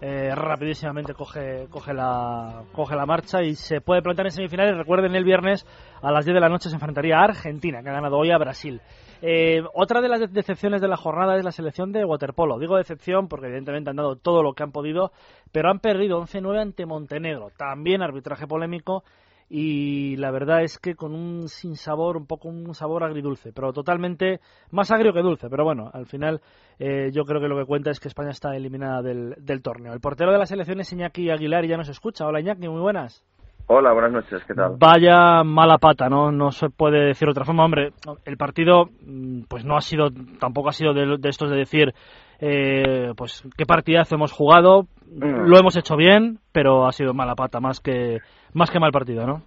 eh, 0.00 0.34
rapidísimamente 0.34 1.14
coge, 1.14 1.66
coge, 1.70 1.94
la, 1.94 2.62
coge 2.72 2.96
la 2.96 3.06
marcha 3.06 3.42
y 3.42 3.54
se 3.54 3.80
puede 3.80 4.02
plantar 4.02 4.26
en 4.26 4.32
semifinales. 4.32 4.76
Recuerden, 4.76 5.14
el 5.14 5.24
viernes 5.24 5.66
a 6.02 6.10
las 6.10 6.24
10 6.24 6.34
de 6.34 6.40
la 6.40 6.48
noche 6.48 6.68
se 6.68 6.76
enfrentaría 6.76 7.18
a 7.18 7.24
Argentina, 7.24 7.82
que 7.82 7.88
ha 7.90 7.94
ganado 7.94 8.18
hoy 8.18 8.30
a 8.30 8.38
Brasil. 8.38 8.80
Eh, 9.22 9.62
otra 9.72 10.00
de 10.02 10.08
las 10.08 10.20
de- 10.20 10.26
decepciones 10.28 10.82
de 10.82 10.88
la 10.88 10.96
jornada 10.96 11.36
es 11.38 11.44
la 11.44 11.52
selección 11.52 11.92
de 11.92 12.04
waterpolo. 12.04 12.58
Digo 12.58 12.76
decepción 12.76 13.28
porque 13.28 13.46
evidentemente 13.46 13.88
han 13.90 13.96
dado 13.96 14.16
todo 14.16 14.42
lo 14.42 14.52
que 14.52 14.62
han 14.62 14.72
podido, 14.72 15.12
pero 15.52 15.70
han 15.70 15.78
perdido 15.78 16.18
11-9 16.20 16.60
ante 16.60 16.84
Montenegro. 16.84 17.48
También 17.56 18.02
arbitraje 18.02 18.46
polémico 18.46 19.04
y 19.48 20.16
la 20.16 20.30
verdad 20.30 20.62
es 20.62 20.78
que 20.78 20.94
con 20.94 21.14
un 21.14 21.48
sinsabor, 21.48 22.16
un 22.16 22.26
poco 22.26 22.48
un 22.48 22.74
sabor 22.74 23.04
agridulce, 23.04 23.52
pero 23.52 23.72
totalmente 23.72 24.40
más 24.70 24.90
agrio 24.90 25.12
que 25.12 25.22
dulce. 25.22 25.48
Pero 25.48 25.64
bueno, 25.64 25.90
al 25.92 26.06
final 26.06 26.40
eh, 26.78 27.10
yo 27.12 27.24
creo 27.24 27.40
que 27.40 27.48
lo 27.48 27.58
que 27.58 27.66
cuenta 27.66 27.90
es 27.90 28.00
que 28.00 28.08
España 28.08 28.30
está 28.30 28.56
eliminada 28.56 29.02
del, 29.02 29.34
del 29.38 29.62
torneo. 29.62 29.92
El 29.92 30.00
portero 30.00 30.32
de 30.32 30.38
la 30.38 30.46
selección 30.46 30.80
es 30.80 30.92
Iñaki 30.92 31.30
Aguilar 31.30 31.64
y 31.64 31.68
ya 31.68 31.76
nos 31.76 31.88
escucha. 31.88 32.26
Hola 32.26 32.40
Iñaki, 32.40 32.68
muy 32.68 32.80
buenas. 32.80 33.24
Hola, 33.66 33.92
buenas 33.94 34.12
noches, 34.12 34.42
¿qué 34.46 34.52
tal? 34.52 34.76
Vaya 34.78 35.42
mala 35.42 35.78
pata, 35.78 36.10
¿no? 36.10 36.30
No 36.30 36.50
se 36.50 36.68
puede 36.68 37.06
decir 37.06 37.26
de 37.26 37.32
otra 37.32 37.46
forma. 37.46 37.64
Hombre, 37.64 37.92
el 38.26 38.36
partido, 38.36 38.90
mm, 39.06 39.44
pues 39.48 39.64
no 39.64 39.76
ha 39.76 39.80
sido, 39.80 40.10
tampoco 40.38 40.68
ha 40.68 40.72
sido 40.72 40.92
de, 40.92 41.16
de 41.18 41.28
estos 41.30 41.48
de 41.48 41.56
decir, 41.56 41.94
eh, 42.40 43.12
pues 43.16 43.42
qué 43.56 43.64
partidazo 43.64 44.16
hemos 44.16 44.32
jugado, 44.32 44.86
Mm. 45.14 45.46
lo 45.48 45.58
hemos 45.58 45.76
hecho 45.76 45.96
bien, 45.96 46.40
pero 46.52 46.86
ha 46.86 46.92
sido 46.92 47.14
mala 47.14 47.34
pata, 47.34 47.60
más 47.60 47.80
que, 47.80 48.18
más 48.54 48.70
que 48.70 48.80
mal 48.80 48.92
partido, 48.92 49.26
¿no? 49.26 49.42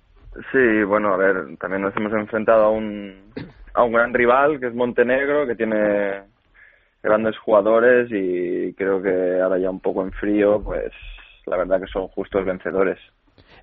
Sí, 0.51 0.83
bueno, 0.83 1.13
a 1.13 1.17
ver, 1.17 1.57
también 1.59 1.81
nos 1.81 1.95
hemos 1.97 2.13
enfrentado 2.13 2.65
a 2.65 2.69
un, 2.69 3.31
a 3.73 3.83
un 3.83 3.91
gran 3.91 4.13
rival 4.13 4.59
que 4.59 4.67
es 4.67 4.75
Montenegro, 4.75 5.47
que 5.47 5.55
tiene 5.55 6.21
grandes 7.01 7.37
jugadores 7.39 8.09
y 8.11 8.73
creo 8.73 9.01
que 9.01 9.41
ahora 9.41 9.57
ya 9.57 9.69
un 9.71 9.79
poco 9.79 10.03
en 10.03 10.11
frío, 10.11 10.61
pues 10.63 10.91
la 11.47 11.57
verdad 11.57 11.79
que 11.79 11.87
son 11.87 12.07
justos 12.09 12.45
vencedores. 12.45 12.99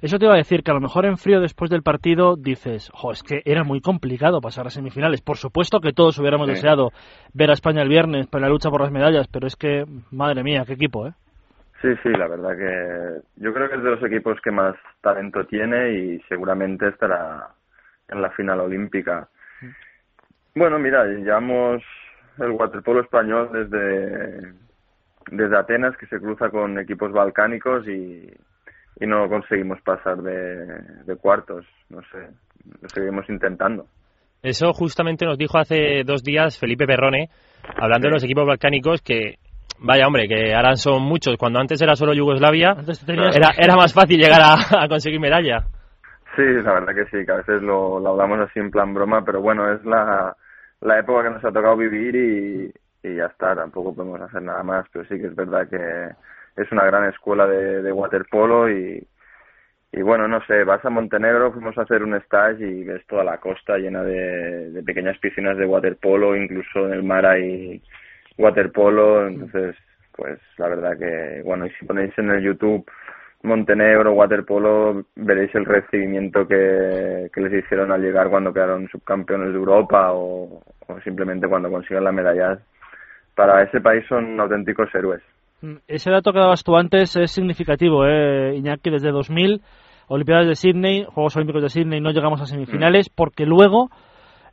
Eso 0.01 0.19
te 0.19 0.25
iba 0.25 0.35
a 0.35 0.39
decir 0.39 0.63
que 0.63 0.71
a 0.71 0.75
lo 0.75 0.81
mejor 0.81 1.07
en 1.07 1.17
frío 1.17 1.41
después 1.41 1.71
del 1.71 1.83
partido 1.83 2.37
dices, 2.37 2.91
jo, 2.93 3.13
es 3.13 3.23
que 3.23 3.43
era 3.45 3.65
muy 3.65 3.81
complicado 3.81 4.41
pasar 4.41 4.67
a 4.67 4.71
semifinales. 4.71 5.21
Por 5.23 5.37
supuesto 5.37 5.81
que 5.81 5.93
todos 5.93 6.19
hubiéramos 6.19 6.47
Sí. 6.49 6.55
deseado 6.55 6.91
ver 7.33 7.51
a 7.51 7.55
España 7.55 7.83
el 7.83 7.89
viernes 7.89 8.27
para 8.27 8.43
la 8.47 8.49
lucha 8.53 8.71
por 8.71 8.81
las 8.83 8.91
medallas, 8.93 9.29
pero 9.29 9.47
es 9.47 9.57
que, 9.57 9.85
madre 10.11 10.43
mía, 10.43 10.65
qué 10.67 10.75
equipo, 10.75 11.07
¿eh? 11.07 11.13
Sí, 11.83 11.89
sí, 12.03 12.09
la 12.11 12.29
verdad 12.29 12.57
que 12.57 13.43
yo 13.43 13.53
creo 13.53 13.69
que 13.69 13.77
es 13.77 13.83
de 13.83 13.91
los 13.91 14.03
equipos 14.03 14.41
que 14.41 14.51
más 14.51 14.75
talento 15.03 15.45
tiene 15.47 15.93
y 15.93 16.21
seguramente 16.29 16.89
estará 16.89 17.49
en 18.09 18.23
la 18.23 18.31
final 18.31 18.61
olímpica. 18.61 19.29
Bueno, 20.55 20.79
mira, 20.79 21.05
llevamos 21.05 21.83
el 22.39 22.51
waterpolo 22.53 23.01
español 23.01 23.51
desde, 23.53 24.55
desde 25.31 25.59
Atenas, 25.59 25.97
que 25.97 26.07
se 26.07 26.19
cruza 26.19 26.49
con 26.49 26.79
equipos 26.79 27.13
balcánicos 27.13 27.87
y, 27.87 28.33
y 29.01 29.07
no 29.07 29.29
conseguimos 29.29 29.81
pasar 29.83 30.19
de, 30.19 30.67
de 31.05 31.17
cuartos. 31.17 31.67
No 31.91 32.01
sé, 32.03 32.29
lo 32.81 32.89
seguimos 32.89 33.29
intentando. 33.29 33.87
Eso 34.43 34.73
justamente 34.73 35.25
nos 35.27 35.39
dijo 35.39 35.59
hace 35.59 36.03
dos 36.05 36.23
días 36.23 36.59
Felipe 36.59 36.87
Perrone, 36.87 37.31
hablando 37.77 38.09
de 38.09 38.15
los 38.15 38.25
equipos 38.25 38.47
balcánicos, 38.47 39.01
que 39.03 39.39
vaya 39.79 40.07
hombre, 40.07 40.29
que 40.29 40.55
ahora 40.55 40.77
son 40.77 41.03
muchos. 41.03 41.37
Cuando 41.37 41.59
antes 41.61 41.81
era 41.83 41.95
solo 41.97 42.15
Yugoslavia, 42.15 42.77
tenías- 43.07 43.37
era, 43.37 43.51
era 43.57 43.77
más 43.77 43.93
fácil 43.93 44.19
llegar 44.19 44.41
a, 44.43 44.55
a 44.85 44.89
conseguir 44.89 45.21
medalla. 45.21 45.65
Sí, 46.37 46.43
la 46.43 46.73
verdad 46.75 46.95
que 46.95 47.05
sí, 47.17 47.25
que 47.25 47.33
a 47.33 47.37
veces 47.37 47.63
lo, 47.63 48.01
lo 48.01 48.11
hablamos 48.11 48.41
así 48.41 48.59
en 48.59 48.71
plan 48.71 48.93
broma, 48.93 49.25
pero 49.25 49.41
bueno, 49.41 49.73
es 49.73 49.85
la, 49.85 50.35
la 50.81 50.99
época 50.99 51.23
que 51.25 51.31
nos 51.31 51.45
ha 51.45 51.53
tocado 51.53 51.77
vivir 51.77 52.17
y, 52.17 53.09
y 53.09 53.17
ya 53.17 53.27
está, 53.27 53.55
tampoco 53.55 53.95
podemos 53.95 54.21
hacer 54.21 54.43
nada 54.43 54.63
más, 54.65 54.85
pero 54.93 55.05
sí 55.07 55.17
que 55.21 55.27
es 55.29 55.37
verdad 55.37 55.69
que 55.69 56.61
es 56.61 56.73
una 56.73 56.85
gran 56.87 57.09
escuela 57.09 57.47
de, 57.47 57.83
de 57.83 57.93
waterpolo 57.93 58.69
y, 58.69 59.07
y 59.93 60.03
bueno, 60.03 60.27
no 60.27 60.45
sé, 60.47 60.65
vas 60.65 60.85
a 60.85 60.91
Montenegro, 60.91 61.53
fuimos 61.53 61.79
a 61.79 61.83
hacer 61.83 62.03
un 62.03 62.15
stage 62.17 62.67
y 62.67 62.83
ves 62.83 63.07
toda 63.07 63.23
la 63.23 63.39
costa 63.39 63.77
llena 63.79 64.03
de, 64.03 64.71
de 64.73 64.83
pequeñas 64.83 65.17
piscinas 65.19 65.57
de 65.57 65.67
waterpolo, 65.67 66.35
incluso 66.35 66.87
en 66.87 66.95
el 66.95 67.05
mar 67.05 67.27
hay 67.27 67.81
waterpolo, 68.39 69.27
entonces 69.27 69.77
pues 70.17 70.39
la 70.59 70.69
verdad 70.69 70.97
que, 70.99 71.43
bueno, 71.43 71.67
y 71.67 71.71
si 71.71 71.85
ponéis 71.85 72.17
en 72.19 72.31
el 72.31 72.43
YouTube 72.43 72.85
Montenegro, 73.43 74.13
waterpolo, 74.13 75.05
veréis 75.17 75.55
el 75.55 75.67
recibimiento 75.67 76.47
que, 76.49 77.29
que 77.33 77.41
les 77.43 77.65
hicieron 77.65 77.93
al 77.93 78.01
llegar 78.01 78.31
cuando 78.31 78.55
quedaron 78.55 78.89
subcampeones 78.89 79.49
de 79.49 79.59
Europa 79.59 80.13
o, 80.13 80.63
o 80.87 81.01
simplemente 81.03 81.47
cuando 81.47 81.71
consigan 81.71 82.05
la 82.05 82.13
medalla. 82.13 82.59
Para 83.35 83.63
ese 83.63 83.83
país 83.83 84.05
son 84.09 84.41
auténticos 84.41 84.89
héroes. 84.95 85.21
Mm, 85.61 85.75
Ese 85.87 86.11
dato 86.11 86.33
que 86.33 86.39
dabas 86.39 86.65
tú 86.65 86.75
antes 86.77 87.17
es 87.17 87.33
significativo, 87.33 88.07
¿eh, 88.07 88.55
Iñaki? 88.57 88.89
Desde 88.91 89.11
2000, 89.11 89.61
Olimpiadas 90.09 90.47
de 90.47 90.55
Sydney, 90.55 91.05
Juegos 91.05 91.37
Olímpicos 91.37 91.63
de 91.63 91.69
Sydney, 91.69 92.01
no 92.01 92.13
llegamos 92.13 92.41
a 92.41 92.47
semifinales 92.47 93.11
porque 93.11 93.45
luego, 93.45 93.91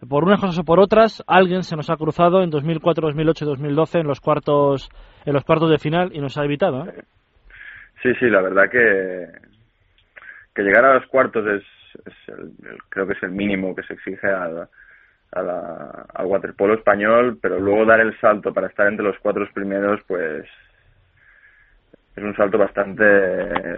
por 0.09 0.23
unas 0.23 0.39
cosas 0.39 0.59
o 0.59 0.63
por 0.63 0.79
otras, 0.79 1.23
alguien 1.27 1.63
se 1.63 1.75
nos 1.75 1.89
ha 1.89 1.95
cruzado 1.97 2.41
en 2.43 2.49
2004, 2.49 3.07
2008 3.07 3.45
y 3.45 3.47
2012 3.47 3.99
en 3.99 4.07
los 4.07 4.19
cuartos, 4.19 4.89
en 5.25 5.33
los 5.33 5.43
cuartos 5.43 5.69
de 5.69 5.77
final 5.79 6.11
y 6.13 6.19
nos 6.19 6.37
ha 6.37 6.45
evitado. 6.45 6.85
¿eh? 6.87 7.03
Sí, 8.01 8.13
sí, 8.19 8.29
la 8.29 8.41
verdad 8.41 8.69
que, 8.69 9.27
que 10.55 10.63
llegar 10.63 10.85
a 10.85 10.95
los 10.95 11.05
cuartos 11.07 11.45
es, 11.47 11.63
es 12.05 12.13
el- 12.29 12.51
creo 12.89 13.05
que 13.07 13.13
es 13.13 13.23
el 13.23 13.31
mínimo 13.31 13.75
que 13.75 13.83
se 13.83 13.93
exige 13.93 14.27
al, 14.27 14.67
a 15.33 16.23
waterpolo 16.25 16.73
español, 16.73 17.37
pero 17.41 17.59
luego 17.59 17.85
dar 17.85 17.99
el 18.01 18.19
salto 18.19 18.53
para 18.53 18.67
estar 18.67 18.87
entre 18.87 19.05
los 19.05 19.17
cuatro 19.19 19.47
primeros, 19.53 20.01
pues 20.07 20.45
es 22.15 22.23
un 22.23 22.35
salto 22.35 22.57
bastante 22.57 23.03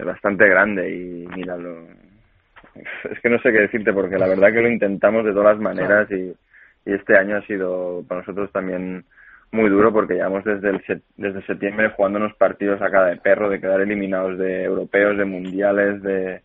bastante 0.04 0.48
grande 0.48 0.90
y 0.90 1.26
míralo. 1.28 1.86
Es 3.10 3.20
que 3.20 3.28
no 3.30 3.38
sé 3.38 3.52
qué 3.52 3.60
decirte 3.60 3.92
porque 3.92 4.18
la 4.18 4.26
verdad 4.26 4.52
que 4.52 4.62
lo 4.62 4.68
intentamos 4.68 5.24
de 5.24 5.32
todas 5.32 5.54
las 5.56 5.62
maneras 5.62 6.10
y, 6.10 6.32
y 6.88 6.92
este 6.92 7.16
año 7.16 7.36
ha 7.36 7.42
sido 7.46 8.02
para 8.08 8.20
nosotros 8.20 8.50
también 8.52 9.04
muy 9.52 9.70
duro 9.70 9.92
porque 9.92 10.14
llevamos 10.14 10.44
desde 10.44 10.70
el 10.70 11.02
desde 11.16 11.42
septiembre 11.46 11.90
jugando 11.96 12.18
unos 12.18 12.34
partidos 12.36 12.82
a 12.82 12.90
cada 12.90 13.06
de 13.10 13.16
perro 13.18 13.48
de 13.48 13.60
quedar 13.60 13.80
eliminados 13.80 14.36
de 14.38 14.64
europeos, 14.64 15.16
de 15.16 15.24
mundiales, 15.24 16.02
de, 16.02 16.40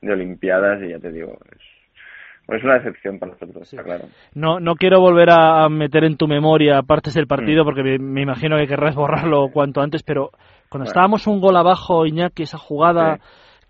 de 0.00 0.12
olimpiadas 0.12 0.80
y 0.82 0.90
ya 0.90 0.98
te 1.00 1.10
digo, 1.10 1.36
es, 1.50 2.54
es 2.56 2.62
una 2.64 2.74
decepción 2.74 3.18
para 3.18 3.32
nosotros, 3.32 3.62
está 3.72 3.82
claro. 3.82 4.04
No, 4.34 4.60
no 4.60 4.76
quiero 4.76 5.00
volver 5.00 5.30
a 5.30 5.68
meter 5.68 6.04
en 6.04 6.16
tu 6.16 6.28
memoria 6.28 6.82
partes 6.82 7.14
del 7.14 7.26
partido 7.26 7.64
porque 7.64 7.82
me, 7.82 7.98
me 7.98 8.22
imagino 8.22 8.56
que 8.56 8.68
querrás 8.68 8.94
borrarlo 8.94 9.48
cuanto 9.52 9.80
antes, 9.80 10.02
pero 10.04 10.30
cuando 10.68 10.84
Bueno. 10.84 10.90
estábamos 10.90 11.26
un 11.26 11.40
gol 11.40 11.56
abajo, 11.56 12.06
Iñaki, 12.06 12.44
esa 12.44 12.58
jugada 12.58 13.16
Sí. 13.16 13.22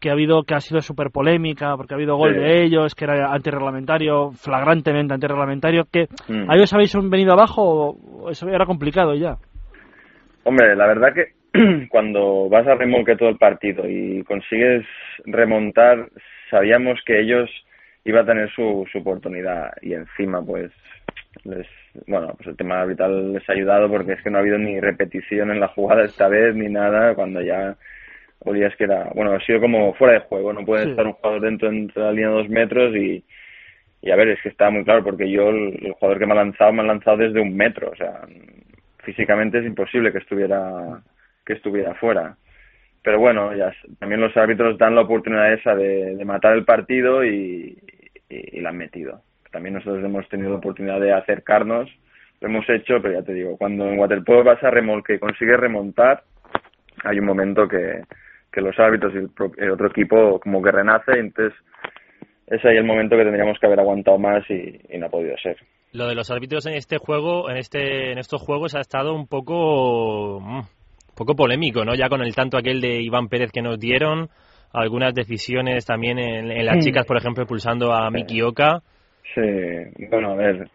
Que 0.03 0.11
ha 0.11 0.13
habido 0.13 0.43
que 0.43 0.55
ha 0.55 0.61
sido 0.61 0.81
súper 0.81 1.11
polémica 1.11 1.75
porque 1.77 1.95
ha 1.95 1.97
habido 1.97 2.17
gol 2.17 2.35
Sí. 2.35 2.41
de 2.41 2.65
ellos, 2.65 2.95
que 2.95 3.05
era 3.05 3.33
antirreglamentario, 3.33 4.33
flagrantemente 4.33 5.15
antirreglamentario, 5.15 5.85
que 5.91 6.09
Mm. 6.29 6.51
¿ahí 6.51 6.61
os 6.61 6.75
habéis 6.75 6.93
venido 7.09 7.33
abajo 7.33 7.91
o 8.23 8.31
eso 8.31 8.49
era 8.49 8.67
complicado 8.67 9.15
ya? 9.15 9.37
Hombre, 10.45 10.75
la 10.75 10.87
verdad 10.89 11.15
que 11.15 11.27
cuando 11.89 12.49
vas 12.49 12.67
a 12.67 12.75
remolque 12.75 13.17
todo 13.17 13.29
el 13.29 13.37
partido 13.39 13.89
y 13.89 14.25
consigues 14.25 14.85
remontar, 15.25 16.09
sabíamos 16.51 16.99
que 17.07 17.21
ellos 17.21 17.49
iban 18.05 18.25
a 18.25 18.27
tener 18.27 18.51
su, 18.51 18.85
su 18.91 18.99
oportunidad 18.99 19.71
y 19.81 19.95
encima 19.95 20.43
pues 20.45 20.73
les 21.45 21.67
bueno 22.09 22.33
pues 22.37 22.49
el 22.49 22.57
tema 22.57 22.81
arbitral 22.81 23.33
les 23.35 23.49
ha 23.49 23.53
ayudado 23.53 23.89
porque 23.89 24.13
es 24.15 24.23
que 24.23 24.31
no 24.31 24.39
ha 24.39 24.41
habido 24.41 24.59
ni 24.59 24.81
repetición 24.81 25.51
en 25.53 25.61
la 25.61 25.69
jugada 25.69 26.03
esta 26.05 26.27
vez 26.29 26.55
ni 26.57 26.69
nada 26.69 27.15
cuando 27.15 27.41
ya 27.43 27.77
olías 28.45 28.75
que 28.77 28.85
era 28.85 29.11
bueno 29.15 29.33
ha 29.33 29.41
sido 29.41 29.61
como 29.61 29.95
fuera 29.95 30.15
de 30.15 30.21
juego 30.27 30.53
no 30.53 30.65
puede 30.65 30.85
Sí. 30.85 30.91
estar 30.91 31.07
un 31.07 31.13
jugador 31.15 31.41
dentro 31.43 31.69
entre 31.69 32.03
la 32.03 32.11
línea 32.13 32.29
de 32.29 32.35
dos 32.35 32.49
metros 32.49 32.95
y 32.97 33.25
y 34.05 34.11
a 34.11 34.17
ver 34.17 34.29
es 34.31 34.43
que 34.43 34.49
estaba 34.49 34.71
muy 34.71 34.85
claro 34.85 35.05
porque 35.05 35.31
yo 35.31 35.49
el, 35.51 35.79
el 35.87 35.93
jugador 35.93 36.19
que 36.19 36.27
me 36.27 36.33
ha 36.33 36.37
lanzado 36.37 36.73
me 36.73 36.83
ha 36.83 36.87
lanzado 36.87 37.19
desde 37.19 37.41
un 37.41 37.57
metro 37.57 37.91
o 37.91 37.97
sea 37.97 38.23
físicamente 39.05 39.59
es 39.59 39.67
imposible 39.67 40.13
que 40.13 40.19
estuviera 40.19 41.01
que 41.47 41.53
estuviera 41.55 41.95
fuera 41.95 42.37
pero 43.03 43.19
bueno 43.19 43.55
ya 43.55 43.73
también 43.99 44.21
los 44.21 44.37
árbitros 44.37 44.79
dan 44.79 44.95
la 44.95 45.03
oportunidad 45.03 45.53
esa 45.53 45.75
de, 45.75 46.17
de 46.17 46.25
matar 46.25 46.55
el 46.55 46.65
partido 46.65 47.25
y, 47.25 47.79
y, 48.29 48.59
y 48.59 48.61
la 48.61 48.71
han 48.71 48.77
metido 48.79 49.23
también 49.51 49.75
nosotros 49.75 50.05
hemos 50.05 50.29
tenido 50.29 50.51
la 50.51 50.57
oportunidad 50.57 51.01
de 51.01 51.13
acercarnos 51.13 51.91
lo 52.41 52.49
hemos 52.49 52.69
hecho 52.71 53.01
pero 53.03 53.15
ya 53.15 53.23
te 53.23 53.35
digo 53.35 53.57
cuando 53.57 53.89
en 53.89 53.99
waterpolo 53.99 54.43
vas 54.45 54.63
a 54.65 54.71
remolque 54.71 55.15
y 55.15 55.19
consigues 55.19 55.59
remontar 55.61 56.23
hay 57.05 57.19
un 57.19 57.25
momento 57.27 57.67
que, 57.67 58.03
que 58.53 58.61
los 58.61 58.79
árbitros 58.79 59.15
y 59.15 59.19
el, 59.19 59.29
pro- 59.31 59.53
el 59.57 59.71
otro 59.71 59.89
equipo 59.89 60.39
como 60.41 60.63
que 60.63 60.71
renace 60.71 61.13
y 61.17 61.21
entonces 61.21 61.59
es 62.49 62.65
ahí 62.65 62.77
el 62.77 62.85
momento 62.85 63.17
que 63.17 63.25
tendríamos 63.25 63.59
que 63.59 63.67
haber 63.67 63.81
aguantado 63.81 64.19
más 64.19 64.43
y, 64.51 64.79
y 64.91 64.99
no 64.99 65.07
ha 65.07 65.11
podido 65.11 65.37
ser 65.39 65.57
Lo 65.93 66.07
de 66.07 66.15
los 66.15 66.31
árbitros 66.31 66.67
en 66.67 66.75
este 66.75 66.99
juego, 66.99 67.49
en 67.51 67.57
este, 67.57 68.13
en 68.13 68.19
estos 68.19 68.43
juegos 68.43 68.75
ha 68.75 68.81
estado 68.81 69.15
un 69.15 69.27
poco, 69.27 70.39
mm, 70.41 70.59
un 70.59 71.15
poco 71.17 71.35
polémico, 71.35 71.85
¿no? 71.85 71.95
Ya 71.95 72.09
con 72.09 72.21
el 72.23 72.35
tanto 72.35 72.57
aquel 72.59 72.81
de 72.81 73.01
Iván 73.01 73.29
Pérez 73.29 73.51
que 73.53 73.63
nos 73.63 73.79
dieron, 73.79 74.29
algunas 74.75 75.15
decisiones 75.15 75.85
también 75.87 76.19
en, 76.19 76.51
en 76.51 76.67
las 76.67 76.77
chicas, 76.85 77.07
por 77.07 77.17
ejemplo, 77.19 77.43
expulsando 77.43 77.93
a 77.93 78.11
Miki 78.11 78.41
Oka. 78.43 78.81
Sí, 79.35 80.07
bueno, 80.11 80.33
a 80.33 80.37
ver. 80.37 80.69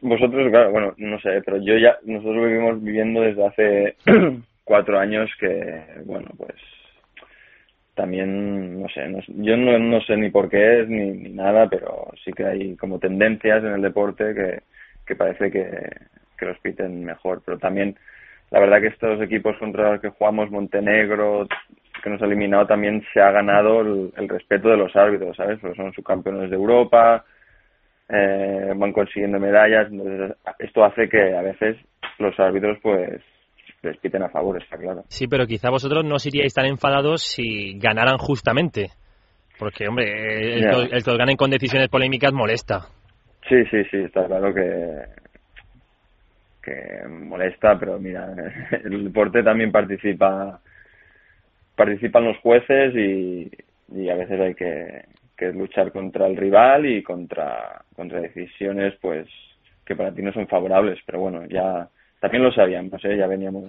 Vosotros, 0.00 0.50
claro, 0.50 0.70
bueno, 0.70 0.92
no 0.98 1.18
sé, 1.20 1.40
pero 1.44 1.58
yo 1.58 1.76
ya, 1.76 1.96
nosotros 2.04 2.46
vivimos 2.46 2.82
viviendo 2.82 3.20
desde 3.20 3.46
hace 3.46 3.96
cuatro 4.64 4.98
años 4.98 5.30
que, 5.38 5.84
bueno, 6.04 6.28
pues 6.36 6.56
también, 7.94 8.80
no 8.80 8.88
sé, 8.88 9.06
no, 9.08 9.18
yo 9.28 9.56
no, 9.56 9.78
no 9.78 10.00
sé 10.02 10.16
ni 10.16 10.30
por 10.30 10.48
qué 10.48 10.80
es 10.80 10.88
ni, 10.88 11.30
nada, 11.30 11.68
pero 11.68 12.10
sí 12.24 12.32
que 12.32 12.44
hay 12.44 12.76
como 12.76 12.98
tendencias 12.98 13.62
en 13.62 13.72
el 13.72 13.82
deporte 13.82 14.34
que, 14.34 14.62
que 15.06 15.16
parece 15.16 15.50
que, 15.50 15.68
que 16.38 16.46
los 16.46 16.58
piten 16.60 17.04
mejor, 17.04 17.42
pero 17.44 17.58
también 17.58 17.96
la 18.50 18.60
verdad 18.60 18.80
que 18.80 18.88
estos 18.88 19.20
equipos 19.20 19.56
contra 19.58 19.92
los 19.92 20.00
que 20.00 20.10
jugamos, 20.10 20.50
Montenegro, 20.50 21.46
que 22.02 22.10
nos 22.10 22.20
ha 22.20 22.26
eliminado, 22.26 22.66
también 22.66 23.02
se 23.12 23.20
ha 23.20 23.30
ganado 23.30 23.80
el, 23.80 24.12
el 24.16 24.28
respeto 24.28 24.68
de 24.68 24.76
los 24.76 24.94
árbitros, 24.96 25.36
¿sabes? 25.36 25.58
Porque 25.60 25.76
son 25.76 25.92
subcampeones 25.92 26.50
de 26.50 26.56
Europa, 26.56 27.24
eh, 28.08 28.72
van 28.76 28.92
consiguiendo 28.92 29.40
medallas, 29.40 29.90
entonces 29.90 30.36
esto 30.58 30.84
hace 30.84 31.08
que 31.08 31.34
a 31.34 31.42
veces 31.42 31.76
los 32.18 32.38
árbitros 32.38 32.78
pues 32.82 33.22
les 33.82 33.96
piten 33.98 34.22
a 34.22 34.28
favor, 34.28 34.62
está 34.62 34.76
claro. 34.76 35.02
Sí, 35.08 35.26
pero 35.26 35.46
quizá 35.46 35.70
vosotros 35.70 36.04
no 36.04 36.16
os 36.16 36.26
iríais 36.26 36.54
tan 36.54 36.66
enfadados 36.66 37.22
si 37.22 37.78
ganaran 37.78 38.18
justamente. 38.18 38.90
Porque, 39.58 39.86
hombre, 39.88 40.56
el, 40.58 40.64
el 40.92 41.04
que 41.04 41.10
os 41.10 41.18
ganen 41.18 41.36
con 41.36 41.50
decisiones 41.50 41.88
polémicas 41.88 42.32
molesta. 42.32 42.86
Sí, 43.48 43.64
sí, 43.70 43.84
sí, 43.90 43.98
está 43.98 44.26
claro 44.26 44.54
que 44.54 45.22
que 46.62 47.08
molesta, 47.08 47.76
pero 47.78 47.98
mira, 47.98 48.32
el 48.84 49.04
deporte 49.04 49.42
también 49.42 49.72
participa 49.72 50.60
participan 51.74 52.24
los 52.24 52.38
jueces 52.38 52.94
y, 52.94 53.50
y 53.94 54.08
a 54.08 54.14
veces 54.14 54.40
hay 54.40 54.54
que, 54.54 55.06
que 55.36 55.52
luchar 55.52 55.90
contra 55.90 56.26
el 56.26 56.36
rival 56.36 56.86
y 56.86 57.02
contra, 57.02 57.82
contra 57.96 58.20
decisiones 58.20 58.94
pues 59.00 59.26
que 59.84 59.96
para 59.96 60.12
ti 60.14 60.22
no 60.22 60.32
son 60.32 60.46
favorables, 60.46 61.00
pero 61.04 61.20
bueno, 61.20 61.44
ya 61.46 61.88
también 62.22 62.42
lo 62.44 62.52
sabíamos, 62.52 63.04
¿eh? 63.04 63.16
ya 63.18 63.26
veníamos 63.26 63.64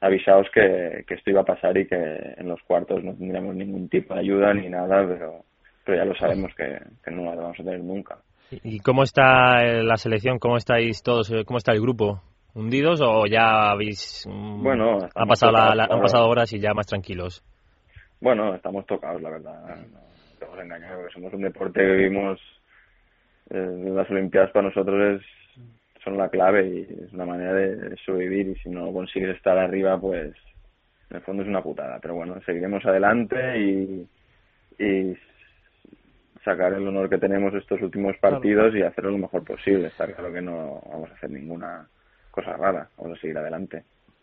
avisados 0.00 0.46
que, 0.52 1.04
que 1.06 1.14
esto 1.14 1.30
iba 1.30 1.42
a 1.42 1.44
pasar 1.44 1.76
y 1.78 1.86
que 1.86 1.94
en 1.96 2.48
los 2.48 2.60
cuartos 2.62 3.04
no 3.04 3.14
tendríamos 3.14 3.54
ningún 3.54 3.88
tipo 3.88 4.14
de 4.14 4.20
ayuda 4.20 4.52
ni 4.54 4.68
nada, 4.68 5.06
pero, 5.06 5.44
pero 5.84 5.98
ya 5.98 6.04
lo 6.04 6.14
sabemos 6.16 6.52
que, 6.56 6.80
que 7.04 7.10
no 7.10 7.24
la 7.24 7.34
vamos 7.36 7.60
a 7.60 7.62
tener 7.64 7.80
nunca. 7.84 8.16
¿Y 8.50 8.80
cómo 8.80 9.02
está 9.02 9.62
eh, 9.64 9.82
la 9.82 9.96
selección? 9.96 10.38
¿Cómo 10.38 10.56
estáis 10.56 11.02
todos? 11.02 11.30
Eh, 11.30 11.44
¿Cómo 11.44 11.58
está 11.58 11.72
el 11.72 11.80
grupo? 11.80 12.22
¿Hundidos 12.54 13.00
o 13.02 13.26
ya 13.26 13.70
habéis... 13.70 14.26
mm, 14.26 14.62
Bueno, 14.62 14.98
ha 15.02 15.06
estamos 15.06 15.28
pasado 15.28 15.52
la- 15.52 15.58
tocados 15.58 15.76
la- 15.76 15.94
han 15.94 16.00
pasado 16.00 16.28
horas 16.28 16.52
y 16.52 16.58
ya 16.60 16.72
más 16.74 16.86
tranquilos? 16.86 17.44
Bueno, 18.20 18.54
estamos 18.54 18.86
tocados, 18.86 19.20
la 19.20 19.30
verdad. 19.30 19.76
No 19.76 19.98
te 20.38 20.44
vamos 20.46 20.58
a 20.60 20.62
engañar, 20.62 20.96
porque 20.96 21.12
somos 21.12 21.32
un 21.34 21.42
deporte 21.42 21.80
que 21.80 21.86
vivimos. 21.92 22.40
eh, 23.50 23.90
las 23.94 24.10
Olimpiadas 24.10 24.50
para 24.52 24.68
nosotros 24.68 25.20
es 25.20 25.26
son 26.06 26.16
la 26.16 26.28
clave 26.28 26.68
y 26.68 27.04
es 27.04 27.12
una 27.12 27.26
manera 27.26 27.52
de 27.52 27.96
sobrevivir. 28.06 28.48
Y 28.48 28.54
si 28.62 28.70
no 28.70 28.92
consigues 28.92 29.36
estar 29.36 29.58
arriba, 29.58 30.00
pues 30.00 30.34
en 31.10 31.16
el 31.16 31.22
fondo 31.22 31.42
es 31.42 31.48
una 31.48 31.62
putada. 31.62 31.98
Pero 32.00 32.14
bueno, 32.14 32.40
seguiremos 32.46 32.84
adelante 32.86 33.36
y, 33.58 34.08
y 34.78 35.16
sacar 36.44 36.72
el 36.74 36.86
honor 36.86 37.10
que 37.10 37.18
tenemos 37.18 37.52
estos 37.54 37.82
últimos 37.82 38.16
partidos 38.18 38.74
y 38.74 38.82
hacerlo 38.82 39.10
lo 39.10 39.18
mejor 39.18 39.44
posible. 39.44 39.88
Está 39.88 40.06
claro 40.06 40.32
que 40.32 40.40
no 40.40 40.80
vamos 40.88 41.10
a 41.10 41.14
hacer 41.14 41.30
ninguna 41.30 41.88
cosa 42.30 42.52
rara, 42.52 42.88
vamos 42.96 43.18
a 43.18 43.20
seguir 43.20 43.36
adelante. 43.36 43.82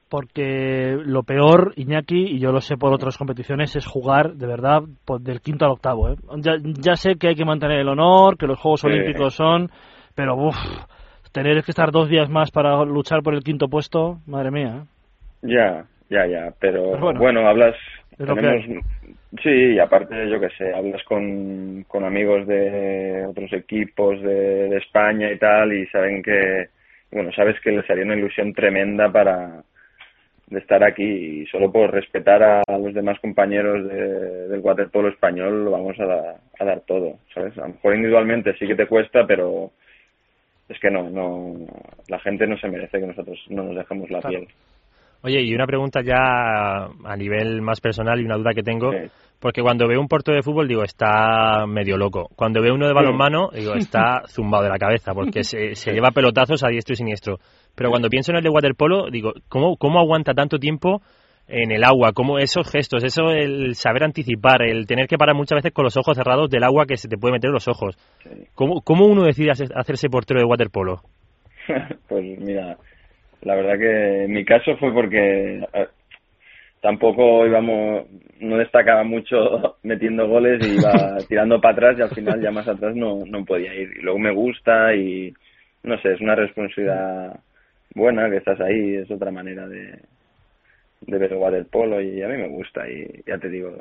Porque 0.10 0.96
lo 1.04 1.24
peor, 1.24 1.74
Iñaki, 1.76 2.36
y 2.36 2.40
yo 2.40 2.52
lo 2.52 2.62
sé 2.62 2.78
por 2.78 2.94
otras 2.94 3.18
competiciones, 3.18 3.76
es 3.76 3.86
jugar 3.86 4.36
de 4.36 4.46
verdad 4.46 4.84
pues, 5.06 5.24
del 5.24 5.42
quinto 5.42 5.66
al 5.66 5.72
octavo. 5.72 6.10
¿eh? 6.12 6.16
Ya, 6.38 6.54
ya 6.62 6.96
sé 6.96 7.16
que 7.16 7.30
hay 7.30 7.36
que 7.36 7.46
mantener 7.46 7.80
el 7.80 7.90
honor, 7.90 8.38
que 8.38 8.46
los 8.46 8.60
Juegos 8.60 8.82
Sí. 8.82 8.88
Olímpicos 8.88 9.34
son, 9.34 9.72
pero 10.14 10.36
uff, 10.36 10.56
tener 11.34 11.64
que 11.64 11.72
estar 11.72 11.92
dos 11.92 12.08
días 12.10 12.30
más 12.30 12.52
para 12.52 12.84
luchar 12.86 13.22
por 13.24 13.34
el 13.34 13.44
quinto 13.44 13.68
puesto, 13.68 14.20
madre 14.26 14.52
mía. 14.52 14.86
Ya, 15.42 15.86
ya, 16.10 16.26
ya, 16.28 16.54
pero 16.60 16.92
Pero 16.92 17.00
bueno, 17.00 17.20
bueno, 17.20 17.48
hablas, 17.48 17.76
tenemos, 18.18 18.64
sí, 19.42 19.50
y 19.50 19.80
aparte, 19.80 20.30
yo 20.30 20.40
qué 20.40 20.50
sé, 20.58 20.74
hablas 20.74 21.04
con, 21.04 21.84
con 21.88 22.06
amigos 22.06 22.48
de 22.48 23.26
otros 23.28 23.52
equipos 23.52 24.22
de, 24.22 24.70
de 24.70 24.78
España 24.78 25.32
y 25.32 25.38
tal, 25.38 25.74
y 25.74 25.86
saben 25.88 26.22
que, 26.24 26.70
bueno, 27.12 27.32
sabes 27.34 27.60
que 27.62 27.72
les 27.72 27.90
haría 27.90 28.06
una 28.06 28.16
ilusión 28.16 28.54
tremenda 28.54 29.12
para 29.12 29.64
de 30.48 30.60
estar 30.60 30.84
aquí 30.84 31.04
y 31.42 31.46
solo 31.48 31.72
por 31.72 31.92
respetar 31.92 32.44
a, 32.44 32.62
los 32.78 32.94
demás 32.94 33.18
compañeros 33.20 33.88
de- 33.88 34.48
del 34.50 34.60
waterpolo 34.60 35.08
español 35.10 35.66
lo 35.66 35.72
vamos 35.72 36.00
a, 36.00 36.06
da- 36.06 36.36
a 36.60 36.66
dar 36.66 36.82
todo, 36.82 37.18
¿sabes? 37.34 37.58
A 37.58 37.62
lo 37.62 37.70
mejor 37.70 37.96
individualmente 37.96 38.54
sí 38.60 38.68
que 38.68 38.76
te 38.76 38.86
cuesta, 38.86 39.26
pero 39.26 39.72
es 40.74 40.80
que 40.80 40.90
no, 40.90 41.10
no, 41.10 41.66
la 42.08 42.20
gente 42.20 42.48
no 42.48 42.58
se 42.58 42.68
merece 42.68 43.00
que 43.00 43.08
nosotros 43.08 43.40
no 43.50 43.64
nos 43.64 43.76
dejemos 43.76 44.10
la 44.10 44.20
Claro. 44.20 44.40
piel. 44.40 44.48
Oye, 45.26 45.42
y 45.42 45.56
una 45.56 45.66
pregunta 45.66 46.02
ya 46.02 46.86
a 47.06 47.16
nivel 47.16 47.62
más 47.62 47.80
personal 47.80 48.20
y 48.20 48.26
una 48.26 48.36
duda 48.36 48.54
que 48.54 48.62
tengo, 48.62 48.92
porque 49.40 49.62
cuando 49.62 49.88
veo 49.88 50.02
un 50.02 50.10
porto 50.10 50.34
de 50.34 50.42
fútbol 50.42 50.68
digo, 50.68 50.84
está 50.84 51.66
medio 51.66 51.96
loco. 51.96 52.28
Cuando 52.36 52.62
veo 52.62 52.74
uno 52.74 52.88
de 52.88 52.94
balonmano 52.94 53.50
digo, 53.54 53.74
está 53.76 54.24
zumbado 54.28 54.64
de 54.64 54.70
la 54.70 54.78
cabeza, 54.78 55.14
porque 55.14 55.44
se, 55.46 55.76
se 55.76 55.94
lleva 55.94 56.12
pelotazos 56.12 56.62
a 56.66 56.68
diestro 56.70 56.94
y 56.94 56.98
siniestro. 56.98 57.38
Pero 57.74 57.90
cuando 57.90 58.10
pienso 58.10 58.32
en 58.32 58.38
el 58.38 58.44
de 58.44 58.50
waterpolo, 58.50 59.10
digo, 59.10 59.32
¿cómo, 59.48 59.78
cómo 59.78 60.00
aguanta 60.00 60.34
tanto 60.34 60.60
tiempo 60.60 61.02
en 61.54 61.72
el 61.72 61.84
agua? 61.84 62.12
¿Cómo 62.14 62.40
esos 62.40 62.70
gestos, 62.72 63.04
eso 63.04 63.30
el 63.32 63.76
saber 63.76 64.04
anticipar, 64.04 64.64
el 64.64 64.88
tener 64.88 65.08
que 65.08 65.18
parar 65.18 65.36
muchas 65.36 65.58
veces 65.58 65.72
con 65.72 65.84
los 65.86 65.96
ojos 65.98 66.18
cerrados 66.18 66.50
del 66.50 66.64
agua 66.64 66.86
que 66.88 66.98
se 66.98 67.08
te 67.08 67.18
puede 67.18 67.34
meter 67.34 67.50
en 67.50 67.54
los 67.54 67.68
ojos? 67.68 67.96
¿Cómo, 68.56 68.82
cómo 68.82 69.06
uno 69.06 69.24
decide 69.24 69.52
hacer- 69.52 69.72
hacerse 69.76 70.10
portero 70.10 70.40
de 70.40 70.46
waterpolo? 70.46 71.02
pues 72.10 72.40
mira, 72.40 72.78
la 73.42 73.56
verdad 73.56 73.78
que 73.78 74.24
en 74.26 74.34
mi 74.34 74.44
caso 74.44 74.76
fue 74.78 74.92
porque 74.94 75.62
tampoco 76.82 77.46
íbamos, 77.46 78.08
no 78.40 78.58
destacaba 78.58 79.04
mucho 79.04 79.78
metiendo 79.84 80.28
goles 80.28 80.60
y 80.68 80.74
iba 80.80 81.18
tirando 81.30 81.62
para 81.62 81.74
atrás 81.74 81.96
y 82.00 82.02
al 82.02 82.10
final 82.10 82.42
ya 82.42 82.52
más 82.52 82.68
atrás 82.68 82.96
no, 82.96 83.20
no 83.26 83.46
podía 83.46 83.74
ir. 83.74 83.90
Y 83.98 84.02
luego 84.02 84.20
me 84.20 84.34
gusta 84.34 84.94
y 84.96 85.34
no 85.84 85.98
sé, 86.02 86.14
es 86.14 86.22
una 86.22 86.36
responsabilidad 86.36 87.40
buena 87.96 88.30
que 88.30 88.38
estás 88.38 88.60
ahí, 88.60 88.96
es 88.96 89.12
otra 89.12 89.32
manera 89.32 89.68
de, 89.68 90.00
de 91.08 91.18
ver 91.18 91.34
el 91.34 91.40
waterpolo 91.40 92.02
y 92.02 92.22
a 92.22 92.28
mí 92.28 92.38
me 92.38 92.50
gusta 92.50 92.88
y 92.90 93.06
ya 93.28 93.38
te 93.38 93.50
digo, 93.50 93.72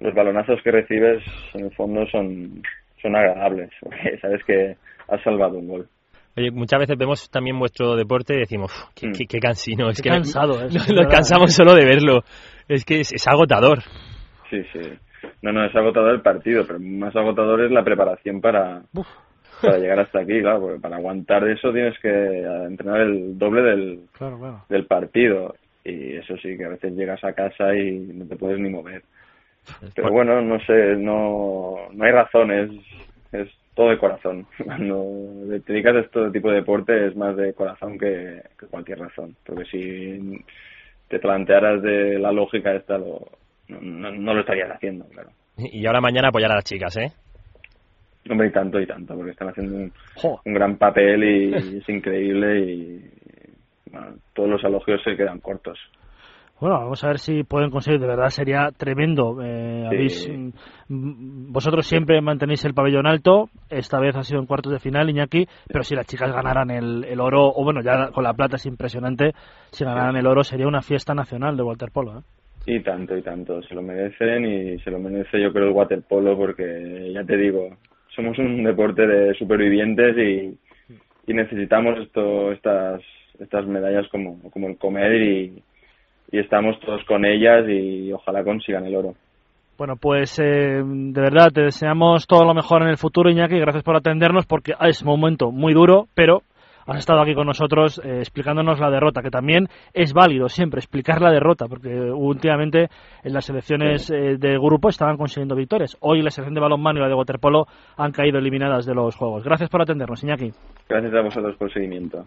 los 0.00 0.14
balonazos 0.14 0.60
que 0.62 0.70
recibes 0.70 1.22
en 1.54 1.66
el 1.66 1.70
fondo 1.74 2.06
son, 2.10 2.62
son 3.02 3.16
agradables, 3.16 3.70
porque 3.80 4.18
sabes 4.22 4.42
que 4.44 4.76
has 5.08 5.22
salvado 5.22 5.58
un 5.58 5.68
gol. 5.68 5.88
Oye, 6.36 6.50
muchas 6.52 6.78
veces 6.78 6.96
vemos 6.96 7.28
también 7.30 7.58
vuestro 7.58 7.96
deporte 7.96 8.34
y 8.34 8.38
decimos, 8.38 8.70
"Uf, 8.72 8.94
qué, 8.94 9.10
qué- 9.12 9.26
qué 9.26 9.38
cansino. 9.40 9.90
Es 9.90 9.96
Qué 10.00 10.04
que 10.08 10.14
cansado 10.14 10.64
es, 10.64 10.72
nos, 10.72 10.76
es 10.76 10.88
nos 10.90 10.96
verdad. 11.00 11.10
cansamos 11.12 11.52
solo 11.52 11.74
de 11.74 11.84
verlo. 11.84 12.20
Es 12.68 12.84
que 12.84 13.00
es, 13.00 13.12
es 13.12 13.26
agotador. 13.26 13.80
Sí, 14.48 14.62
sí. 14.72 14.80
No, 15.42 15.52
no, 15.52 15.64
es 15.66 15.74
agotador 15.74 16.14
el 16.14 16.22
partido, 16.22 16.64
pero 16.66 16.78
más 16.80 17.14
agotador 17.16 17.62
es 17.64 17.72
la 17.72 17.82
preparación 17.82 18.40
para, 18.40 18.82
para 19.60 19.78
llegar 19.78 19.98
hasta 20.00 20.20
aquí, 20.20 20.40
claro, 20.40 20.60
porque 20.60 20.80
para 20.80 20.96
aguantar 20.96 21.46
eso 21.48 21.72
tienes 21.72 21.98
que 22.00 22.08
entrenar 22.08 23.00
el 23.02 23.36
doble 23.36 23.62
del, 23.62 24.00
Claro, 24.16 24.38
claro. 24.38 24.64
del 24.68 24.86
partido. 24.86 25.54
Y 25.84 26.16
eso 26.16 26.36
sí, 26.38 26.56
que 26.56 26.64
a 26.64 26.70
veces 26.70 26.94
llegas 26.94 27.22
a 27.24 27.32
casa 27.32 27.74
y 27.74 27.98
no 27.98 28.26
te 28.26 28.36
puedes 28.36 28.58
ni 28.58 28.68
mover. 28.68 29.02
Pero 29.94 30.10
bueno, 30.10 30.40
no 30.40 30.58
sé, 30.60 30.96
no, 30.96 31.76
no 31.92 32.04
hay 32.04 32.12
razones, 32.12 32.70
es 33.32 33.48
todo 33.74 33.90
de 33.90 33.98
corazón. 33.98 34.46
Cuando 34.64 35.04
te 35.64 35.72
dedicas 35.72 35.96
a 35.96 36.00
este 36.00 36.30
tipo 36.30 36.50
de 36.50 36.56
deporte 36.56 37.06
es 37.06 37.16
más 37.16 37.36
de 37.36 37.54
corazón 37.54 37.98
que, 37.98 38.42
que 38.58 38.66
cualquier 38.66 38.98
razón. 38.98 39.36
Porque 39.44 39.64
si 39.66 40.44
te 41.08 41.18
plantearas 41.18 41.82
de 41.82 42.18
la 42.18 42.32
lógica 42.32 42.74
esta, 42.74 42.98
lo, 42.98 43.26
no, 43.68 44.10
no, 44.10 44.34
lo 44.34 44.40
estarías 44.40 44.70
haciendo, 44.70 45.06
claro. 45.06 45.30
Y 45.56 45.86
ahora 45.86 46.00
mañana 46.00 46.28
apoyar 46.28 46.52
a 46.52 46.56
las 46.56 46.64
chicas, 46.64 46.96
¿eh? 46.96 47.12
Hombre, 48.28 48.48
y 48.48 48.52
tanto 48.52 48.80
y 48.80 48.86
tanto, 48.86 49.14
porque 49.16 49.32
están 49.32 49.48
haciendo 49.48 49.76
un, 49.76 49.92
un 50.44 50.54
gran 50.54 50.76
papel 50.76 51.24
y, 51.24 51.54
es 51.78 51.88
increíble 51.88 52.60
y 52.60 53.10
todos 54.34 54.48
los 54.48 54.62
elogios 54.64 55.00
se 55.04 55.16
quedan 55.16 55.40
cortos. 55.40 55.78
Bueno, 56.60 56.78
vamos 56.78 57.02
a 57.04 57.08
ver 57.08 57.18
si 57.18 57.42
pueden 57.42 57.70
conseguir, 57.70 58.00
de 58.00 58.06
verdad 58.06 58.28
sería 58.28 58.68
tremendo. 58.76 59.38
Eh, 59.42 59.80
Sí. 59.80 59.86
habéis, 59.86 60.30
mm, 60.88 61.52
vosotros 61.52 61.86
siempre 61.86 62.20
mantenéis 62.20 62.62
el 62.66 62.74
pabellón 62.74 63.06
alto, 63.06 63.48
esta 63.70 63.98
vez 63.98 64.14
ha 64.14 64.22
sido 64.22 64.40
en 64.40 64.46
cuartos 64.46 64.70
de 64.70 64.78
final, 64.78 65.08
Iñaki, 65.08 65.46
pero 65.68 65.82
si 65.82 65.94
las 65.94 66.06
chicas 66.06 66.30
ganaran 66.32 66.70
el, 66.70 67.04
el 67.04 67.18
oro, 67.18 67.46
o 67.48 67.64
bueno, 67.64 67.80
ya 67.82 68.10
con 68.10 68.24
la 68.24 68.34
plata 68.34 68.56
es 68.56 68.66
impresionante, 68.66 69.32
si 69.70 69.84
ganaran 69.86 70.16
el 70.16 70.26
oro 70.26 70.44
sería 70.44 70.66
una 70.68 70.82
fiesta 70.82 71.14
nacional 71.14 71.56
de 71.56 71.62
waterpolo. 71.62 72.18
¿eh? 72.18 72.22
Y 72.66 72.80
tanto, 72.80 73.16
y 73.16 73.22
tanto. 73.22 73.62
Se 73.62 73.74
lo 73.74 73.80
merecen 73.80 74.44
y 74.44 74.78
se 74.80 74.90
lo 74.90 74.98
merece 74.98 75.40
yo 75.40 75.50
creo 75.54 75.68
el 75.68 75.72
waterpolo 75.72 76.36
porque, 76.36 77.10
ya 77.14 77.24
te 77.24 77.38
digo, 77.38 77.70
somos 78.14 78.38
un 78.38 78.62
deporte 78.64 79.06
de 79.06 79.32
supervivientes 79.34 80.14
y, 80.18 80.58
y 81.26 81.32
necesitamos 81.34 81.98
esto, 82.00 82.52
estas, 82.52 83.00
estas 83.40 83.66
medallas 83.66 84.06
como, 84.08 84.38
como 84.50 84.68
el 84.68 84.78
comer 84.78 85.20
y, 85.22 85.62
y 86.30 86.38
estamos 86.38 86.78
todos 86.80 87.04
con 87.04 87.24
ellas 87.24 87.68
y 87.68 88.12
ojalá 88.12 88.44
consigan 88.44 88.86
el 88.86 88.96
oro. 88.96 89.14
Bueno, 89.80 89.96
pues 89.96 90.38
eh, 90.38 90.82
de 90.84 91.20
verdad 91.20 91.50
te 91.54 91.62
deseamos 91.62 92.26
todo 92.26 92.44
lo 92.44 92.52
mejor 92.52 92.82
en 92.82 92.88
el 92.88 92.98
futuro, 92.98 93.30
Iñaki, 93.30 93.58
gracias 93.58 93.82
por 93.82 93.96
atendernos 93.96 94.44
porque 94.44 94.74
es 94.82 95.00
un 95.00 95.08
momento 95.08 95.50
muy 95.50 95.72
duro, 95.72 96.06
pero 96.14 96.42
has 96.86 96.98
estado 96.98 97.22
aquí 97.22 97.34
con 97.34 97.46
nosotros 97.46 97.98
eh, 98.04 98.18
explicándonos 98.18 98.78
la 98.78 98.90
derrota, 98.90 99.22
que 99.22 99.30
también 99.30 99.68
es 99.94 100.12
válido 100.12 100.50
siempre 100.50 100.80
explicar 100.80 101.22
la 101.22 101.30
derrota, 101.30 101.66
porque 101.66 101.88
últimamente 101.88 102.88
en 103.24 103.32
las 103.32 103.46
selecciones 103.46 104.10
eh, 104.10 104.36
de 104.38 104.58
grupo 104.58 104.90
estaban 104.90 105.16
consiguiendo 105.16 105.56
victorias. 105.56 105.96
Hoy 106.00 106.20
la 106.20 106.30
selección 106.30 106.54
de 106.54 106.60
balonmano 106.60 106.98
y 106.98 107.02
la 107.02 107.08
de 107.08 107.14
waterpolo 107.14 107.66
han 107.96 108.12
caído 108.12 108.38
eliminadas 108.38 108.84
de 108.84 108.94
los 108.94 109.16
juegos. 109.16 109.44
Gracias 109.44 109.70
por 109.70 109.80
atendernos, 109.80 110.22
Iñaki. 110.22 110.50
Gracias 110.88 111.14
a 111.14 111.22
vosotros 111.22 111.56
por 111.56 111.68
el 111.68 111.72
seguimiento. 111.72 112.26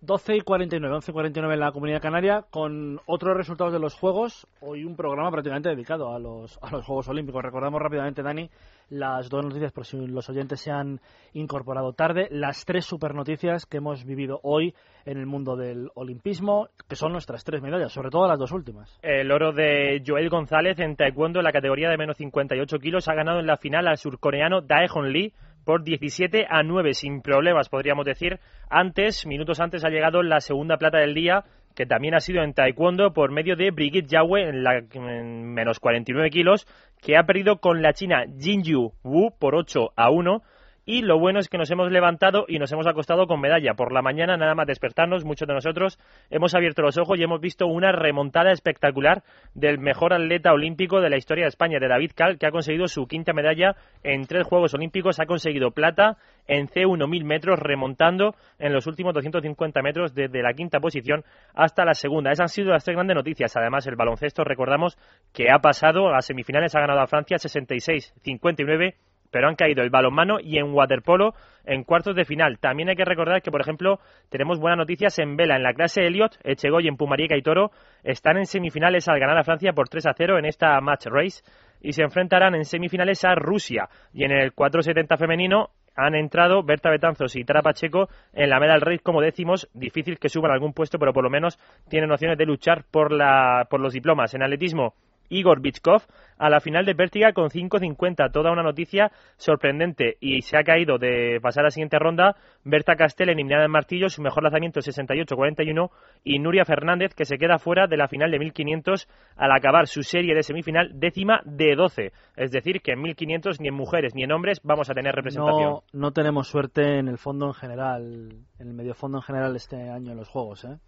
12 0.00 0.36
y 0.36 0.40
49, 0.42 0.94
11 0.94 1.10
y 1.10 1.14
49 1.14 1.54
en 1.54 1.60
la 1.60 1.72
Comunidad 1.72 2.00
Canaria, 2.00 2.44
con 2.50 3.00
otros 3.06 3.36
resultados 3.36 3.72
de 3.72 3.80
los 3.80 3.94
Juegos. 3.94 4.46
Hoy 4.60 4.84
un 4.84 4.94
programa 4.94 5.30
prácticamente 5.30 5.70
dedicado 5.70 6.14
a 6.14 6.20
los, 6.20 6.58
a 6.62 6.70
los 6.70 6.84
Juegos 6.84 7.08
Olímpicos. 7.08 7.42
Recordamos 7.42 7.82
rápidamente, 7.82 8.22
Dani, 8.22 8.48
las 8.90 9.28
dos 9.28 9.44
noticias, 9.44 9.72
por 9.72 9.86
si 9.86 9.96
los 10.06 10.28
oyentes 10.30 10.60
se 10.60 10.70
han 10.70 11.00
incorporado 11.32 11.92
tarde, 11.94 12.28
las 12.30 12.64
tres 12.64 12.84
super 12.84 13.14
noticias 13.14 13.66
que 13.66 13.78
hemos 13.78 14.04
vivido 14.04 14.38
hoy 14.44 14.72
en 15.04 15.18
el 15.18 15.26
mundo 15.26 15.56
del 15.56 15.90
olimpismo, 15.94 16.68
que 16.88 16.94
son 16.94 17.12
nuestras 17.12 17.42
tres 17.42 17.60
medallas, 17.60 17.92
sobre 17.92 18.10
todo 18.10 18.28
las 18.28 18.38
dos 18.38 18.52
últimas. 18.52 18.98
El 19.02 19.32
oro 19.32 19.52
de 19.52 20.02
Joel 20.06 20.28
González 20.28 20.78
en 20.78 20.94
taekwondo 20.94 21.40
en 21.40 21.44
la 21.44 21.52
categoría 21.52 21.90
de 21.90 21.98
menos 21.98 22.16
58 22.18 22.78
kilos 22.78 23.08
ha 23.08 23.14
ganado 23.14 23.40
en 23.40 23.46
la 23.46 23.56
final 23.56 23.88
al 23.88 23.98
surcoreano 23.98 24.60
Daejon 24.60 25.12
Lee 25.12 25.32
por 25.68 25.84
17 25.84 26.46
a 26.48 26.62
9 26.62 26.94
sin 26.94 27.20
problemas, 27.20 27.68
podríamos 27.68 28.06
decir. 28.06 28.40
Antes, 28.70 29.26
minutos 29.26 29.60
antes, 29.60 29.84
ha 29.84 29.90
llegado 29.90 30.22
la 30.22 30.40
segunda 30.40 30.78
plata 30.78 30.96
del 30.96 31.12
día, 31.12 31.44
que 31.76 31.84
también 31.84 32.14
ha 32.14 32.20
sido 32.20 32.42
en 32.42 32.54
taekwondo 32.54 33.12
por 33.12 33.32
medio 33.32 33.54
de 33.54 33.70
Brigitte 33.70 34.08
Yahweh 34.08 34.48
en, 34.48 34.64
la, 34.64 34.78
en 34.78 35.52
menos 35.52 35.78
49 35.78 36.30
kilos, 36.30 36.66
que 37.02 37.18
ha 37.18 37.24
perdido 37.24 37.58
con 37.58 37.82
la 37.82 37.92
China 37.92 38.24
Jinju 38.40 38.94
Wu 39.04 39.30
por 39.38 39.54
8 39.54 39.90
a 39.94 40.08
1 40.08 40.42
y 40.90 41.02
lo 41.02 41.18
bueno 41.18 41.38
es 41.38 41.50
que 41.50 41.58
nos 41.58 41.70
hemos 41.70 41.92
levantado 41.92 42.46
y 42.48 42.58
nos 42.58 42.72
hemos 42.72 42.86
acostado 42.86 43.26
con 43.26 43.42
medalla. 43.42 43.74
Por 43.74 43.92
la 43.92 44.00
mañana, 44.00 44.38
nada 44.38 44.54
más 44.54 44.66
despertarnos, 44.66 45.22
muchos 45.22 45.46
de 45.46 45.52
nosotros 45.52 45.98
hemos 46.30 46.54
abierto 46.54 46.80
los 46.80 46.96
ojos 46.96 47.18
y 47.18 47.22
hemos 47.22 47.42
visto 47.42 47.66
una 47.66 47.92
remontada 47.92 48.52
espectacular 48.52 49.22
del 49.52 49.78
mejor 49.78 50.14
atleta 50.14 50.50
olímpico 50.50 51.02
de 51.02 51.10
la 51.10 51.18
historia 51.18 51.44
de 51.44 51.50
España, 51.50 51.78
de 51.78 51.88
David 51.88 52.12
Cal, 52.14 52.38
que 52.38 52.46
ha 52.46 52.50
conseguido 52.50 52.88
su 52.88 53.06
quinta 53.06 53.34
medalla 53.34 53.76
en 54.02 54.26
tres 54.26 54.46
Juegos 54.46 54.72
Olímpicos. 54.72 55.20
Ha 55.20 55.26
conseguido 55.26 55.72
plata 55.72 56.16
en 56.46 56.68
C1 56.68 57.06
1000 57.06 57.24
metros, 57.26 57.58
remontando 57.58 58.34
en 58.58 58.72
los 58.72 58.86
últimos 58.86 59.12
250 59.12 59.82
metros 59.82 60.14
desde 60.14 60.42
la 60.42 60.54
quinta 60.54 60.80
posición 60.80 61.22
hasta 61.52 61.84
la 61.84 61.92
segunda. 61.92 62.32
Esas 62.32 62.44
han 62.44 62.48
sido 62.48 62.70
las 62.70 62.82
tres 62.82 62.96
grandes 62.96 63.14
noticias. 63.14 63.54
Además, 63.58 63.86
el 63.86 63.96
baloncesto, 63.96 64.42
recordamos 64.42 64.96
que 65.34 65.50
ha 65.50 65.58
pasado 65.58 66.14
a 66.14 66.22
semifinales, 66.22 66.74
ha 66.74 66.80
ganado 66.80 67.00
a 67.02 67.06
Francia 67.06 67.36
66-59 67.36 68.94
pero 69.30 69.48
han 69.48 69.56
caído 69.56 69.82
el 69.82 69.90
balonmano 69.90 70.38
y 70.40 70.58
en 70.58 70.72
waterpolo 70.72 71.34
en 71.64 71.84
cuartos 71.84 72.16
de 72.16 72.24
final. 72.24 72.58
También 72.58 72.88
hay 72.88 72.96
que 72.96 73.04
recordar 73.04 73.42
que, 73.42 73.50
por 73.50 73.60
ejemplo, 73.60 74.00
tenemos 74.30 74.58
buenas 74.58 74.78
noticias 74.78 75.18
en 75.18 75.36
vela. 75.36 75.56
En 75.56 75.62
la 75.62 75.74
clase 75.74 76.06
Elliot, 76.06 76.38
Echegoy, 76.42 76.88
en 76.88 76.96
Pumariega 76.96 77.36
y 77.36 77.42
Toro 77.42 77.70
están 78.02 78.38
en 78.38 78.46
semifinales 78.46 79.08
al 79.08 79.20
ganar 79.20 79.38
a 79.38 79.44
Francia 79.44 79.72
por 79.72 79.88
3 79.88 80.06
a 80.06 80.14
0 80.14 80.38
en 80.38 80.46
esta 80.46 80.80
match 80.80 81.06
race 81.06 81.42
y 81.80 81.92
se 81.92 82.02
enfrentarán 82.02 82.54
en 82.54 82.64
semifinales 82.64 83.24
a 83.24 83.34
Rusia. 83.34 83.88
Y 84.12 84.24
en 84.24 84.32
el 84.32 84.52
470 84.52 85.16
femenino 85.16 85.70
han 85.94 86.14
entrado 86.14 86.62
Berta 86.62 86.90
Betanzos 86.90 87.34
y 87.36 87.44
Tara 87.44 87.62
Pacheco 87.62 88.08
en 88.32 88.50
la 88.50 88.60
medal 88.60 88.80
race 88.80 89.00
como 89.00 89.20
décimos. 89.20 89.68
Difícil 89.74 90.18
que 90.18 90.28
suban 90.28 90.52
algún 90.52 90.72
puesto, 90.72 90.98
pero 90.98 91.12
por 91.12 91.24
lo 91.24 91.30
menos 91.30 91.58
tienen 91.88 92.10
opciones 92.10 92.38
de 92.38 92.46
luchar 92.46 92.84
por, 92.90 93.12
la, 93.12 93.66
por 93.68 93.80
los 93.80 93.92
diplomas. 93.92 94.32
En 94.34 94.42
atletismo, 94.42 94.94
Igor 95.28 95.60
Bichkov 95.60 96.02
a 96.38 96.48
la 96.48 96.60
final 96.60 96.84
de 96.84 96.94
Vértiga 96.94 97.32
con 97.32 97.48
5.50. 97.50 98.32
Toda 98.32 98.52
una 98.52 98.62
noticia 98.62 99.10
sorprendente 99.36 100.16
y 100.20 100.42
se 100.42 100.56
ha 100.56 100.62
caído 100.62 100.98
de 100.98 101.38
pasar 101.42 101.62
a 101.62 101.66
la 101.66 101.70
siguiente 101.70 101.98
ronda. 101.98 102.36
Berta 102.64 102.96
Castel 102.96 103.30
eliminada 103.30 103.64
en 103.64 103.70
martillo, 103.70 104.08
su 104.08 104.22
mejor 104.22 104.44
lanzamiento 104.44 104.80
68-41 104.80 105.90
y 106.24 106.38
Nuria 106.38 106.64
Fernández 106.64 107.14
que 107.14 107.24
se 107.24 107.38
queda 107.38 107.58
fuera 107.58 107.86
de 107.86 107.96
la 107.96 108.08
final 108.08 108.30
de 108.30 108.38
1500 108.38 109.08
al 109.36 109.52
acabar 109.52 109.86
su 109.86 110.02
serie 110.02 110.34
de 110.34 110.42
semifinal 110.42 110.90
décima 110.94 111.40
de 111.44 111.74
12. 111.74 112.12
Es 112.36 112.50
decir, 112.50 112.80
que 112.80 112.92
en 112.92 113.02
1500 113.02 113.60
ni 113.60 113.68
en 113.68 113.74
mujeres 113.74 114.14
ni 114.14 114.22
en 114.22 114.32
hombres 114.32 114.60
vamos 114.62 114.90
a 114.90 114.94
tener 114.94 115.14
representación. 115.14 115.70
No, 115.70 115.82
no 115.92 116.12
tenemos 116.12 116.48
suerte 116.48 116.98
en 116.98 117.08
el 117.08 117.18
fondo 117.18 117.46
en 117.46 117.54
general, 117.54 118.32
en 118.58 118.68
el 118.68 118.74
medio 118.74 118.94
fondo 118.94 119.18
en 119.18 119.22
general 119.22 119.56
este 119.56 119.90
año 119.90 120.12
en 120.12 120.18
los 120.18 120.28
Juegos. 120.28 120.64
¿eh? 120.64 120.78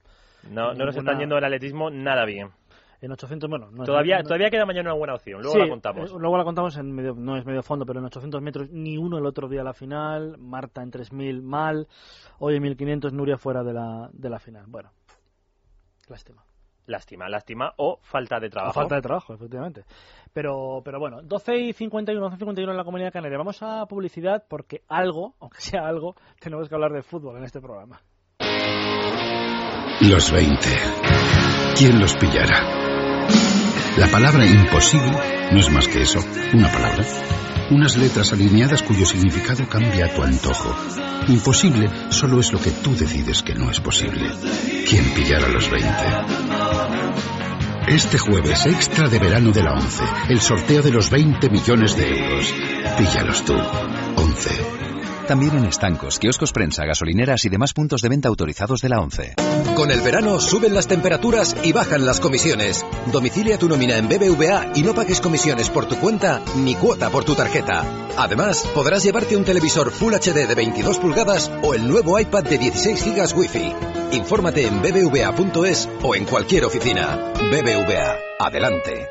No, 0.48 0.74
no 0.74 0.86
nos 0.86 0.96
están 0.96 1.18
yendo 1.18 1.36
el 1.36 1.44
atletismo 1.44 1.90
nada 1.90 2.24
bien. 2.24 2.48
En 3.00 3.12
800, 3.12 3.48
bueno. 3.48 3.70
todavía, 3.84 4.22
todavía 4.22 4.50
queda 4.50 4.66
mañana 4.66 4.90
una 4.90 4.98
buena 4.98 5.14
opción, 5.14 5.40
luego 5.40 5.56
la 5.56 5.68
contamos. 5.68 6.10
Eh, 6.10 6.14
luego 6.18 6.36
la 6.36 6.44
contamos, 6.44 6.76
en 6.76 6.92
medio, 6.92 7.14
no 7.14 7.36
es 7.36 7.46
medio 7.46 7.62
fondo, 7.62 7.86
pero 7.86 7.98
en 7.98 8.06
800 8.06 8.42
metros 8.42 8.70
ni 8.70 8.98
uno 8.98 9.16
el 9.16 9.24
otro 9.24 9.48
día 9.48 9.62
a 9.62 9.64
la 9.64 9.72
final, 9.72 10.36
Marta 10.38 10.82
en 10.82 10.90
3000 10.90 11.42
mal, 11.42 11.88
hoy 12.38 12.56
en 12.56 12.62
1500 12.62 13.12
Nuria 13.14 13.38
fuera 13.38 13.62
de 13.62 13.72
la, 13.72 14.10
de 14.12 14.28
la 14.28 14.38
final. 14.38 14.64
Bueno, 14.68 14.90
lástima. 16.08 16.44
Lástima, 16.86 17.28
lástima 17.28 17.72
o 17.76 18.00
falta 18.02 18.40
de 18.40 18.50
trabajo. 18.50 18.74
falta 18.74 18.96
de 18.96 19.02
trabajo, 19.02 19.32
efectivamente. 19.32 19.84
Pero, 20.32 20.82
pero 20.84 20.98
bueno, 20.98 21.22
12 21.22 21.56
y 21.56 21.72
51, 21.72 22.20
12 22.20 22.34
y 22.34 22.38
51 22.38 22.72
en 22.72 22.76
la 22.76 22.84
Comunidad 22.84 23.12
Canaria. 23.12 23.38
Vamos 23.38 23.62
a 23.62 23.86
publicidad 23.86 24.44
porque 24.48 24.82
algo, 24.88 25.36
aunque 25.40 25.60
sea 25.60 25.86
algo, 25.86 26.16
tenemos 26.40 26.68
que 26.68 26.74
hablar 26.74 26.92
de 26.92 27.02
fútbol 27.02 27.36
en 27.36 27.44
este 27.44 27.60
programa. 27.60 28.02
Los 30.00 30.32
20. 30.32 30.58
¿Quién 31.76 32.00
los 32.00 32.16
pillará? 32.16 32.89
La 34.00 34.08
palabra 34.08 34.46
imposible 34.46 35.12
no 35.52 35.60
es 35.60 35.70
más 35.70 35.86
que 35.86 36.00
eso, 36.00 36.24
una 36.54 36.72
palabra. 36.72 37.04
Unas 37.70 37.98
letras 37.98 38.32
alineadas 38.32 38.82
cuyo 38.82 39.04
significado 39.04 39.68
cambia 39.68 40.06
a 40.06 40.08
tu 40.08 40.22
antojo. 40.22 40.74
Imposible 41.28 41.86
solo 42.08 42.40
es 42.40 42.50
lo 42.50 42.58
que 42.58 42.70
tú 42.70 42.96
decides 42.96 43.42
que 43.42 43.54
no 43.54 43.70
es 43.70 43.78
posible. 43.78 44.30
¿Quién 44.88 45.04
pillará 45.10 45.48
los 45.48 45.70
20? 45.70 45.90
Este 47.88 48.16
jueves, 48.16 48.64
extra 48.64 49.06
de 49.06 49.18
verano 49.18 49.52
de 49.52 49.64
la 49.64 49.74
11, 49.74 50.02
el 50.30 50.40
sorteo 50.40 50.80
de 50.80 50.92
los 50.92 51.10
20 51.10 51.50
millones 51.50 51.94
de 51.94 52.08
euros. 52.08 52.54
Píllalos 52.96 53.44
tú. 53.44 53.52
11. 54.16 54.99
También 55.30 55.56
en 55.58 55.66
estancos, 55.66 56.18
kioscos 56.18 56.52
prensa, 56.52 56.84
gasolineras 56.84 57.44
y 57.44 57.48
demás 57.48 57.72
puntos 57.72 58.02
de 58.02 58.08
venta 58.08 58.26
autorizados 58.26 58.80
de 58.80 58.88
la 58.88 58.98
ONCE. 58.98 59.36
Con 59.76 59.92
el 59.92 60.00
verano 60.00 60.40
suben 60.40 60.74
las 60.74 60.88
temperaturas 60.88 61.56
y 61.64 61.72
bajan 61.72 62.04
las 62.04 62.18
comisiones. 62.18 62.84
Domicilia 63.12 63.56
tu 63.56 63.68
nómina 63.68 63.96
en 63.96 64.08
BBVA 64.08 64.72
y 64.74 64.82
no 64.82 64.92
pagues 64.92 65.20
comisiones 65.20 65.70
por 65.70 65.86
tu 65.86 65.94
cuenta 66.00 66.42
ni 66.56 66.74
cuota 66.74 67.10
por 67.10 67.24
tu 67.24 67.36
tarjeta. 67.36 67.84
Además, 68.18 68.68
podrás 68.74 69.04
llevarte 69.04 69.36
un 69.36 69.44
televisor 69.44 69.92
Full 69.92 70.14
HD 70.14 70.48
de 70.48 70.54
22 70.56 70.98
pulgadas 70.98 71.48
o 71.62 71.74
el 71.74 71.86
nuevo 71.86 72.18
iPad 72.18 72.42
de 72.42 72.58
16 72.58 73.14
GB 73.14 73.38
Wi-Fi. 73.38 73.72
Infórmate 74.10 74.66
en 74.66 74.82
bbva.es 74.82 75.88
o 76.02 76.16
en 76.16 76.24
cualquier 76.24 76.64
oficina. 76.64 77.32
BBVA, 77.34 78.16
adelante. 78.40 79.06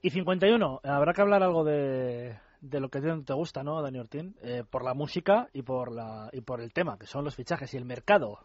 Y 0.00 0.08
51, 0.08 0.80
habrá 0.82 1.12
que 1.12 1.20
hablar 1.20 1.42
algo 1.42 1.62
de 1.62 2.38
de 2.60 2.80
lo 2.80 2.88
que 2.88 3.00
te 3.00 3.32
gusta, 3.32 3.62
¿no, 3.62 3.80
Dani 3.82 3.98
Ortín? 3.98 4.36
Eh, 4.42 4.64
por 4.68 4.84
la 4.84 4.94
música 4.94 5.48
y 5.52 5.62
por, 5.62 5.92
la, 5.92 6.28
y 6.32 6.40
por 6.40 6.60
el 6.60 6.72
tema, 6.72 6.98
que 6.98 7.06
son 7.06 7.24
los 7.24 7.34
fichajes 7.34 7.72
y 7.74 7.76
el 7.76 7.84
mercado. 7.84 8.38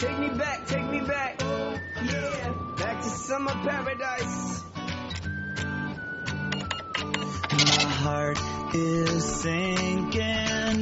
Take 0.00 0.18
me 0.18 0.30
back, 0.30 0.66
take 0.66 0.82
me 0.84 1.00
paradise. 3.64 4.59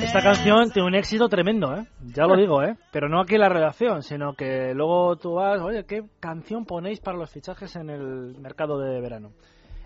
Esta 0.02 0.22
canción 0.22 0.70
tiene 0.70 0.88
un 0.88 0.94
éxito 0.94 1.28
tremendo, 1.28 1.74
¿eh? 1.74 1.86
Ya 2.14 2.24
lo 2.26 2.36
digo, 2.36 2.62
¿eh? 2.62 2.76
Pero 2.92 3.08
no 3.08 3.20
aquí 3.20 3.36
la 3.36 3.48
redacción, 3.48 4.02
sino 4.02 4.34
que 4.34 4.72
luego 4.74 5.16
tú 5.16 5.34
vas, 5.34 5.60
oye, 5.60 5.84
¿qué 5.84 6.04
canción 6.20 6.64
ponéis 6.64 7.00
para 7.00 7.18
los 7.18 7.30
fichajes 7.30 7.76
en 7.76 7.90
el 7.90 8.36
mercado 8.38 8.78
de 8.78 9.00
verano? 9.00 9.32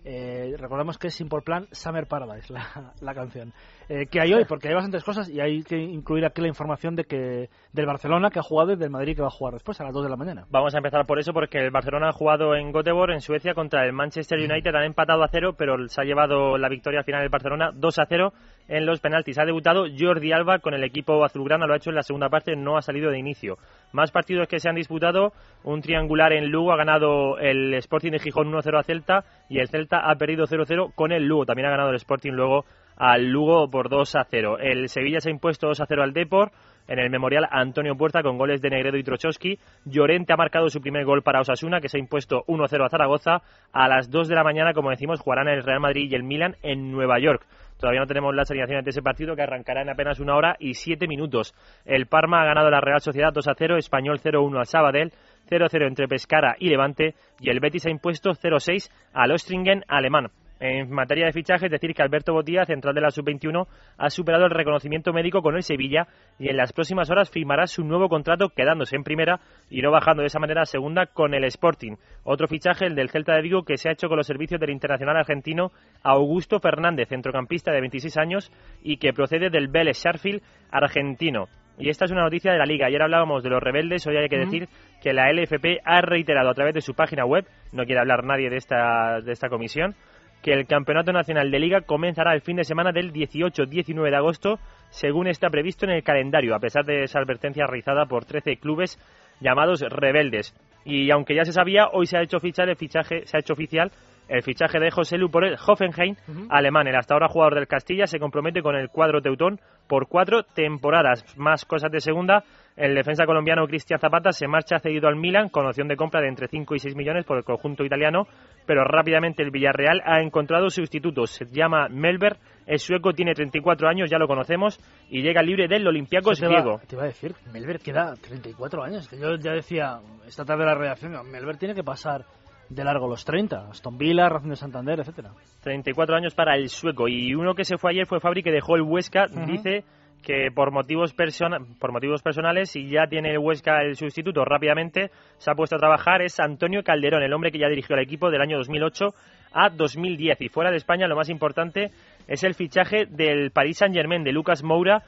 Eh, 0.04 0.56
recordamos 0.58 0.98
que 0.98 1.08
es 1.08 1.14
Simple 1.14 1.42
Plan 1.42 1.68
Summer 1.70 2.06
Paradise, 2.06 2.52
la, 2.52 2.92
la 3.00 3.14
canción. 3.14 3.52
Eh, 3.88 4.06
que 4.06 4.20
hay 4.20 4.32
hoy, 4.32 4.44
porque 4.44 4.68
hay 4.68 4.74
bastantes 4.74 5.04
cosas 5.04 5.28
y 5.28 5.40
hay 5.40 5.62
que 5.62 5.76
incluir 5.76 6.24
aquí 6.24 6.40
la 6.40 6.48
información 6.48 6.96
de 6.96 7.04
que 7.04 7.50
del 7.72 7.86
Barcelona 7.86 8.30
que 8.30 8.38
ha 8.38 8.42
jugado 8.42 8.72
y 8.72 8.76
del 8.76 8.90
Madrid 8.90 9.14
que 9.14 9.22
va 9.22 9.28
a 9.28 9.30
jugar 9.30 9.54
después 9.54 9.80
a 9.80 9.84
las 9.84 9.92
2 9.92 10.04
de 10.04 10.10
la 10.10 10.16
mañana. 10.16 10.46
Vamos 10.50 10.74
a 10.74 10.78
empezar 10.78 11.06
por 11.06 11.18
eso, 11.18 11.32
porque 11.32 11.58
el 11.58 11.70
Barcelona 11.70 12.08
ha 12.08 12.12
jugado 12.12 12.54
en 12.54 12.72
Göteborg, 12.72 13.12
en 13.12 13.20
Suecia, 13.20 13.54
contra 13.54 13.84
el 13.84 13.92
Manchester 13.92 14.38
United. 14.38 14.74
Han 14.74 14.84
empatado 14.84 15.22
a 15.22 15.28
cero, 15.28 15.54
pero 15.56 15.76
se 15.88 16.00
ha 16.00 16.04
llevado 16.04 16.58
la 16.58 16.68
victoria 16.68 17.00
al 17.00 17.04
final 17.04 17.20
del 17.20 17.30
Barcelona 17.30 17.70
2 17.74 17.98
a 17.98 18.06
0 18.08 18.32
en 18.68 18.86
los 18.86 19.00
penaltis. 19.00 19.38
Ha 19.38 19.44
debutado 19.44 19.84
Jordi 19.98 20.32
Alba 20.32 20.58
con 20.58 20.74
el 20.74 20.84
equipo 20.84 21.24
azulgrana, 21.24 21.66
lo 21.66 21.74
ha 21.74 21.76
hecho 21.76 21.90
en 21.90 21.96
la 21.96 22.02
segunda 22.02 22.28
parte, 22.28 22.56
no 22.56 22.76
ha 22.76 22.82
salido 22.82 23.10
de 23.10 23.18
inicio. 23.18 23.58
Más 23.92 24.10
partidos 24.10 24.48
que 24.48 24.60
se 24.60 24.68
han 24.68 24.76
disputado, 24.76 25.32
un 25.64 25.82
triangular 25.82 26.32
en 26.32 26.50
Lugo, 26.50 26.72
ha 26.72 26.76
ganado 26.76 27.38
el 27.38 27.74
Sporting 27.74 28.12
de 28.12 28.18
Gijón 28.18 28.50
1-0 28.50 28.78
a 28.78 28.82
Celta 28.82 29.24
y 29.48 29.58
el 29.58 29.68
Celta 29.68 30.10
ha 30.10 30.14
perdido 30.16 30.46
0-0 30.46 30.92
con 30.94 31.12
el 31.12 31.24
Lugo. 31.24 31.46
También 31.46 31.66
ha 31.66 31.72
ganado 31.72 31.90
el 31.90 31.96
Sporting 31.96 32.32
luego 32.32 32.64
al 32.96 33.26
Lugo 33.26 33.68
por 33.70 33.88
2 33.88 34.16
a 34.16 34.24
0. 34.24 34.58
El 34.60 34.88
Sevilla 34.88 35.20
se 35.20 35.28
ha 35.28 35.32
impuesto 35.32 35.66
2 35.68 35.80
a 35.80 35.86
0 35.86 36.02
al 36.02 36.12
Depor. 36.12 36.52
En 36.88 36.98
el 36.98 37.10
memorial 37.10 37.46
Antonio 37.50 37.96
Puerta 37.96 38.22
con 38.22 38.38
goles 38.38 38.60
de 38.60 38.70
Negredo 38.70 38.96
y 38.96 39.02
Trochowski. 39.02 39.58
Llorente 39.84 40.32
ha 40.32 40.36
marcado 40.36 40.68
su 40.68 40.80
primer 40.80 41.04
gol 41.04 41.22
para 41.22 41.40
Osasuna, 41.40 41.80
que 41.80 41.88
se 41.88 41.96
ha 41.96 42.00
impuesto 42.00 42.44
1-0 42.46 42.84
a 42.84 42.88
Zaragoza. 42.88 43.42
A 43.72 43.88
las 43.88 44.10
2 44.10 44.28
de 44.28 44.34
la 44.34 44.44
mañana, 44.44 44.72
como 44.72 44.90
decimos, 44.90 45.20
jugarán 45.20 45.48
el 45.48 45.62
Real 45.62 45.80
Madrid 45.80 46.10
y 46.10 46.14
el 46.14 46.22
Milan 46.22 46.56
en 46.62 46.90
Nueva 46.90 47.18
York. 47.18 47.46
Todavía 47.78 48.00
no 48.00 48.06
tenemos 48.06 48.34
las 48.34 48.50
alineaciones 48.50 48.84
de 48.84 48.90
ese 48.90 49.02
partido 49.02 49.34
que 49.34 49.42
arrancará 49.42 49.82
en 49.82 49.90
apenas 49.90 50.20
una 50.20 50.36
hora 50.36 50.56
y 50.60 50.74
siete 50.74 51.08
minutos. 51.08 51.54
El 51.84 52.06
Parma 52.06 52.42
ha 52.42 52.44
ganado 52.44 52.70
la 52.70 52.80
Real 52.80 53.00
Sociedad 53.00 53.32
2 53.32 53.48
a 53.48 53.54
0, 53.56 53.76
Español 53.76 54.20
0-1 54.20 54.58
al 54.58 54.66
Sabadell, 54.66 55.12
0-0 55.50 55.86
entre 55.86 56.06
Pescara 56.06 56.54
y 56.58 56.68
Levante 56.68 57.14
y 57.40 57.50
el 57.50 57.60
Betis 57.60 57.86
ha 57.86 57.90
impuesto 57.90 58.30
0-6 58.30 58.90
al 59.12 59.32
Ostringen 59.32 59.82
alemán. 59.88 60.30
En 60.64 60.92
materia 60.92 61.26
de 61.26 61.32
fichajes, 61.32 61.68
decir 61.68 61.92
que 61.92 62.04
Alberto 62.04 62.32
Botía, 62.32 62.64
central 62.64 62.94
de 62.94 63.00
la 63.00 63.10
Sub-21, 63.10 63.66
ha 63.98 64.10
superado 64.10 64.44
el 64.44 64.52
reconocimiento 64.52 65.12
médico 65.12 65.42
con 65.42 65.56
el 65.56 65.64
Sevilla 65.64 66.06
y 66.38 66.50
en 66.50 66.56
las 66.56 66.72
próximas 66.72 67.10
horas 67.10 67.32
firmará 67.32 67.66
su 67.66 67.82
nuevo 67.82 68.08
contrato 68.08 68.50
quedándose 68.50 68.94
en 68.94 69.02
primera 69.02 69.40
y 69.68 69.82
no 69.82 69.90
bajando 69.90 70.20
de 70.20 70.28
esa 70.28 70.38
manera 70.38 70.62
a 70.62 70.66
segunda 70.66 71.06
con 71.06 71.34
el 71.34 71.42
Sporting. 71.46 71.96
Otro 72.22 72.46
fichaje, 72.46 72.86
el 72.86 72.94
del 72.94 73.10
Celta 73.10 73.34
de 73.34 73.42
Vigo, 73.42 73.64
que 73.64 73.76
se 73.76 73.88
ha 73.88 73.92
hecho 73.92 74.06
con 74.06 74.18
los 74.18 74.26
servicios 74.28 74.60
del 74.60 74.70
internacional 74.70 75.16
argentino 75.16 75.72
Augusto 76.04 76.60
Fernández, 76.60 77.08
centrocampista 77.08 77.72
de 77.72 77.80
26 77.80 78.16
años 78.18 78.52
y 78.84 78.98
que 78.98 79.12
procede 79.12 79.50
del 79.50 79.66
Vélez 79.66 80.00
Sharfield 80.00 80.42
argentino. 80.70 81.48
Y 81.76 81.88
esta 81.88 82.04
es 82.04 82.12
una 82.12 82.22
noticia 82.22 82.52
de 82.52 82.58
la 82.58 82.66
liga. 82.66 82.86
Ayer 82.86 83.02
hablábamos 83.02 83.42
de 83.42 83.50
los 83.50 83.60
rebeldes, 83.60 84.06
hoy 84.06 84.16
hay 84.16 84.28
que 84.28 84.38
decir 84.38 84.68
que 85.02 85.12
la 85.12 85.32
LFP 85.32 85.80
ha 85.84 86.02
reiterado 86.02 86.50
a 86.50 86.54
través 86.54 86.74
de 86.74 86.82
su 86.82 86.94
página 86.94 87.24
web, 87.24 87.46
no 87.72 87.84
quiere 87.84 88.00
hablar 88.00 88.22
nadie 88.22 88.48
de 88.48 88.58
esta, 88.58 89.20
de 89.20 89.32
esta 89.32 89.48
comisión, 89.48 89.96
que 90.42 90.52
el 90.52 90.66
Campeonato 90.66 91.12
Nacional 91.12 91.50
de 91.50 91.60
Liga 91.60 91.82
comenzará 91.82 92.34
el 92.34 92.40
fin 92.40 92.56
de 92.56 92.64
semana 92.64 92.90
del 92.92 93.12
18-19 93.12 94.10
de 94.10 94.16
agosto, 94.16 94.58
según 94.90 95.28
está 95.28 95.48
previsto 95.48 95.86
en 95.86 95.92
el 95.92 96.02
calendario, 96.02 96.54
a 96.54 96.58
pesar 96.58 96.84
de 96.84 97.04
esa 97.04 97.20
advertencia 97.20 97.66
realizada 97.66 98.06
por 98.06 98.24
13 98.24 98.56
clubes 98.56 98.98
llamados 99.40 99.80
rebeldes. 99.80 100.54
Y 100.84 101.10
aunque 101.12 101.36
ya 101.36 101.44
se 101.44 101.52
sabía, 101.52 101.88
hoy 101.92 102.06
se 102.06 102.18
ha 102.18 102.22
hecho 102.22 102.40
fichar 102.40 102.68
el 102.68 102.76
fichaje, 102.76 103.24
se 103.24 103.36
ha 103.36 103.40
hecho 103.40 103.52
oficial 103.52 103.92
el 104.32 104.42
fichaje 104.42 104.80
de 104.80 104.90
José 104.90 105.18
Lu 105.18 105.30
por 105.30 105.44
el 105.44 105.56
Hoffenheim 105.56 106.16
alemán. 106.48 106.86
El 106.88 106.96
hasta 106.96 107.12
ahora 107.12 107.28
jugador 107.28 107.54
del 107.54 107.66
Castilla 107.66 108.06
se 108.06 108.18
compromete 108.18 108.62
con 108.62 108.74
el 108.74 108.88
cuadro 108.88 109.20
teutón 109.20 109.60
por 109.86 110.08
cuatro 110.08 110.42
temporadas. 110.42 111.36
Más 111.36 111.66
cosas 111.66 111.92
de 111.92 112.00
segunda. 112.00 112.42
El 112.74 112.94
defensa 112.94 113.26
colombiano 113.26 113.66
Cristian 113.66 114.00
Zapata 114.00 114.32
se 114.32 114.48
marcha 114.48 114.78
cedido 114.78 115.06
al 115.06 115.16
Milan 115.16 115.50
con 115.50 115.66
opción 115.66 115.86
de 115.86 115.96
compra 115.96 116.22
de 116.22 116.28
entre 116.28 116.48
5 116.48 116.74
y 116.74 116.78
6 116.78 116.96
millones 116.96 117.26
por 117.26 117.36
el 117.36 117.44
conjunto 117.44 117.84
italiano, 117.84 118.26
pero 118.64 118.84
rápidamente 118.84 119.42
el 119.42 119.50
Villarreal 119.50 120.00
ha 120.06 120.22
encontrado 120.22 120.70
sustitutos. 120.70 121.32
Se 121.32 121.44
llama 121.44 121.88
Melber, 121.90 122.38
el 122.66 122.78
sueco 122.78 123.12
tiene 123.12 123.34
34 123.34 123.86
años, 123.86 124.08
ya 124.08 124.16
lo 124.16 124.26
conocemos, 124.26 124.80
y 125.10 125.20
llega 125.20 125.42
libre 125.42 125.68
del 125.68 125.86
Olympiacos 125.86 126.40
Te 126.40 126.46
griego. 126.46 126.80
te 126.88 126.96
iba 126.96 127.02
a 127.02 127.08
decir, 127.08 127.34
Melber 127.52 127.80
queda 127.80 128.14
34 128.14 128.82
años. 128.82 129.10
Yo 129.10 129.36
ya 129.36 129.52
decía 129.52 129.98
esta 130.26 130.46
tarde 130.46 130.64
la 130.64 130.74
redacción, 130.74 131.12
Melber 131.30 131.58
tiene 131.58 131.74
que 131.74 131.84
pasar 131.84 132.24
de 132.68 132.84
largo 132.84 133.08
los 133.08 133.24
30. 133.24 133.68
Aston 133.70 133.98
Villa, 133.98 134.28
Racing 134.28 134.50
de 134.50 134.56
Santander, 134.56 135.00
etcétera. 135.00 135.30
34 135.62 136.16
años 136.16 136.34
para 136.34 136.56
el 136.56 136.68
sueco. 136.68 137.08
Y 137.08 137.34
uno 137.34 137.54
que 137.54 137.64
se 137.64 137.76
fue 137.78 137.90
ayer 137.92 138.06
fue 138.06 138.20
Fabri, 138.20 138.42
que 138.42 138.50
dejó 138.50 138.76
el 138.76 138.82
Huesca. 138.82 139.26
Dice 139.46 139.84
que 140.22 140.50
por 140.54 140.70
motivos, 140.70 141.12
persona- 141.14 141.58
por 141.80 141.90
motivos 141.92 142.22
personales, 142.22 142.76
y 142.76 142.88
ya 142.88 143.06
tiene 143.08 143.30
el 143.32 143.38
Huesca 143.38 143.82
el 143.82 143.96
sustituto 143.96 144.44
rápidamente, 144.44 145.10
se 145.38 145.50
ha 145.50 145.54
puesto 145.54 145.74
a 145.76 145.80
trabajar, 145.80 146.22
es 146.22 146.38
Antonio 146.38 146.82
Calderón, 146.84 147.24
el 147.24 147.32
hombre 147.32 147.50
que 147.50 147.58
ya 147.58 147.68
dirigió 147.68 147.96
el 147.96 148.02
equipo 148.02 148.30
del 148.30 148.40
año 148.40 148.56
2008 148.58 149.06
a 149.52 149.68
2010. 149.70 150.40
Y 150.40 150.48
fuera 150.48 150.70
de 150.70 150.76
España, 150.76 151.08
lo 151.08 151.16
más 151.16 151.28
importante 151.28 151.90
es 152.28 152.44
el 152.44 152.54
fichaje 152.54 153.06
del 153.06 153.50
Paris 153.50 153.78
Saint-Germain, 153.78 154.22
de 154.22 154.32
Lucas 154.32 154.62
Moura, 154.62 155.02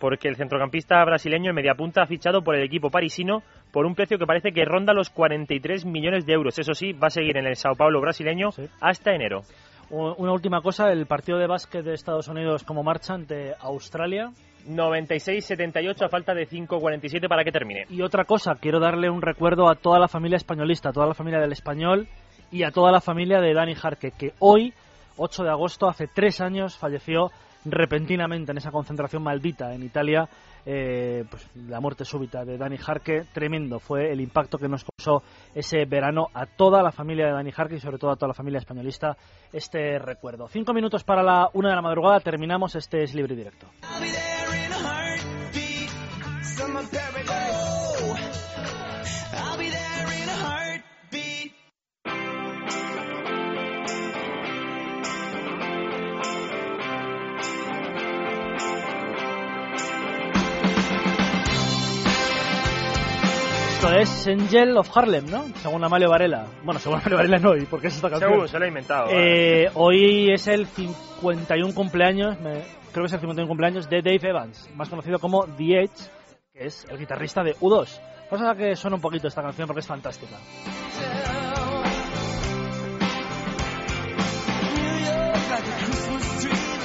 porque 0.00 0.28
el 0.28 0.36
centrocampista 0.36 1.04
brasileño 1.04 1.50
en 1.50 1.54
media 1.54 1.74
punta 1.74 2.02
ha 2.02 2.06
fichado 2.06 2.42
por 2.42 2.56
el 2.56 2.64
equipo 2.64 2.90
parisino 2.90 3.42
por 3.70 3.86
un 3.86 3.94
precio 3.94 4.18
que 4.18 4.26
parece 4.26 4.50
que 4.50 4.64
ronda 4.64 4.94
los 4.94 5.10
43 5.10 5.84
millones 5.84 6.26
de 6.26 6.32
euros. 6.32 6.58
Eso 6.58 6.74
sí, 6.74 6.92
va 6.92 7.08
a 7.08 7.10
seguir 7.10 7.36
en 7.36 7.46
el 7.46 7.54
Sao 7.54 7.76
Paulo 7.76 8.00
brasileño 8.00 8.48
hasta 8.80 9.12
enero. 9.12 9.42
Una 9.90 10.32
última 10.32 10.62
cosa, 10.62 10.90
el 10.90 11.06
partido 11.06 11.38
de 11.38 11.46
básquet 11.46 11.84
de 11.84 11.94
Estados 11.94 12.28
Unidos 12.28 12.64
como 12.64 12.82
marcha 12.82 13.14
ante 13.14 13.52
Australia. 13.60 14.30
96-78 14.68 16.04
a 16.04 16.08
falta 16.08 16.34
de 16.34 16.46
5-47 16.46 17.28
para 17.28 17.44
que 17.44 17.50
termine. 17.50 17.86
Y 17.88 18.02
otra 18.02 18.24
cosa, 18.24 18.54
quiero 18.60 18.78
darle 18.78 19.08
un 19.08 19.22
recuerdo 19.22 19.70
a 19.70 19.74
toda 19.74 19.98
la 19.98 20.06
familia 20.06 20.36
españolista, 20.36 20.90
a 20.90 20.92
toda 20.92 21.06
la 21.06 21.14
familia 21.14 21.40
del 21.40 21.52
español 21.52 22.08
y 22.52 22.62
a 22.62 22.70
toda 22.70 22.92
la 22.92 23.00
familia 23.00 23.40
de 23.40 23.54
Dani 23.54 23.74
Jarque, 23.74 24.12
que 24.12 24.32
hoy, 24.38 24.74
8 25.16 25.44
de 25.44 25.50
agosto, 25.50 25.88
hace 25.88 26.08
tres 26.08 26.40
años, 26.40 26.76
falleció 26.76 27.30
repentinamente 27.64 28.52
en 28.52 28.58
esa 28.58 28.70
concentración 28.70 29.22
maldita 29.22 29.74
en 29.74 29.82
Italia. 29.82 30.28
eh, 30.66 31.24
pues 31.30 31.48
la 31.54 31.80
muerte 31.80 32.04
súbita 32.04 32.44
de 32.44 32.58
Dani 32.58 32.76
Jarque, 32.76 33.24
tremendo 33.32 33.78
fue 33.78 34.12
el 34.12 34.20
impacto 34.20 34.58
que 34.58 34.68
nos 34.68 34.84
causó 34.84 35.22
ese 35.54 35.86
verano 35.86 36.28
a 36.34 36.44
toda 36.44 36.82
la 36.82 36.92
familia 36.92 37.26
de 37.26 37.32
Dani 37.32 37.50
Jarque 37.50 37.76
y 37.76 37.80
sobre 37.80 37.98
todo 37.98 38.10
a 38.10 38.16
toda 38.16 38.28
la 38.28 38.34
familia 38.34 38.58
españolista 38.58 39.16
este 39.52 39.98
recuerdo. 39.98 40.48
Cinco 40.48 40.74
minutos 40.74 41.02
para 41.02 41.22
la 41.22 41.48
una 41.54 41.70
de 41.70 41.76
la 41.76 41.82
madrugada, 41.82 42.20
terminamos 42.20 42.76
este 42.76 43.02
es 43.02 43.14
libre 43.14 43.34
y 43.34 43.36
directo. 43.38 43.66
Esto 63.82 63.94
es 63.94 64.26
Angel 64.28 64.76
of 64.76 64.94
Harlem, 64.94 65.24
¿no? 65.30 65.44
Según 65.56 65.82
Amalio 65.82 66.10
Varela. 66.10 66.44
Bueno, 66.62 66.78
según 66.78 66.98
Amalio 66.98 67.16
Varela 67.16 67.38
no, 67.38 67.56
¿y 67.56 67.64
por 67.64 67.80
qué 67.80 67.86
es 67.86 67.96
esta 67.96 68.10
canción? 68.10 68.30
Seguro, 68.30 68.46
se 68.48 68.58
lo 68.58 68.64
ha 68.66 68.68
inventado. 68.68 69.06
Eh, 69.10 69.70
hoy 69.74 70.30
es 70.30 70.46
el 70.48 70.66
51 70.66 71.74
cumpleaños, 71.74 72.38
me- 72.40 72.60
creo 72.92 73.04
que 73.04 73.06
es 73.06 73.12
el 73.14 73.20
51 73.20 73.48
cumpleaños 73.48 73.88
de 73.88 74.02
Dave 74.02 74.20
Evans, 74.28 74.68
más 74.74 74.90
conocido 74.90 75.18
como 75.18 75.46
The 75.56 75.84
Edge, 75.84 76.10
que 76.52 76.66
es 76.66 76.84
el 76.90 76.98
guitarrista 76.98 77.42
de 77.42 77.54
U2. 77.56 77.98
Vamos 78.30 78.46
a 78.46 78.54
que 78.54 78.76
suene 78.76 78.96
un 78.96 79.00
poquito 79.02 79.28
esta 79.28 79.40
canción 79.42 79.66
porque 79.66 79.80
es 79.80 79.86
fantástica. 79.86 80.36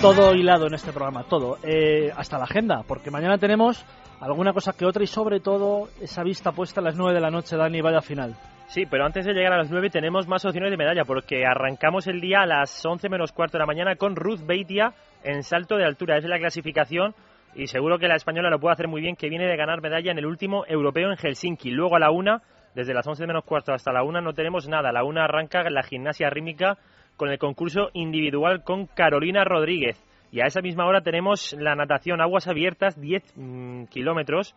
Todo 0.06 0.36
hilado 0.36 0.68
en 0.68 0.76
este 0.76 0.94
programa, 0.94 1.24
todo. 1.24 1.58
Eh, 1.64 2.12
hasta 2.16 2.38
la 2.38 2.44
agenda, 2.44 2.84
porque 2.88 3.10
mañana 3.10 3.40
tenemos 3.40 3.84
alguna 4.22 4.54
cosa 4.54 4.74
que 4.74 4.86
otra 4.86 5.02
y 5.02 5.08
sobre 5.08 5.40
todo 5.40 5.88
esa 6.00 6.22
vista 6.22 6.52
puesta 6.52 6.80
a 6.80 6.84
las 6.84 6.96
9 6.96 7.16
de 7.16 7.20
la 7.20 7.32
noche, 7.32 7.58
Dani, 7.58 7.82
vaya 7.82 8.02
final. 8.02 8.36
Sí, 8.68 8.86
pero 8.86 9.04
antes 9.04 9.26
de 9.26 9.34
llegar 9.34 9.54
a 9.54 9.58
las 9.58 9.72
9 9.72 9.90
tenemos 9.90 10.28
más 10.28 10.46
opciones 10.46 10.70
de 10.70 10.78
medalla 10.78 11.06
porque 11.06 11.44
arrancamos 11.44 12.06
el 12.06 12.22
día 12.22 12.42
a 12.42 12.46
las 12.46 12.86
11 12.86 13.10
menos 13.10 13.32
cuarto 13.32 13.58
de 13.58 13.64
la 13.64 13.66
mañana 13.66 13.96
con 13.96 14.16
Ruth 14.16 14.46
Beitia 14.46 14.94
en 15.24 15.42
salto 15.42 15.76
de 15.76 15.86
altura. 15.86 16.20
Es 16.20 16.26
la 16.26 16.38
clasificación 16.38 17.16
y 17.56 17.66
seguro 17.66 17.98
que 17.98 18.08
la 18.08 18.16
española 18.16 18.52
lo 18.52 18.60
puede 18.60 18.74
hacer 18.74 18.88
muy 18.88 19.02
bien, 19.02 19.16
que 19.16 19.30
viene 19.30 19.48
de 19.48 19.58
ganar 19.58 19.82
medalla 19.82 20.12
en 20.12 20.20
el 20.20 20.28
último 20.28 20.66
europeo 20.68 21.10
en 21.10 21.18
Helsinki. 21.18 21.72
Luego 21.72 21.96
a 21.96 22.00
la 22.00 22.12
una, 22.12 22.44
desde 22.76 22.94
las 22.94 23.08
11 23.08 23.26
menos 23.26 23.44
cuarto 23.44 23.74
hasta 23.74 23.92
la 23.92 24.04
una 24.04 24.22
no 24.22 24.34
tenemos 24.34 24.68
nada. 24.68 24.90
A 24.90 24.94
la 24.94 25.04
una 25.04 25.24
arranca 25.24 25.68
la 25.68 25.82
gimnasia 25.82 26.30
rítmica 26.30 26.78
con 27.18 27.30
el 27.30 27.40
concurso 27.40 27.90
individual 27.94 28.64
con 28.64 28.88
Carolina 28.88 29.44
Rodríguez. 29.44 30.02
Y 30.32 30.42
a 30.42 30.48
esa 30.48 30.62
misma 30.62 30.86
hora 30.86 31.02
tenemos 31.02 31.54
la 31.54 31.76
natación 31.76 32.22
aguas 32.22 32.48
abiertas, 32.48 33.00
10 33.00 33.38
mm, 33.38 33.84
kilómetros, 33.86 34.56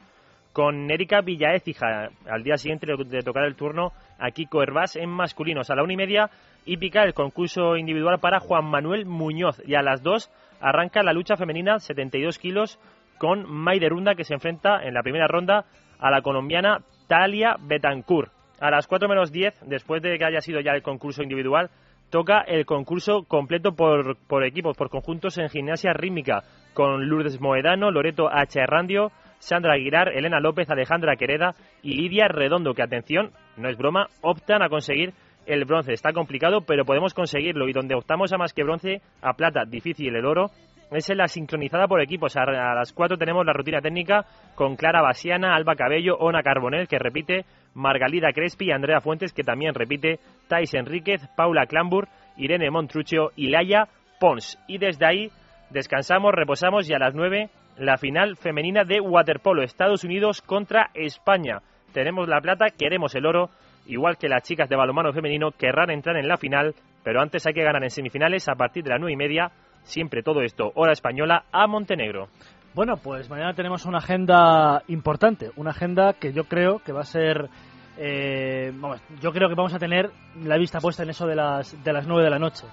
con 0.53 0.91
Erika 0.91 1.21
Villaécija. 1.21 2.09
Al 2.29 2.43
día 2.43 2.57
siguiente 2.57 2.87
de, 2.87 3.23
tocar 3.23 3.45
el 3.45 3.55
turno 3.55 3.93
a 4.19 4.31
Kiko 4.31 4.63
Hervás 4.63 4.97
en 4.97 5.09
masculinos. 5.09 5.71
A 5.71 5.77
la 5.77 5.85
una 5.85 5.93
y 5.93 5.97
media, 5.97 6.31
hípica, 6.65 7.05
el 7.05 7.15
concurso 7.15 7.77
individual 7.77 8.19
para 8.19 8.41
Juan 8.41 8.65
Manuel 8.65 9.07
Muñoz. 9.07 9.63
Y 9.67 9.77
a 9.77 9.83
las 9.83 10.03
dos 10.03 10.31
arranca 10.61 11.03
la 11.03 11.13
lucha 11.13 11.37
femenina, 11.37 11.79
72 11.79 12.39
kilos, 12.39 12.81
con 13.19 13.49
Maiderunda, 13.49 14.15
que 14.15 14.25
se 14.25 14.35
enfrenta 14.35 14.83
en 14.83 14.95
la 14.95 15.03
primera 15.03 15.29
ronda 15.29 15.65
a 15.99 16.11
la 16.11 16.23
colombiana 16.23 16.79
Talia 17.07 17.57
Betancourt. 17.61 18.33
A 18.61 18.71
las 18.71 18.89
4 18.89 19.09
menos 19.09 19.31
10, 19.31 19.61
después 19.67 20.03
de 20.03 20.19
que 20.19 20.25
haya 20.25 20.41
sido 20.41 20.61
ya 20.61 20.73
el 20.73 20.83
concurso 20.83 21.23
individual, 21.23 21.71
toca 22.11 22.41
el 22.41 22.67
concurso 22.67 23.25
completo 23.25 23.73
por, 23.73 24.17
por 24.27 24.45
equipos, 24.45 24.77
por 24.77 24.91
conjuntos 24.91 25.39
en 25.39 25.49
gimnasia 25.49 25.93
rítmica, 25.93 26.43
con 26.75 27.09
Lourdes 27.09 27.41
Moedano, 27.41 27.91
Loreto 27.91 28.29
H. 28.31 28.65
Randio, 28.67 29.11
Sandra 29.39 29.75
Aguilar, 29.75 30.09
Elena 30.09 30.41
López, 30.41 30.69
Alejandra 30.71 31.17
Quereda 31.17 31.55
y 31.83 31.95
Lidia 31.95 32.29
Redondo, 32.29 32.75
que 32.75 32.83
atención, 32.83 33.31
no 33.57 33.69
es 33.69 33.77
broma, 33.77 34.07
optan 34.23 34.63
a 34.63 34.69
conseguir 34.69 35.13
el 35.47 35.65
bronce. 35.65 35.93
Está 35.93 36.13
complicado, 36.13 36.61
pero 36.61 36.85
podemos 36.85 37.15
conseguirlo. 37.15 37.69
Y 37.69 37.73
donde 37.73 37.95
optamos 37.95 38.33
a 38.33 38.39
más 38.39 38.53
que 38.53 38.65
bronce, 38.65 39.01
a 39.23 39.33
plata, 39.33 39.65
difícil 39.67 40.15
el 40.15 40.27
oro, 40.27 40.51
es 40.91 41.11
en 41.11 41.19
la 41.19 41.29
sincronizada 41.29 41.87
por 41.87 42.01
equipos. 42.01 42.37
A, 42.37 42.45
las 42.45 42.93
4 42.93 43.17
tenemos 43.17 43.45
la 43.45 43.53
rutina 43.53 43.81
técnica 43.81 44.25
con 44.55 44.77
Clara 44.77 45.03
Basiana, 45.03 45.55
Alba 45.55 45.75
Cabello, 45.75 46.17
Ona 46.19 46.43
Carbonell, 46.43 46.89
que 46.89 46.99
repite, 46.99 47.45
Margalida 47.75 48.33
Crespi 48.33 48.67
y 48.67 48.73
Andrea 48.73 49.01
Fuentes, 49.01 49.33
que 49.33 49.45
también 49.45 49.75
repite, 49.75 50.19
Thais 50.49 50.75
Enríquez, 50.75 51.23
Paula 51.37 51.67
Clambur, 51.67 52.09
Irene 52.37 52.71
Montruccio 52.71 53.31
y 53.37 53.49
Laia 53.49 53.89
Pons. 54.21 54.59
Y 54.67 54.79
desde 54.79 55.07
ahí 55.07 55.31
descansamos, 55.71 56.33
reposamos 56.33 56.89
y 56.89 56.95
a 56.95 56.99
las 56.99 57.15
9 57.15 57.51
la 57.79 57.97
final 57.97 58.37
femenina 58.37 58.85
de 58.85 59.01
waterpolo, 59.01 59.63
Estados 59.63 60.05
Unidos 60.05 60.43
contra 60.43 60.91
España. 60.95 61.61
Tenemos 61.93 62.29
la 62.29 62.41
plata, 62.41 62.67
queremos 62.77 63.15
el 63.15 63.27
oro, 63.27 63.51
igual 63.87 64.17
que 64.19 64.29
las 64.29 64.43
chicas 64.43 64.69
de 64.69 64.77
balonmano 64.77 65.13
femenino 65.13 65.53
querrán 65.53 65.91
entrar 65.91 66.17
en 66.17 66.29
la 66.29 66.37
final, 66.37 66.75
pero 67.05 67.21
antes 67.21 67.47
hay 67.47 67.55
que 67.55 67.63
ganar 67.63 67.83
en 67.83 67.91
semifinales 67.91 68.49
a 68.49 68.55
partir 68.55 68.85
de 68.85 68.91
las 68.91 69.01
9 69.01 69.13
y 69.13 69.17
media, 69.17 69.51
siempre 69.83 70.23
todo 70.23 70.43
esto, 70.43 70.73
hora 70.75 70.93
española, 70.93 71.45
a 71.53 71.67
Montenegro. 71.67 72.29
Bueno, 72.79 72.97
pues 72.97 73.29
mañana 73.29 73.55
tenemos 73.55 73.87
una 73.87 73.99
agenda 73.99 74.85
importante, 74.87 75.51
una 75.57 75.71
agenda 75.71 76.13
que 76.13 76.33
yo 76.33 76.45
creo 76.45 76.79
que 76.79 76.93
va 76.93 77.01
a 77.01 77.05
ser, 77.05 77.49
eh, 77.99 78.71
vamos, 78.73 79.03
yo 79.21 79.33
creo 79.33 79.49
que 79.49 79.57
vamos 79.57 79.75
a 79.75 79.81
tener 79.81 80.13
la 80.45 80.57
vista 80.57 80.79
puesta 80.79 81.03
en 81.03 81.11
eso 81.11 81.27
de 81.27 81.35
las 81.35 81.83
de 81.83 81.93
las 81.93 82.07
nueve 82.07 82.23
de 82.23 82.31
la 82.31 82.39
noche. 82.39 82.69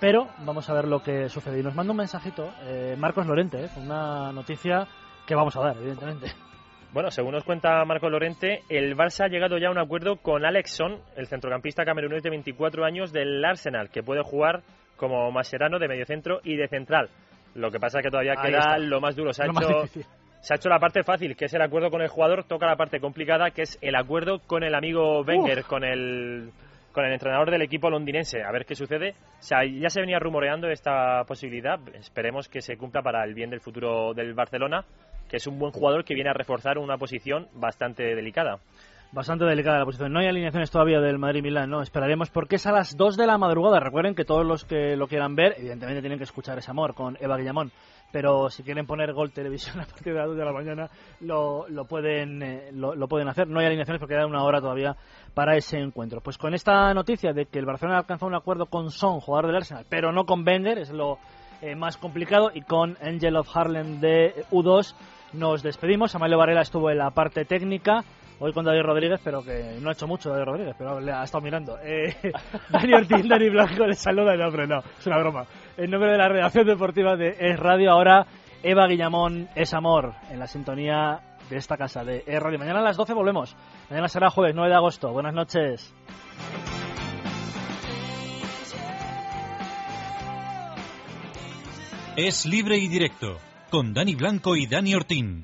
Pero 0.00 0.28
vamos 0.46 0.70
a 0.70 0.72
ver 0.72 0.88
lo 0.88 1.02
que 1.02 1.28
sucede. 1.28 1.60
Y 1.60 1.62
nos 1.62 1.74
manda 1.74 1.90
un 1.90 1.98
mensajito 1.98 2.50
eh, 2.62 2.96
Marcos 2.98 3.26
Lorente, 3.26 3.62
eh, 3.62 3.68
una 3.76 4.32
noticia 4.32 4.88
que 5.26 5.34
vamos 5.34 5.54
a 5.56 5.60
dar, 5.60 5.76
evidentemente. 5.76 6.28
Bueno, 6.94 7.10
según 7.10 7.32
nos 7.32 7.44
cuenta 7.44 7.84
Marco 7.84 8.08
Lorente, 8.08 8.62
el 8.70 8.96
Barça 8.96 9.26
ha 9.26 9.28
llegado 9.28 9.58
ya 9.58 9.68
a 9.68 9.72
un 9.72 9.78
acuerdo 9.78 10.16
con 10.16 10.46
Alex 10.46 10.70
Son, 10.70 11.00
el 11.16 11.26
centrocampista 11.26 11.84
camerunés 11.84 12.22
de 12.22 12.30
24 12.30 12.86
años 12.86 13.12
del 13.12 13.44
Arsenal, 13.44 13.90
que 13.90 14.02
puede 14.02 14.22
jugar 14.22 14.62
como 14.96 15.30
Mascherano 15.30 15.78
de 15.78 15.86
mediocentro 15.86 16.40
y 16.44 16.56
de 16.56 16.66
central. 16.66 17.10
Lo 17.54 17.70
que 17.70 17.78
pasa 17.80 17.98
es 17.98 18.04
que 18.04 18.10
todavía 18.10 18.34
Ahí 18.36 18.50
queda 18.50 18.58
está. 18.58 18.78
lo 18.78 19.00
más 19.00 19.16
duro. 19.16 19.32
Se 19.32 19.42
ha, 19.42 19.46
Lo 19.46 19.52
hecho, 19.52 19.86
se 20.40 20.54
ha 20.54 20.56
hecho 20.56 20.68
la 20.68 20.78
parte 20.78 21.02
fácil, 21.02 21.36
que 21.36 21.46
es 21.46 21.54
el 21.54 21.62
acuerdo 21.62 21.90
con 21.90 22.02
el 22.02 22.08
jugador, 22.08 22.44
toca 22.44 22.66
la 22.66 22.76
parte 22.76 23.00
complicada, 23.00 23.50
que 23.50 23.62
es 23.62 23.78
el 23.80 23.94
acuerdo 23.96 24.40
con 24.46 24.62
el 24.62 24.74
amigo 24.74 25.22
Wenger, 25.22 25.64
con 25.64 25.84
el 25.84 26.50
con 26.92 27.04
el 27.04 27.12
entrenador 27.12 27.50
del 27.50 27.62
equipo 27.62 27.88
londinense. 27.88 28.42
A 28.42 28.50
ver 28.50 28.64
qué 28.66 28.74
sucede. 28.74 29.14
O 29.38 29.42
sea, 29.42 29.60
ya 29.64 29.88
se 29.90 30.00
venía 30.00 30.18
rumoreando 30.18 30.68
esta 30.68 31.22
posibilidad. 31.24 31.78
Esperemos 31.94 32.48
que 32.48 32.60
se 32.60 32.76
cumpla 32.76 33.02
para 33.02 33.24
el 33.24 33.34
bien 33.34 33.50
del 33.50 33.60
futuro 33.60 34.12
del 34.12 34.34
Barcelona, 34.34 34.84
que 35.28 35.36
es 35.36 35.46
un 35.46 35.58
buen 35.58 35.72
jugador 35.72 36.04
que 36.04 36.14
viene 36.14 36.30
a 36.30 36.34
reforzar 36.34 36.78
una 36.78 36.98
posición 36.98 37.46
bastante 37.54 38.02
delicada. 38.16 38.58
Bastante 39.12 39.44
delicada 39.44 39.78
la 39.78 39.84
posición. 39.84 40.12
No 40.12 40.20
hay 40.20 40.28
alineaciones 40.28 40.70
todavía 40.70 41.00
del 41.00 41.18
Madrid-Milán, 41.18 41.70
¿no? 41.70 41.82
Esperaremos 41.82 42.30
porque 42.30 42.56
es 42.56 42.66
a 42.66 42.72
las 42.72 42.96
2 42.96 43.16
de 43.16 43.26
la 43.26 43.38
madrugada. 43.38 43.80
Recuerden 43.80 44.14
que 44.14 44.24
todos 44.24 44.46
los 44.46 44.64
que 44.64 44.96
lo 44.96 45.08
quieran 45.08 45.34
ver, 45.34 45.54
evidentemente 45.58 46.00
tienen 46.00 46.18
que 46.18 46.24
escuchar 46.24 46.58
ese 46.58 46.70
amor 46.70 46.94
con 46.94 47.16
Eva 47.20 47.36
Guillamón. 47.36 47.72
Pero 48.12 48.50
si 48.50 48.62
quieren 48.64 48.86
poner 48.86 49.12
Gol 49.12 49.32
Televisión 49.32 49.80
a 49.80 49.84
partir 49.84 50.12
de 50.12 50.18
las 50.18 50.28
2 50.28 50.36
de 50.36 50.44
la 50.44 50.52
mañana, 50.52 50.90
lo, 51.20 51.68
lo 51.68 51.84
pueden, 51.84 52.42
eh, 52.42 52.70
lo, 52.72 53.08
pueden 53.08 53.28
hacer. 53.28 53.48
No 53.48 53.60
hay 53.60 53.66
alineaciones 53.66 54.00
porque 54.00 54.14
queda 54.14 54.26
una 54.26 54.44
hora 54.44 54.60
todavía 54.60 54.96
para 55.34 55.56
ese 55.56 55.78
encuentro. 55.78 56.20
Pues 56.20 56.38
con 56.38 56.54
esta 56.54 56.92
noticia 56.94 57.32
de 57.32 57.46
que 57.46 57.58
el 57.58 57.66
Barcelona 57.66 57.96
ha 57.96 58.00
alcanzado 58.00 58.28
un 58.28 58.36
acuerdo 58.36 58.66
con 58.66 58.90
Son, 58.90 59.20
jugador 59.20 59.46
del 59.46 59.56
Arsenal, 59.56 59.86
pero 59.88 60.12
no 60.12 60.24
con 60.24 60.46
Wenger, 60.46 60.78
es 60.78 60.90
lo 60.90 61.18
eh, 61.62 61.74
más 61.74 61.96
complicado, 61.96 62.50
y 62.54 62.62
con 62.62 62.96
Angel 63.02 63.36
of 63.36 63.48
Harlem 63.54 64.00
de 64.00 64.44
U2, 64.50 64.94
nos 65.32 65.62
despedimos. 65.62 66.14
Amalio 66.14 66.38
Varela 66.38 66.62
estuvo 66.62 66.90
en 66.90 66.98
la 66.98 67.10
parte 67.10 67.44
técnica. 67.44 68.04
Hoy 68.42 68.54
con 68.54 68.64
David 68.64 68.80
Rodríguez, 68.80 69.20
pero 69.22 69.42
que 69.42 69.76
no 69.82 69.90
ha 69.90 69.92
hecho 69.92 70.06
mucho 70.06 70.30
David 70.30 70.44
Rodríguez, 70.46 70.74
pero 70.78 70.98
le 70.98 71.12
ha 71.12 71.24
estado 71.24 71.44
mirando. 71.44 71.78
Eh, 71.84 72.16
Dani 72.70 72.94
Ortiz, 72.94 73.28
Dani 73.28 73.50
Blanco 73.50 73.86
les 73.86 73.98
saluda. 73.98 74.34
No, 74.34 74.46
hombre, 74.46 74.66
no, 74.66 74.78
es 74.98 75.06
una 75.06 75.18
broma. 75.18 75.44
En 75.76 75.90
nombre 75.90 76.12
de 76.12 76.16
la 76.16 76.26
redacción 76.26 76.66
deportiva 76.66 77.16
de 77.16 77.36
Es 77.38 77.60
Radio, 77.60 77.90
ahora 77.90 78.26
Eva 78.62 78.86
Guillamón 78.86 79.50
es 79.54 79.74
amor 79.74 80.14
en 80.30 80.38
la 80.38 80.46
sintonía 80.46 81.20
de 81.50 81.56
esta 81.58 81.76
casa 81.76 82.02
de 82.02 82.24
Es 82.26 82.40
Radio. 82.40 82.58
Mañana 82.58 82.78
a 82.80 82.82
las 82.82 82.96
12 82.96 83.12
volvemos. 83.12 83.54
Mañana 83.90 84.08
será 84.08 84.30
jueves 84.30 84.54
9 84.54 84.70
de 84.70 84.76
agosto. 84.76 85.12
Buenas 85.12 85.34
noches. 85.34 85.94
Es 92.16 92.46
libre 92.46 92.78
y 92.78 92.88
directo 92.88 93.36
con 93.70 93.92
Dani 93.92 94.14
Blanco 94.14 94.56
y 94.56 94.66
Dani 94.66 94.94
Ortín. 94.94 95.38